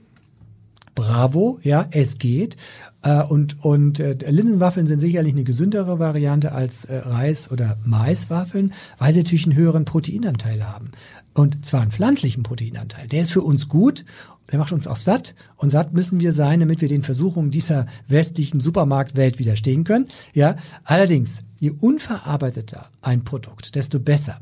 bravo, 0.97 1.59
ja, 1.61 1.87
es 1.91 2.17
geht. 2.17 2.57
Äh, 3.03 3.21
und 3.21 3.63
und 3.63 3.99
äh, 3.99 4.17
Linsenwaffeln 4.29 4.87
sind 4.87 4.99
sicherlich 4.99 5.33
eine 5.33 5.43
gesündere 5.43 5.99
Variante 5.99 6.51
als 6.51 6.85
äh, 6.85 6.97
Reis- 6.97 7.51
oder 7.51 7.77
Maiswaffeln, 7.85 8.73
weil 8.97 9.13
sie 9.13 9.19
natürlich 9.19 9.45
einen 9.45 9.55
höheren 9.55 9.85
Proteinanteil 9.85 10.67
haben. 10.67 10.91
Und 11.33 11.65
zwar 11.65 11.81
einen 11.81 11.91
pflanzlichen 11.91 12.41
Proteinanteil. 12.41 13.07
Der 13.07 13.21
ist 13.21 13.31
für 13.31 13.43
uns 13.43 13.69
gut 13.69 14.03
der 14.51 14.59
macht 14.59 14.71
uns 14.71 14.87
auch 14.87 14.95
satt. 14.95 15.35
Und 15.57 15.71
satt 15.71 15.93
müssen 15.93 16.21
wir 16.21 16.31
sein, 16.31 16.61
damit 16.61 16.79
wir 16.79 16.87
den 16.87 17.03
Versuchungen 17.03 17.51
dieser 17.51 17.85
westlichen 18.07 18.61
Supermarktwelt 18.61 19.39
widerstehen 19.39 19.83
können. 19.83 20.07
Ja, 20.33 20.55
allerdings, 20.85 21.43
je 21.59 21.71
unverarbeiteter 21.71 22.89
ein 23.01 23.25
Produkt, 23.25 23.75
desto 23.75 23.99
besser. 23.99 24.39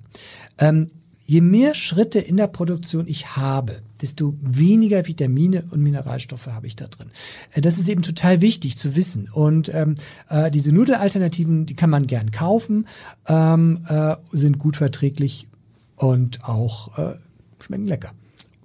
Ähm, 0.59 0.91
Je 1.25 1.41
mehr 1.41 1.73
Schritte 1.73 2.19
in 2.19 2.37
der 2.37 2.47
Produktion 2.47 3.07
ich 3.07 3.35
habe, 3.35 3.81
desto 4.01 4.35
weniger 4.41 5.07
Vitamine 5.07 5.63
und 5.71 5.81
Mineralstoffe 5.81 6.47
habe 6.47 6.67
ich 6.67 6.75
da 6.75 6.87
drin. 6.87 7.09
Äh, 7.53 7.61
das 7.61 7.77
ist 7.77 7.89
eben 7.89 8.03
total 8.03 8.41
wichtig 8.41 8.77
zu 8.77 8.95
wissen. 8.95 9.29
Und 9.31 9.73
ähm, 9.73 9.95
äh, 10.29 10.51
diese 10.51 10.71
Nudelalternativen, 10.71 11.65
die 11.65 11.73
kann 11.73 11.89
man 11.89 12.07
gern 12.07 12.31
kaufen, 12.31 12.87
ähm, 13.27 13.85
äh, 13.87 14.15
sind 14.31 14.59
gut 14.59 14.77
verträglich 14.77 15.47
und 15.95 16.43
auch 16.43 16.97
äh, 16.97 17.15
schmecken 17.59 17.87
lecker. 17.87 18.11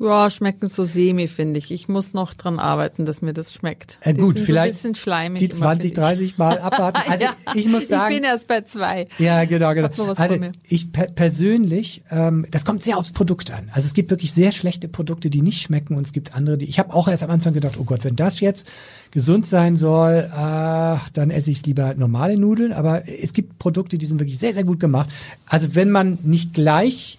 Ja, 0.02 0.30
schmecken 0.30 0.66
so 0.66 0.84
semi, 0.86 1.28
finde 1.28 1.58
ich. 1.58 1.70
Ich 1.70 1.86
muss 1.86 2.14
noch 2.14 2.32
dran 2.32 2.58
arbeiten, 2.58 3.04
dass 3.04 3.20
mir 3.20 3.34
das 3.34 3.52
schmeckt. 3.52 3.98
Äh, 4.00 4.14
gut, 4.14 4.38
vielleicht 4.38 4.80
so 4.80 4.88
die 4.88 5.48
20, 5.50 5.92
30 5.92 6.38
Mal 6.38 6.58
abwarten. 6.62 7.02
Also 7.06 7.24
ja, 7.24 7.36
ich 7.54 7.68
muss 7.68 7.86
sagen, 7.86 8.14
ich 8.14 8.20
bin 8.20 8.24
erst 8.24 8.48
bei 8.48 8.62
zwei. 8.62 9.08
Ja, 9.18 9.44
genau, 9.44 9.74
genau. 9.74 9.90
Also 10.14 10.38
ich 10.66 10.90
per 10.90 11.04
persönlich, 11.04 12.02
ähm, 12.10 12.46
das 12.50 12.64
kommt 12.64 12.82
sehr 12.82 12.96
aufs 12.96 13.12
Produkt 13.12 13.50
an. 13.50 13.68
Also 13.74 13.86
es 13.86 13.92
gibt 13.92 14.10
wirklich 14.10 14.32
sehr 14.32 14.52
schlechte 14.52 14.88
Produkte, 14.88 15.28
die 15.28 15.42
nicht 15.42 15.60
schmecken 15.60 15.96
und 15.96 16.06
es 16.06 16.14
gibt 16.14 16.34
andere, 16.34 16.56
die. 16.56 16.64
Ich 16.64 16.78
habe 16.78 16.94
auch 16.94 17.06
erst 17.06 17.22
am 17.22 17.30
Anfang 17.30 17.52
gedacht, 17.52 17.74
oh 17.78 17.84
Gott, 17.84 18.02
wenn 18.02 18.16
das 18.16 18.40
jetzt 18.40 18.66
gesund 19.10 19.46
sein 19.46 19.76
soll, 19.76 20.30
ach, 20.34 21.10
dann 21.10 21.30
esse 21.30 21.50
ich 21.50 21.66
lieber 21.66 21.92
normale 21.94 22.38
Nudeln. 22.38 22.72
Aber 22.72 23.06
es 23.06 23.34
gibt 23.34 23.58
Produkte, 23.58 23.98
die 23.98 24.06
sind 24.06 24.18
wirklich 24.18 24.38
sehr, 24.38 24.54
sehr 24.54 24.64
gut 24.64 24.80
gemacht. 24.80 25.10
Also 25.44 25.74
wenn 25.74 25.90
man 25.90 26.18
nicht 26.22 26.54
gleich 26.54 27.18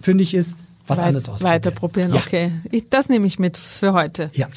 fündig 0.00 0.32
ist, 0.34 0.56
was 0.86 0.98
Weit- 0.98 1.06
anderes 1.06 1.28
ausprobieren. 1.28 1.54
Weiter 1.54 1.70
probieren, 1.70 2.12
Ja. 2.14 2.20
okay. 2.20 2.52
Ich, 2.70 2.88
das 2.90 3.08
nehme 3.08 3.26
ich 3.26 3.38
mit 3.38 3.56
für 3.56 3.92
heute. 3.92 4.28
Ja. 4.34 4.48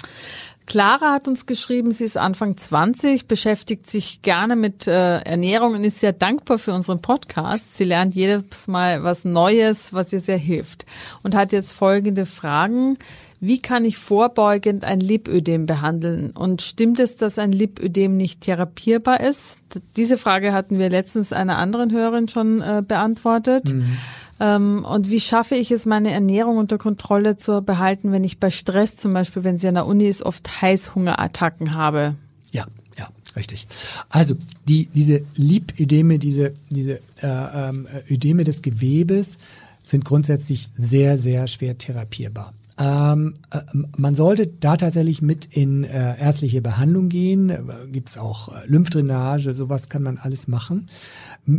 Clara 0.68 1.14
hat 1.14 1.28
uns 1.28 1.46
geschrieben, 1.46 1.92
sie 1.92 2.06
ist 2.06 2.18
Anfang 2.18 2.58
20, 2.58 3.28
beschäftigt 3.28 3.88
sich 3.88 4.24
gerne 4.24 4.56
mit 4.56 4.88
äh, 4.88 5.20
Ernährung 5.20 5.76
und 5.76 5.84
ist 5.84 6.00
sehr 6.00 6.12
dankbar 6.14 6.58
für 6.58 6.74
unseren 6.74 7.04
Podcast. 7.04 7.76
Sie 7.78 7.84
lernt 7.84 8.16
jedes 8.16 8.68
Mal 8.68 9.04
was 9.04 9.26
Neues, 9.26 9.94
was 9.94 10.12
ihr 10.12 10.20
sehr 10.22 10.40
hilft. 10.40 10.88
Und 11.22 11.36
hat 11.36 11.52
jetzt 11.52 11.72
folgende 11.72 12.26
Fragen. 12.26 12.98
Wie 13.40 13.62
kann 13.62 13.86
ich 13.86 13.98
vorbeugend 13.98 14.86
ein 14.86 15.02
Lipödem 15.02 15.68
behandeln? 15.68 16.32
Und 16.32 16.64
stimmt 16.64 17.00
es, 17.00 17.16
dass 17.16 17.38
ein 17.38 17.52
Lipödem 17.52 18.18
nicht 18.18 18.42
therapierbar 18.42 19.20
ist? 19.20 19.60
Diese 19.98 20.18
Frage 20.18 20.52
hatten 20.52 20.80
wir 20.80 20.90
letztens 20.90 21.32
einer 21.32 21.60
anderen 21.60 21.92
Hörerin 21.92 22.28
schon 22.28 22.62
äh, 22.62 22.82
beantwortet. 22.82 23.70
Ähm, 23.70 23.98
und 24.38 25.10
wie 25.10 25.20
schaffe 25.20 25.56
ich 25.56 25.72
es, 25.72 25.86
meine 25.86 26.12
Ernährung 26.12 26.58
unter 26.58 26.78
Kontrolle 26.78 27.38
zu 27.38 27.62
behalten, 27.62 28.12
wenn 28.12 28.24
ich 28.24 28.40
bei 28.40 28.50
Stress 28.50 28.98
zum 28.98 29.14
Beispiel, 29.14 29.44
wenn 29.44 29.58
sie 29.58 29.68
an 29.68 29.76
der 29.76 29.86
Uni 29.86 30.08
ist, 30.08 30.24
oft 30.24 30.62
Heißhungerattacken 30.62 31.74
habe? 31.74 32.16
Ja, 32.52 32.66
ja, 32.98 33.08
richtig. 33.36 33.68
Also 34.10 34.36
die, 34.68 34.88
diese 34.88 35.22
Lipödeme, 35.36 36.20
diese, 36.20 36.54
diese 36.70 37.00
äh, 37.22 37.70
ähm, 37.70 37.88
Ödeme 38.10 38.44
des 38.44 38.62
Gewebes 38.62 39.38
sind 39.84 40.04
grundsätzlich 40.04 40.68
sehr, 40.68 41.18
sehr 41.18 41.48
schwer 41.48 41.78
therapierbar. 41.78 42.54
Ähm, 42.78 43.36
äh, 43.52 43.62
man 43.96 44.16
sollte 44.16 44.48
da 44.48 44.76
tatsächlich 44.76 45.22
mit 45.22 45.46
in 45.46 45.86
äh, 45.86 46.20
ärztliche 46.20 46.62
Behandlung 46.62 47.08
gehen. 47.08 47.50
Äh, 47.50 47.62
gibt's 47.90 48.18
auch 48.18 48.50
äh, 48.50 48.66
Lymphdrainage, 48.68 49.54
sowas 49.54 49.88
kann 49.88 50.04
man 50.04 50.18
alles 50.18 50.50
machen. 50.50 50.88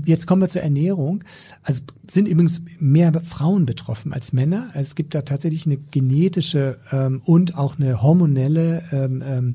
Jetzt 0.05 0.27
kommen 0.27 0.43
wir 0.43 0.49
zur 0.49 0.63
Ernährung. 0.63 1.23
Also 1.63 1.83
sind 2.11 2.29
übrigens 2.29 2.63
mehr 2.79 3.13
Frauen 3.25 3.67
betroffen 3.67 4.13
als 4.13 4.33
Männer. 4.33 4.71
Also 4.75 4.81
Es 4.81 4.95
gibt 4.95 5.15
da 5.15 5.23
tatsächlich 5.23 5.67
eine 5.67 5.77
genetische 5.77 6.79
ähm, 6.91 7.23
und 7.25 7.57
auch 7.57 7.79
eine 7.79 8.03
hormonelle 8.03 8.83
ähm, 8.93 9.23
ähm, 9.27 9.55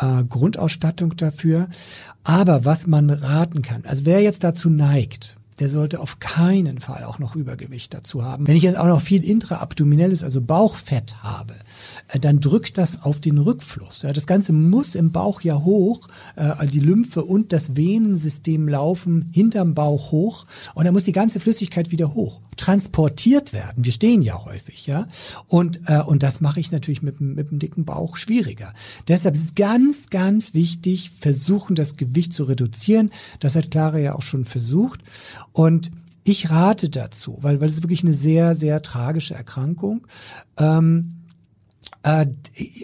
äh, 0.00 0.24
Grundausstattung 0.24 1.16
dafür. 1.16 1.68
Aber 2.24 2.64
was 2.64 2.86
man 2.86 3.10
raten 3.10 3.62
kann, 3.62 3.84
also 3.86 4.04
wer 4.06 4.20
jetzt 4.20 4.44
dazu 4.44 4.68
neigt, 4.68 5.36
der 5.60 5.68
sollte 5.68 6.00
auf 6.00 6.18
keinen 6.18 6.80
Fall 6.80 7.04
auch 7.04 7.18
noch 7.18 7.36
Übergewicht 7.36 7.94
dazu 7.94 8.24
haben. 8.24 8.46
Wenn 8.46 8.56
ich 8.56 8.62
jetzt 8.64 8.76
auch 8.76 8.86
noch 8.86 9.00
viel 9.00 9.22
intraabdominelles, 9.22 10.24
also 10.24 10.40
Bauchfett 10.40 11.22
habe, 11.22 11.54
dann 12.20 12.40
drückt 12.40 12.78
das 12.78 13.02
auf 13.02 13.20
den 13.20 13.38
Rückfluss. 13.38 14.00
Das 14.00 14.26
Ganze 14.26 14.52
muss 14.52 14.94
im 14.94 15.12
Bauch 15.12 15.40
ja 15.40 15.62
hoch, 15.62 16.08
äh, 16.36 16.66
die 16.66 16.80
Lymphe 16.80 17.24
und 17.24 17.52
das 17.52 17.76
Venensystem 17.76 18.68
laufen 18.68 19.28
hinterm 19.32 19.74
Bauch 19.74 20.12
hoch 20.12 20.46
und 20.74 20.84
dann 20.84 20.94
muss 20.94 21.04
die 21.04 21.12
ganze 21.12 21.40
Flüssigkeit 21.40 21.90
wieder 21.90 22.14
hoch 22.14 22.40
transportiert 22.56 23.52
werden. 23.52 23.84
Wir 23.84 23.92
stehen 23.92 24.22
ja 24.22 24.44
häufig, 24.44 24.86
ja. 24.86 25.08
Und, 25.46 25.80
äh, 25.86 26.00
und 26.00 26.22
das 26.22 26.40
mache 26.40 26.60
ich 26.60 26.72
natürlich 26.72 27.02
mit, 27.02 27.20
mit 27.20 27.50
dem 27.50 27.58
dicken 27.58 27.84
Bauch 27.84 28.16
schwieriger. 28.16 28.72
Deshalb 29.08 29.34
ist 29.34 29.44
es 29.44 29.54
ganz, 29.54 30.10
ganz 30.10 30.54
wichtig, 30.54 31.10
versuchen, 31.18 31.74
das 31.74 31.96
Gewicht 31.96 32.32
zu 32.32 32.44
reduzieren. 32.44 33.10
Das 33.40 33.56
hat 33.56 33.70
Clara 33.70 33.98
ja 33.98 34.14
auch 34.14 34.22
schon 34.22 34.44
versucht. 34.44 35.00
Und 35.52 35.90
ich 36.24 36.50
rate 36.50 36.88
dazu, 36.88 37.38
weil, 37.42 37.60
weil 37.60 37.68
es 37.68 37.74
ist 37.74 37.82
wirklich 37.82 38.02
eine 38.02 38.14
sehr, 38.14 38.56
sehr 38.56 38.80
tragische 38.82 39.34
Erkrankung. 39.34 40.06
Ähm, 40.56 41.16
äh, 42.04 42.26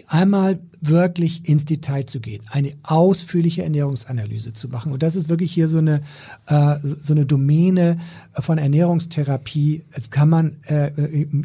einmal 0.07 0.59
wirklich 0.81 1.47
ins 1.47 1.65
Detail 1.65 2.07
zu 2.07 2.19
gehen, 2.19 2.41
eine 2.49 2.73
ausführliche 2.81 3.61
Ernährungsanalyse 3.63 4.53
zu 4.53 4.67
machen. 4.67 4.91
Und 4.91 5.03
das 5.03 5.15
ist 5.15 5.29
wirklich 5.29 5.53
hier 5.53 5.67
so 5.67 5.77
eine, 5.77 6.01
äh, 6.47 6.77
so 6.83 7.13
eine 7.13 7.27
Domäne 7.27 7.99
von 8.33 8.57
Ernährungstherapie. 8.57 9.83
Das 9.93 10.09
kann 10.09 10.27
man 10.27 10.57
äh, 10.63 10.91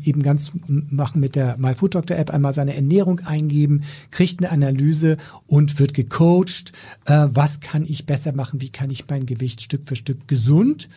eben 0.04 0.22
ganz 0.22 0.52
machen 0.64 1.20
mit 1.20 1.36
der 1.36 1.58
MyFoodDoctor-App, 1.58 2.30
einmal 2.30 2.54
seine 2.54 2.74
Ernährung 2.74 3.20
eingeben, 3.20 3.82
kriegt 4.10 4.42
eine 4.42 4.50
Analyse 4.50 5.18
und 5.46 5.78
wird 5.78 5.92
gecoacht. 5.92 6.72
Äh, 7.04 7.28
was 7.30 7.60
kann 7.60 7.84
ich 7.84 8.06
besser 8.06 8.32
machen? 8.32 8.62
Wie 8.62 8.70
kann 8.70 8.88
ich 8.88 9.06
mein 9.06 9.26
Gewicht 9.26 9.60
Stück 9.60 9.86
für 9.86 9.96
Stück 9.96 10.26
gesund 10.28 10.88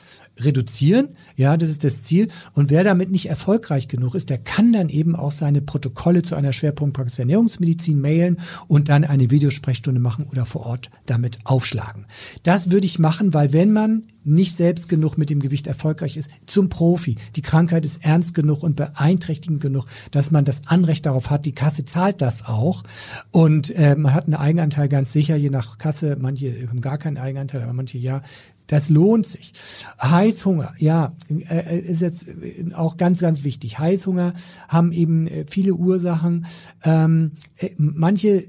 reduzieren? 0.43 1.09
Ja, 1.35 1.57
das 1.57 1.69
ist 1.69 1.83
das 1.83 2.03
Ziel. 2.03 2.29
Und 2.53 2.69
wer 2.69 2.83
damit 2.83 3.11
nicht 3.11 3.27
erfolgreich 3.27 3.87
genug 3.87 4.15
ist, 4.15 4.29
der 4.29 4.37
kann 4.37 4.73
dann 4.73 4.89
eben 4.89 5.15
auch 5.15 5.31
seine 5.31 5.61
Protokolle 5.61 6.21
zu 6.21 6.35
einer 6.35 6.53
Schwerpunktpraxis 6.53 7.19
Ernährungsmedizin 7.19 7.99
mailen 7.99 8.37
und 8.67 8.89
dann 8.89 9.03
eine 9.03 9.31
Videosprechstunde 9.31 9.99
machen 9.99 10.25
oder 10.29 10.45
vor 10.45 10.65
Ort 10.65 10.89
damit 11.05 11.39
aufschlagen. 11.43 12.05
Das 12.43 12.71
würde 12.71 12.85
ich 12.85 12.99
machen, 12.99 13.33
weil 13.33 13.53
wenn 13.53 13.73
man 13.73 14.03
nicht 14.29 14.55
selbst 14.55 14.89
genug 14.89 15.17
mit 15.17 15.29
dem 15.29 15.39
Gewicht 15.39 15.67
erfolgreich 15.67 16.17
ist, 16.17 16.29
zum 16.45 16.69
Profi. 16.69 17.17
Die 17.35 17.41
Krankheit 17.41 17.85
ist 17.85 18.03
ernst 18.03 18.33
genug 18.33 18.63
und 18.63 18.75
beeinträchtigend 18.75 19.61
genug, 19.61 19.85
dass 20.11 20.31
man 20.31 20.45
das 20.45 20.67
Anrecht 20.67 21.05
darauf 21.05 21.29
hat. 21.29 21.45
Die 21.45 21.53
Kasse 21.53 21.85
zahlt 21.85 22.21
das 22.21 22.45
auch. 22.45 22.83
Und 23.31 23.75
äh, 23.75 23.95
man 23.95 24.13
hat 24.13 24.25
einen 24.25 24.35
Eigenanteil 24.35 24.89
ganz 24.89 25.11
sicher, 25.11 25.35
je 25.35 25.49
nach 25.49 25.77
Kasse. 25.77 26.17
Manche 26.19 26.67
haben 26.67 26.81
gar 26.81 26.97
keinen 26.97 27.17
Eigenanteil, 27.17 27.63
aber 27.63 27.73
manche 27.73 27.97
ja. 27.97 28.21
Das 28.67 28.89
lohnt 28.89 29.25
sich. 29.25 29.53
Heißhunger, 29.99 30.75
ja, 30.77 31.15
äh, 31.27 31.79
ist 31.79 32.01
jetzt 32.01 32.27
äh, 32.27 32.71
auch 32.75 32.97
ganz, 32.97 33.19
ganz 33.19 33.43
wichtig. 33.43 33.79
Heißhunger 33.79 34.35
haben 34.67 34.91
eben 34.91 35.25
äh, 35.25 35.45
viele 35.49 35.73
Ursachen. 35.73 36.45
Ähm, 36.83 37.31
äh, 37.57 37.71
manche 37.77 38.45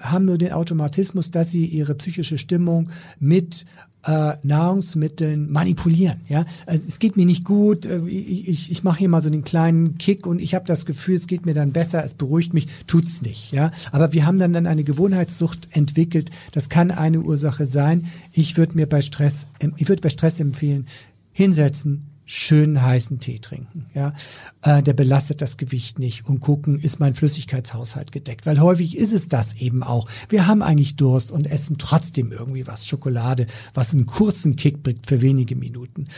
haben 0.00 0.26
nur 0.26 0.38
den 0.38 0.52
Automatismus, 0.52 1.30
dass 1.30 1.50
sie 1.50 1.66
ihre 1.66 1.94
psychische 1.94 2.38
Stimmung 2.38 2.90
mit 3.18 3.64
äh, 4.04 4.34
Nahrungsmitteln 4.42 5.50
manipulieren. 5.50 6.20
Ja, 6.28 6.44
also 6.66 6.86
es 6.86 6.98
geht 6.98 7.16
mir 7.16 7.26
nicht 7.26 7.44
gut. 7.44 7.86
äh, 7.86 7.98
Ich, 8.06 8.70
ich, 8.70 8.82
mache 8.82 8.98
hier 8.98 9.08
mal 9.08 9.22
so 9.22 9.28
einen 9.28 9.44
kleinen 9.44 9.98
Kick 9.98 10.26
und 10.26 10.40
ich 10.40 10.54
habe 10.54 10.64
das 10.66 10.86
Gefühl, 10.86 11.16
es 11.16 11.26
geht 11.26 11.46
mir 11.46 11.54
dann 11.54 11.72
besser, 11.72 12.04
es 12.04 12.14
beruhigt 12.14 12.54
mich, 12.54 12.68
tut's 12.86 13.22
nicht. 13.22 13.52
Ja, 13.52 13.70
aber 13.92 14.12
wir 14.12 14.26
haben 14.26 14.38
dann 14.38 14.52
dann 14.52 14.66
eine 14.66 14.84
Gewohnheitssucht 14.84 15.68
entwickelt. 15.72 16.30
Das 16.52 16.68
kann 16.68 16.90
eine 16.90 17.20
Ursache 17.20 17.66
sein. 17.66 18.06
Ich 18.32 18.56
würde 18.56 18.74
mir 18.74 18.88
bei 18.88 19.02
Stress, 19.02 19.46
ich 19.76 19.88
würde 19.88 20.02
bei 20.02 20.10
Stress 20.10 20.40
empfehlen, 20.40 20.86
hinsetzen, 21.32 22.11
schönen 22.24 22.82
heißen 22.82 23.20
Tee 23.20 23.38
trinken. 23.38 23.86
Ja, 23.94 24.14
äh, 24.62 24.82
der 24.82 24.92
belastet 24.92 25.42
das 25.42 25.56
Gewicht 25.56 25.98
nicht 25.98 26.26
und 26.26 26.40
gucken, 26.40 26.78
ist 26.78 27.00
mein 27.00 27.14
Flüssigkeitshaushalt 27.14 28.12
gedeckt, 28.12 28.46
weil 28.46 28.60
häufig 28.60 28.96
ist 28.96 29.12
es 29.12 29.28
das 29.28 29.56
eben 29.56 29.82
auch. 29.82 30.08
Wir 30.28 30.46
haben 30.46 30.62
eigentlich 30.62 30.96
Durst 30.96 31.32
und 31.32 31.46
essen 31.46 31.78
trotzdem 31.78 32.32
irgendwie 32.32 32.66
was 32.66 32.86
Schokolade, 32.86 33.46
was 33.74 33.92
einen 33.92 34.06
kurzen 34.06 34.56
Kick 34.56 34.82
bringt 34.82 35.06
für 35.06 35.20
wenige 35.20 35.56
Minuten. 35.56 36.08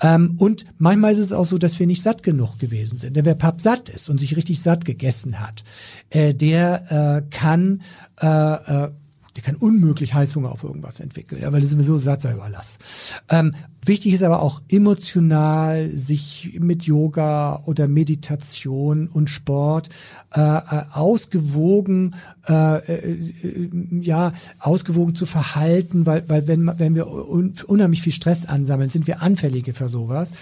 Ähm, 0.00 0.34
und 0.38 0.64
manchmal 0.78 1.12
ist 1.12 1.18
es 1.18 1.32
auch 1.32 1.46
so, 1.46 1.58
dass 1.58 1.78
wir 1.78 1.86
nicht 1.86 2.02
satt 2.02 2.22
genug 2.22 2.58
gewesen 2.58 2.98
sind. 2.98 3.16
Denn 3.16 3.24
wer 3.24 3.34
pappsatt 3.34 3.88
ist 3.88 4.08
und 4.08 4.18
sich 4.18 4.36
richtig 4.36 4.60
satt 4.60 4.84
gegessen 4.84 5.40
hat, 5.40 5.64
äh, 6.10 6.34
der 6.34 7.22
äh, 7.22 7.30
kann 7.30 7.82
äh, 8.20 8.26
äh, 8.26 8.90
der 9.36 9.42
kann 9.42 9.56
unmöglich 9.56 10.14
Heißhunger 10.14 10.52
auf 10.52 10.62
irgendwas 10.62 11.00
entwickeln, 11.00 11.42
ja, 11.42 11.52
weil 11.52 11.62
das 11.62 11.70
sowieso 11.70 11.96
Satzerüberlass. 11.98 12.78
Ähm, 13.30 13.54
wichtig 13.84 14.12
ist 14.12 14.22
aber 14.22 14.42
auch 14.42 14.62
emotional 14.68 15.90
sich 15.94 16.56
mit 16.60 16.84
Yoga 16.84 17.62
oder 17.66 17.88
Meditation 17.88 19.08
und 19.08 19.30
Sport 19.30 19.88
äh, 20.34 20.40
äh 20.40 20.82
ausgewogen, 20.92 22.14
äh, 22.48 22.78
äh, 22.78 23.18
ja, 24.00 24.32
ausgewogen 24.58 25.14
zu 25.14 25.26
verhalten, 25.26 26.06
weil, 26.06 26.28
weil 26.28 26.46
wenn, 26.48 26.70
wenn 26.78 26.94
wir 26.94 27.08
un 27.08 27.54
unheimlich 27.66 28.02
viel 28.02 28.12
Stress 28.12 28.46
ansammeln, 28.46 28.90
sind 28.90 29.06
wir 29.06 29.22
anfällige 29.22 29.74
für 29.74 29.88
sowas. 29.88 30.32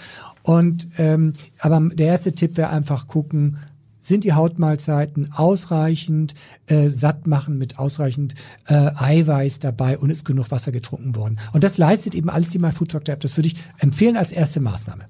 Und 0.43 0.89
ähm, 0.99 1.33
aber 1.59 1.81
der 1.93 2.07
erste 2.07 2.33
Tipp 2.33 2.57
wäre 2.57 2.71
einfach 2.71 3.07
gucken, 3.07 3.59
sind 4.01 4.25
die 4.25 4.33
Hautmahlzeiten 4.33 5.33
ausreichend 5.33 6.35
äh, 6.67 6.89
satt 6.89 7.27
machen 7.27 7.59
mit 7.59 7.79
ausreichend 7.79 8.35
äh, 8.67 8.91
Eiweiß 8.95 9.59
dabei 9.59 9.99
und 9.99 10.11
ist 10.11 10.25
genug 10.25 10.51
Wasser 10.51 10.73
getrunken 10.73 11.15
worden. 11.17 11.39
Und 11.53 11.65
das 11.65 11.79
leistet 11.79 12.15
eben 12.15 12.31
alles 12.31 12.51
die 12.51 12.59
MyFoodTalk 12.59 13.09
App. 13.09 13.21
Das 13.21 13.37
würde 13.37 13.49
ich 13.49 13.57
empfehlen 13.79 14.17
als 14.17 14.33
erste 14.33 14.61
Maßnahme. 14.61 15.05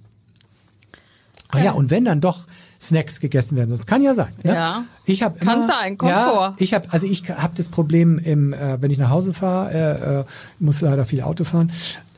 Ah 1.48 1.62
ja, 1.62 1.72
und 1.72 1.90
wenn 1.90 2.04
dann 2.04 2.20
doch 2.20 2.46
Snacks 2.80 3.20
gegessen 3.20 3.56
werden 3.56 3.70
müssen. 3.70 3.86
Kann 3.86 4.02
ja 4.02 4.14
sein. 4.14 4.32
Ja. 4.42 4.54
ja. 4.54 4.84
Ich 5.04 5.22
habe 5.22 5.38
kann 5.38 5.66
sein, 5.66 5.98
kommt 5.98 6.12
ja, 6.12 6.30
vor. 6.30 6.56
Ich 6.58 6.74
habe 6.74 6.88
also 6.90 7.06
ich 7.06 7.28
habe 7.28 7.52
das 7.56 7.68
Problem 7.68 8.18
im 8.18 8.52
äh, 8.52 8.80
wenn 8.80 8.90
ich 8.90 8.98
nach 8.98 9.10
Hause 9.10 9.34
fahre, 9.34 9.72
äh, 9.72 10.20
äh, 10.20 10.24
muss 10.58 10.80
leider 10.80 11.04
viel 11.04 11.22
Auto 11.22 11.44
fahren 11.44 11.70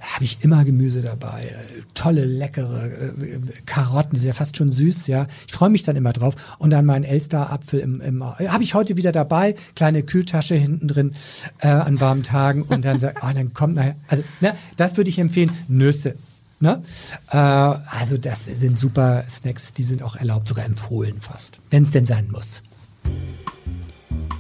habe 0.02 0.24
ich 0.24 0.38
immer 0.42 0.64
Gemüse 0.64 1.00
dabei. 1.00 1.44
Äh, 1.46 1.82
tolle, 1.94 2.24
leckere 2.24 2.86
äh, 2.86 3.38
Karotten, 3.66 4.16
ist 4.16 4.24
ja 4.24 4.32
fast 4.32 4.56
schon 4.56 4.70
süß, 4.70 5.06
ja. 5.06 5.26
Ich 5.46 5.52
freue 5.52 5.70
mich 5.70 5.84
dann 5.84 5.96
immer 5.96 6.12
drauf. 6.12 6.34
Und 6.58 6.70
dann 6.70 6.84
meinen 6.84 7.04
Elster-Apfel 7.04 7.80
im, 7.80 8.00
im 8.00 8.20
äh, 8.20 8.48
habe 8.48 8.64
ich 8.64 8.74
heute 8.74 8.96
wieder 8.96 9.12
dabei, 9.12 9.54
kleine 9.76 10.02
Kühltasche 10.02 10.54
hinten 10.54 10.88
drin 10.88 11.14
äh, 11.60 11.68
an 11.68 12.00
warmen 12.00 12.24
Tagen 12.24 12.62
und 12.62 12.84
dann 12.84 12.98
sagt, 12.98 13.18
ah, 13.22 13.32
dann 13.32 13.54
kommt 13.54 13.76
nachher. 13.76 13.96
Also, 14.08 14.24
ne, 14.40 14.54
das 14.76 14.96
würde 14.96 15.08
ich 15.08 15.18
empfehlen. 15.18 15.52
Nüsse. 15.68 16.16
Ne? 16.62 16.80
Äh, 17.28 17.36
also 17.36 18.16
das 18.18 18.44
sind 18.44 18.78
super 18.78 19.24
Snacks, 19.28 19.72
die 19.72 19.82
sind 19.82 20.04
auch 20.04 20.14
erlaubt, 20.14 20.46
sogar 20.46 20.64
empfohlen 20.64 21.20
fast, 21.20 21.58
wenn 21.70 21.82
es 21.82 21.90
denn 21.90 22.06
sein 22.06 22.30
muss. 22.30 22.62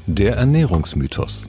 Der 0.06 0.36
Ernährungsmythos. 0.36 1.42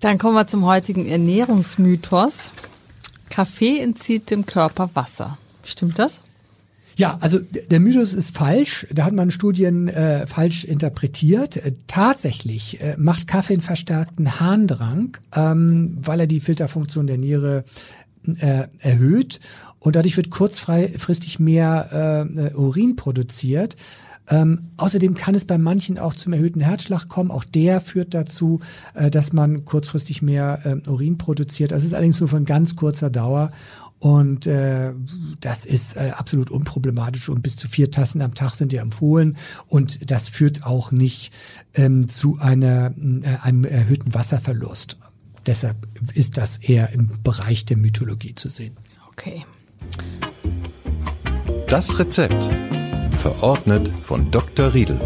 Dann 0.00 0.18
kommen 0.18 0.34
wir 0.34 0.48
zum 0.48 0.66
heutigen 0.66 1.06
Ernährungsmythos. 1.06 2.50
Kaffee 3.30 3.78
entzieht 3.78 4.30
dem 4.30 4.44
Körper 4.44 4.90
Wasser. 4.94 5.38
Stimmt 5.62 6.00
das? 6.00 6.18
Ja, 6.98 7.16
also 7.20 7.38
der 7.38 7.78
Mythos 7.78 8.12
ist 8.12 8.36
falsch. 8.36 8.84
Da 8.92 9.04
hat 9.04 9.14
man 9.14 9.30
Studien 9.30 9.86
äh, 9.86 10.26
falsch 10.26 10.64
interpretiert. 10.64 11.56
Äh, 11.56 11.74
tatsächlich 11.86 12.80
äh, 12.80 12.96
macht 12.98 13.28
Kaffee 13.28 13.52
einen 13.52 13.62
verstärkten 13.62 14.40
Harndrang, 14.40 15.16
ähm, 15.32 15.96
weil 16.02 16.18
er 16.18 16.26
die 16.26 16.40
Filterfunktion 16.40 17.06
der 17.06 17.16
Niere 17.16 17.62
äh, 18.40 18.64
erhöht 18.80 19.38
und 19.78 19.94
dadurch 19.94 20.16
wird 20.16 20.30
kurzfristig 20.30 21.38
mehr 21.38 22.26
äh, 22.34 22.54
Urin 22.56 22.96
produziert. 22.96 23.76
Ähm, 24.28 24.62
außerdem 24.76 25.14
kann 25.14 25.36
es 25.36 25.44
bei 25.44 25.56
manchen 25.56 25.98
auch 25.98 26.14
zum 26.14 26.32
erhöhten 26.32 26.60
Herzschlag 26.60 27.08
kommen. 27.08 27.30
Auch 27.30 27.44
der 27.44 27.80
führt 27.80 28.12
dazu, 28.12 28.58
äh, 28.94 29.08
dass 29.08 29.32
man 29.32 29.64
kurzfristig 29.64 30.20
mehr 30.20 30.82
äh, 30.84 30.90
Urin 30.90 31.16
produziert. 31.16 31.70
Das 31.70 31.84
ist 31.84 31.94
allerdings 31.94 32.18
nur 32.18 32.28
von 32.28 32.44
ganz 32.44 32.74
kurzer 32.74 33.08
Dauer. 33.08 33.52
Und 33.98 34.46
äh, 34.46 34.92
das 35.40 35.66
ist 35.66 35.96
äh, 35.96 36.12
absolut 36.16 36.50
unproblematisch 36.50 37.28
und 37.28 37.42
bis 37.42 37.56
zu 37.56 37.66
vier 37.66 37.90
Tassen 37.90 38.22
am 38.22 38.34
Tag 38.34 38.54
sind 38.54 38.72
ja 38.72 38.80
empfohlen 38.80 39.36
und 39.66 40.10
das 40.10 40.28
führt 40.28 40.64
auch 40.64 40.92
nicht 40.92 41.32
ähm, 41.74 42.08
zu 42.08 42.38
einer, 42.38 42.94
äh, 42.96 43.36
einem 43.42 43.64
erhöhten 43.64 44.14
Wasserverlust. 44.14 44.98
Deshalb 45.46 45.88
ist 46.14 46.36
das 46.36 46.58
eher 46.58 46.90
im 46.90 47.22
Bereich 47.22 47.64
der 47.64 47.76
Mythologie 47.76 48.34
zu 48.34 48.48
sehen. 48.48 48.76
Okay. 49.10 49.44
Das 51.68 51.98
Rezept 51.98 52.48
Verordnet 53.18 53.92
von 54.04 54.30
Dr. 54.30 54.74
Riedel. 54.74 55.00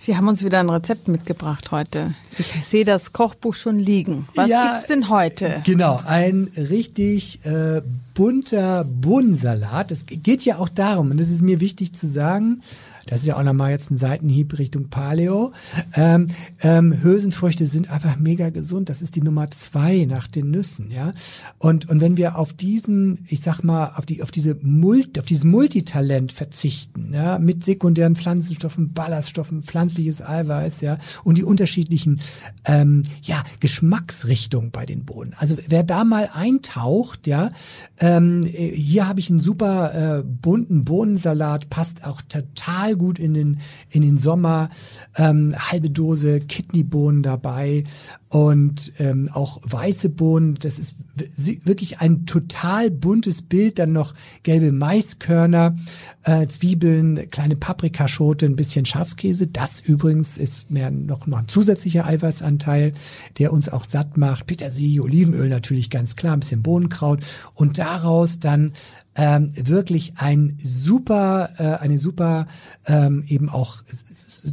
Sie 0.00 0.16
haben 0.16 0.28
uns 0.28 0.42
wieder 0.42 0.60
ein 0.60 0.70
Rezept 0.70 1.08
mitgebracht 1.08 1.72
heute. 1.72 2.12
Ich 2.38 2.54
sehe 2.64 2.84
das 2.84 3.12
Kochbuch 3.12 3.52
schon 3.52 3.78
liegen. 3.78 4.26
Was 4.34 4.48
ja, 4.48 4.72
gibt's 4.72 4.86
denn 4.86 5.10
heute? 5.10 5.60
Genau, 5.66 6.00
ein 6.06 6.50
richtig 6.56 7.44
äh, 7.44 7.82
bunter 8.14 8.84
Bohnensalat. 8.84 9.92
Es 9.92 10.06
geht 10.06 10.42
ja 10.46 10.56
auch 10.56 10.70
darum, 10.70 11.10
und 11.10 11.20
das 11.20 11.28
ist 11.28 11.42
mir 11.42 11.60
wichtig 11.60 11.92
zu 11.92 12.06
sagen, 12.06 12.62
das 13.06 13.20
ist 13.20 13.26
ja 13.26 13.36
auch 13.36 13.42
nochmal 13.42 13.70
jetzt 13.70 13.90
ein 13.90 13.96
Seitenhieb 13.96 14.58
Richtung 14.58 14.88
Paleo. 14.88 15.52
Ähm, 15.94 16.26
ähm, 16.60 17.02
Hülsenfrüchte 17.02 17.66
sind 17.66 17.90
einfach 17.90 18.16
mega 18.18 18.50
gesund. 18.50 18.88
Das 18.88 19.02
ist 19.02 19.16
die 19.16 19.22
Nummer 19.22 19.50
zwei 19.50 20.04
nach 20.04 20.26
den 20.26 20.50
Nüssen, 20.50 20.90
ja. 20.90 21.12
Und, 21.58 21.88
und 21.88 22.00
wenn 22.00 22.16
wir 22.16 22.36
auf 22.36 22.52
diesen, 22.52 23.24
ich 23.28 23.40
sag 23.40 23.62
mal, 23.62 23.92
auf 23.96 24.06
die, 24.06 24.22
auf 24.22 24.30
diese 24.30 24.56
Multi, 24.62 25.20
auf 25.20 25.26
dieses 25.26 25.44
Multitalent 25.44 26.32
verzichten, 26.32 27.12
ja, 27.12 27.38
mit 27.38 27.64
sekundären 27.64 28.16
Pflanzenstoffen, 28.16 28.92
Ballaststoffen, 28.92 29.62
pflanzliches 29.62 30.22
Eiweiß, 30.22 30.80
ja, 30.80 30.98
und 31.24 31.38
die 31.38 31.44
unterschiedlichen, 31.44 32.20
ähm, 32.64 33.02
ja, 33.22 33.42
Geschmacksrichtungen 33.60 34.70
bei 34.70 34.86
den 34.86 35.04
Bohnen. 35.04 35.34
Also 35.38 35.56
wer 35.68 35.82
da 35.82 36.04
mal 36.04 36.30
eintaucht, 36.32 37.26
ja, 37.26 37.50
ähm, 37.98 38.42
hier 38.44 39.08
habe 39.08 39.20
ich 39.20 39.30
einen 39.30 39.38
super 39.38 40.18
äh, 40.18 40.22
bunten 40.22 40.84
Bohnensalat, 40.84 41.70
passt 41.70 42.04
auch 42.04 42.22
total 42.22 42.89
gut 42.96 43.18
in 43.18 43.34
den, 43.34 43.60
in 43.90 44.02
den 44.02 44.16
Sommer. 44.16 44.70
Ähm, 45.16 45.54
halbe 45.56 45.90
Dose 45.90 46.40
Kidneybohnen 46.40 47.22
dabei 47.22 47.84
und 48.30 48.92
ähm, 49.00 49.28
auch 49.32 49.60
weiße 49.64 50.08
Bohnen. 50.08 50.54
Das 50.54 50.78
ist 50.78 50.94
wirklich 51.36 51.98
ein 51.98 52.26
total 52.26 52.88
buntes 52.88 53.42
Bild. 53.42 53.80
Dann 53.80 53.92
noch 53.92 54.14
gelbe 54.44 54.70
Maiskörner, 54.70 55.74
äh, 56.22 56.46
Zwiebeln, 56.46 57.28
kleine 57.30 57.56
Paprikaschote, 57.56 58.46
ein 58.46 58.54
bisschen 58.54 58.86
Schafskäse. 58.86 59.48
Das 59.48 59.80
übrigens 59.80 60.38
ist 60.38 60.70
mehr 60.70 60.92
noch, 60.92 61.26
noch 61.26 61.40
ein 61.40 61.48
zusätzlicher 61.48 62.06
Eiweißanteil, 62.06 62.92
der 63.40 63.52
uns 63.52 63.68
auch 63.68 63.88
satt 63.88 64.16
macht. 64.16 64.46
Petersilie, 64.46 65.02
Olivenöl 65.02 65.48
natürlich 65.48 65.90
ganz 65.90 66.14
klar, 66.14 66.34
ein 66.34 66.40
bisschen 66.40 66.62
Bohnenkraut 66.62 67.24
und 67.54 67.78
daraus 67.78 68.38
dann 68.38 68.74
ähm, 69.16 69.52
wirklich 69.56 70.12
ein 70.18 70.56
super, 70.62 71.50
äh, 71.58 71.82
eine 71.82 71.98
super 71.98 72.46
ähm, 72.86 73.24
eben 73.26 73.48
auch 73.48 73.82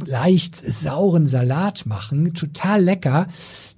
leicht 0.04 0.56
sauren 0.56 1.26
Salat 1.26 1.86
machen. 1.86 2.34
Total 2.34 2.82
lecker. 2.82 3.28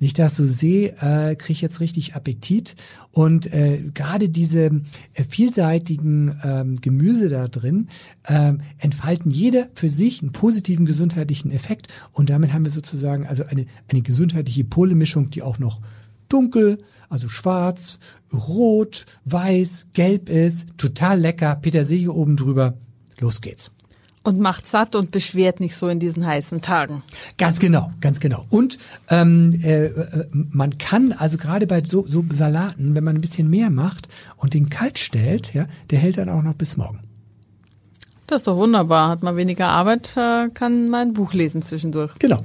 Wenn 0.00 0.06
ich 0.06 0.14
das 0.14 0.34
so 0.34 0.46
sehe, 0.46 0.96
äh, 1.00 1.36
kriege 1.36 1.52
ich 1.52 1.60
jetzt 1.60 1.80
richtig 1.80 2.14
Appetit. 2.14 2.74
Und 3.12 3.52
äh, 3.52 3.82
gerade 3.92 4.30
diese 4.30 4.80
äh, 5.12 5.24
vielseitigen 5.28 6.40
ähm, 6.42 6.80
Gemüse 6.80 7.28
da 7.28 7.48
drin 7.48 7.88
äh, 8.24 8.54
entfalten 8.78 9.30
jeder 9.30 9.68
für 9.74 9.90
sich 9.90 10.22
einen 10.22 10.32
positiven 10.32 10.86
gesundheitlichen 10.86 11.52
Effekt. 11.52 11.88
Und 12.12 12.30
damit 12.30 12.54
haben 12.54 12.64
wir 12.64 12.72
sozusagen 12.72 13.26
also 13.26 13.44
eine, 13.44 13.66
eine 13.88 14.00
gesundheitliche 14.00 14.64
Polemischung, 14.64 15.28
die 15.28 15.42
auch 15.42 15.58
noch 15.58 15.82
dunkel, 16.30 16.78
also 17.10 17.28
schwarz, 17.28 17.98
rot, 18.32 19.04
weiß, 19.26 19.88
gelb 19.92 20.30
ist. 20.30 20.66
Total 20.78 21.20
lecker. 21.20 21.56
Petersilie 21.56 22.10
oben 22.10 22.36
drüber. 22.36 22.78
Los 23.18 23.42
geht's. 23.42 23.70
Und 24.22 24.38
macht 24.38 24.66
satt 24.66 24.94
und 24.96 25.12
beschwert 25.12 25.60
nicht 25.60 25.74
so 25.74 25.88
in 25.88 25.98
diesen 25.98 26.26
heißen 26.26 26.60
Tagen. 26.60 27.02
Ganz 27.38 27.58
genau, 27.58 27.90
ganz 28.02 28.20
genau. 28.20 28.44
Und 28.50 28.76
ähm, 29.08 29.58
äh, 29.62 29.86
äh, 29.86 30.26
man 30.32 30.76
kann 30.76 31.12
also 31.12 31.38
gerade 31.38 31.66
bei 31.66 31.82
so, 31.82 32.06
so 32.06 32.22
Salaten, 32.30 32.94
wenn 32.94 33.02
man 33.02 33.16
ein 33.16 33.22
bisschen 33.22 33.48
mehr 33.48 33.70
macht 33.70 34.08
und 34.36 34.52
den 34.52 34.68
kalt 34.68 34.98
stellt, 34.98 35.54
ja, 35.54 35.66
der 35.88 35.98
hält 36.00 36.18
dann 36.18 36.28
auch 36.28 36.42
noch 36.42 36.54
bis 36.54 36.76
morgen. 36.76 37.00
Das 38.26 38.42
ist 38.42 38.46
doch 38.46 38.58
wunderbar. 38.58 39.08
Hat 39.08 39.22
man 39.22 39.36
weniger 39.36 39.68
Arbeit, 39.68 40.14
äh, 40.16 40.48
kann 40.52 40.90
man 40.90 41.08
ein 41.08 41.14
Buch 41.14 41.32
lesen 41.32 41.62
zwischendurch. 41.62 42.12
Genau. 42.18 42.40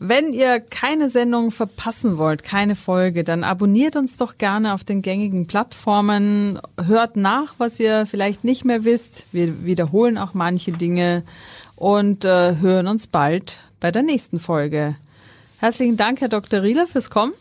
Wenn 0.00 0.32
ihr 0.32 0.60
keine 0.60 1.10
Sendung 1.10 1.50
verpassen 1.50 2.18
wollt, 2.18 2.44
keine 2.44 2.76
Folge, 2.76 3.24
dann 3.24 3.42
abonniert 3.42 3.96
uns 3.96 4.16
doch 4.16 4.38
gerne 4.38 4.74
auf 4.74 4.84
den 4.84 5.02
gängigen 5.02 5.48
Plattformen. 5.48 6.60
Hört 6.80 7.16
nach, 7.16 7.54
was 7.58 7.80
ihr 7.80 8.06
vielleicht 8.06 8.44
nicht 8.44 8.64
mehr 8.64 8.84
wisst. 8.84 9.24
Wir 9.32 9.64
wiederholen 9.64 10.16
auch 10.16 10.34
manche 10.34 10.70
Dinge 10.70 11.24
und 11.74 12.24
äh, 12.24 12.56
hören 12.58 12.86
uns 12.86 13.08
bald 13.08 13.58
bei 13.80 13.90
der 13.90 14.02
nächsten 14.02 14.38
Folge. 14.38 14.96
Herzlichen 15.58 15.96
Dank, 15.96 16.20
Herr 16.20 16.28
Dr. 16.28 16.62
Rieler, 16.62 16.86
fürs 16.86 17.10
Kommen. 17.10 17.32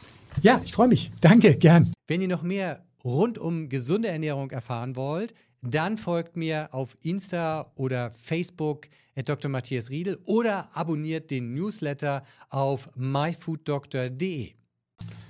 Ja, 0.41 0.59
ich 0.65 0.73
freue 0.73 0.87
mich. 0.87 1.11
Danke, 1.21 1.55
gern. 1.55 1.93
Wenn 2.07 2.21
ihr 2.21 2.27
noch 2.27 2.41
mehr 2.41 2.81
rund 3.03 3.37
um 3.37 3.69
gesunde 3.69 4.07
Ernährung 4.07 4.49
erfahren 4.49 4.95
wollt, 4.95 5.35
dann 5.61 5.97
folgt 5.97 6.37
mir 6.37 6.69
auf 6.71 6.97
Insta 7.01 7.71
oder 7.75 8.11
Facebook 8.21 8.87
at 9.15 9.27
Dr. 9.29 9.49
Matthias 9.49 9.89
Riedel 9.89 10.19
oder 10.25 10.69
abonniert 10.73 11.31
den 11.31 11.53
Newsletter 11.53 12.23
auf 12.49 12.89
myfooddoctor.de. 12.95 14.51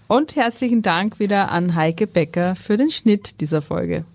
Und 0.08 0.36
herzlichen 0.36 0.82
Dank 0.82 1.20
wieder 1.20 1.52
an 1.52 1.76
Heike 1.76 2.08
Becker 2.08 2.56
für 2.56 2.78
den 2.78 2.90
Schnitt 2.90 3.42
dieser 3.42 3.62
Folge. 3.62 4.06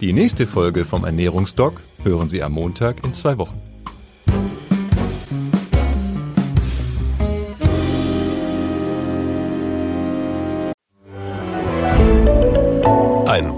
Die 0.00 0.12
nächste 0.12 0.46
Folge 0.46 0.84
vom 0.84 1.04
Ernährungsdoc 1.04 1.80
hören 2.02 2.28
Sie 2.28 2.42
am 2.42 2.52
Montag 2.52 3.04
in 3.04 3.14
zwei 3.14 3.38
Wochen. 3.38 3.73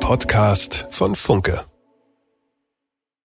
Podcast 0.07 0.86
von 0.90 1.16
Funke. 1.16 1.64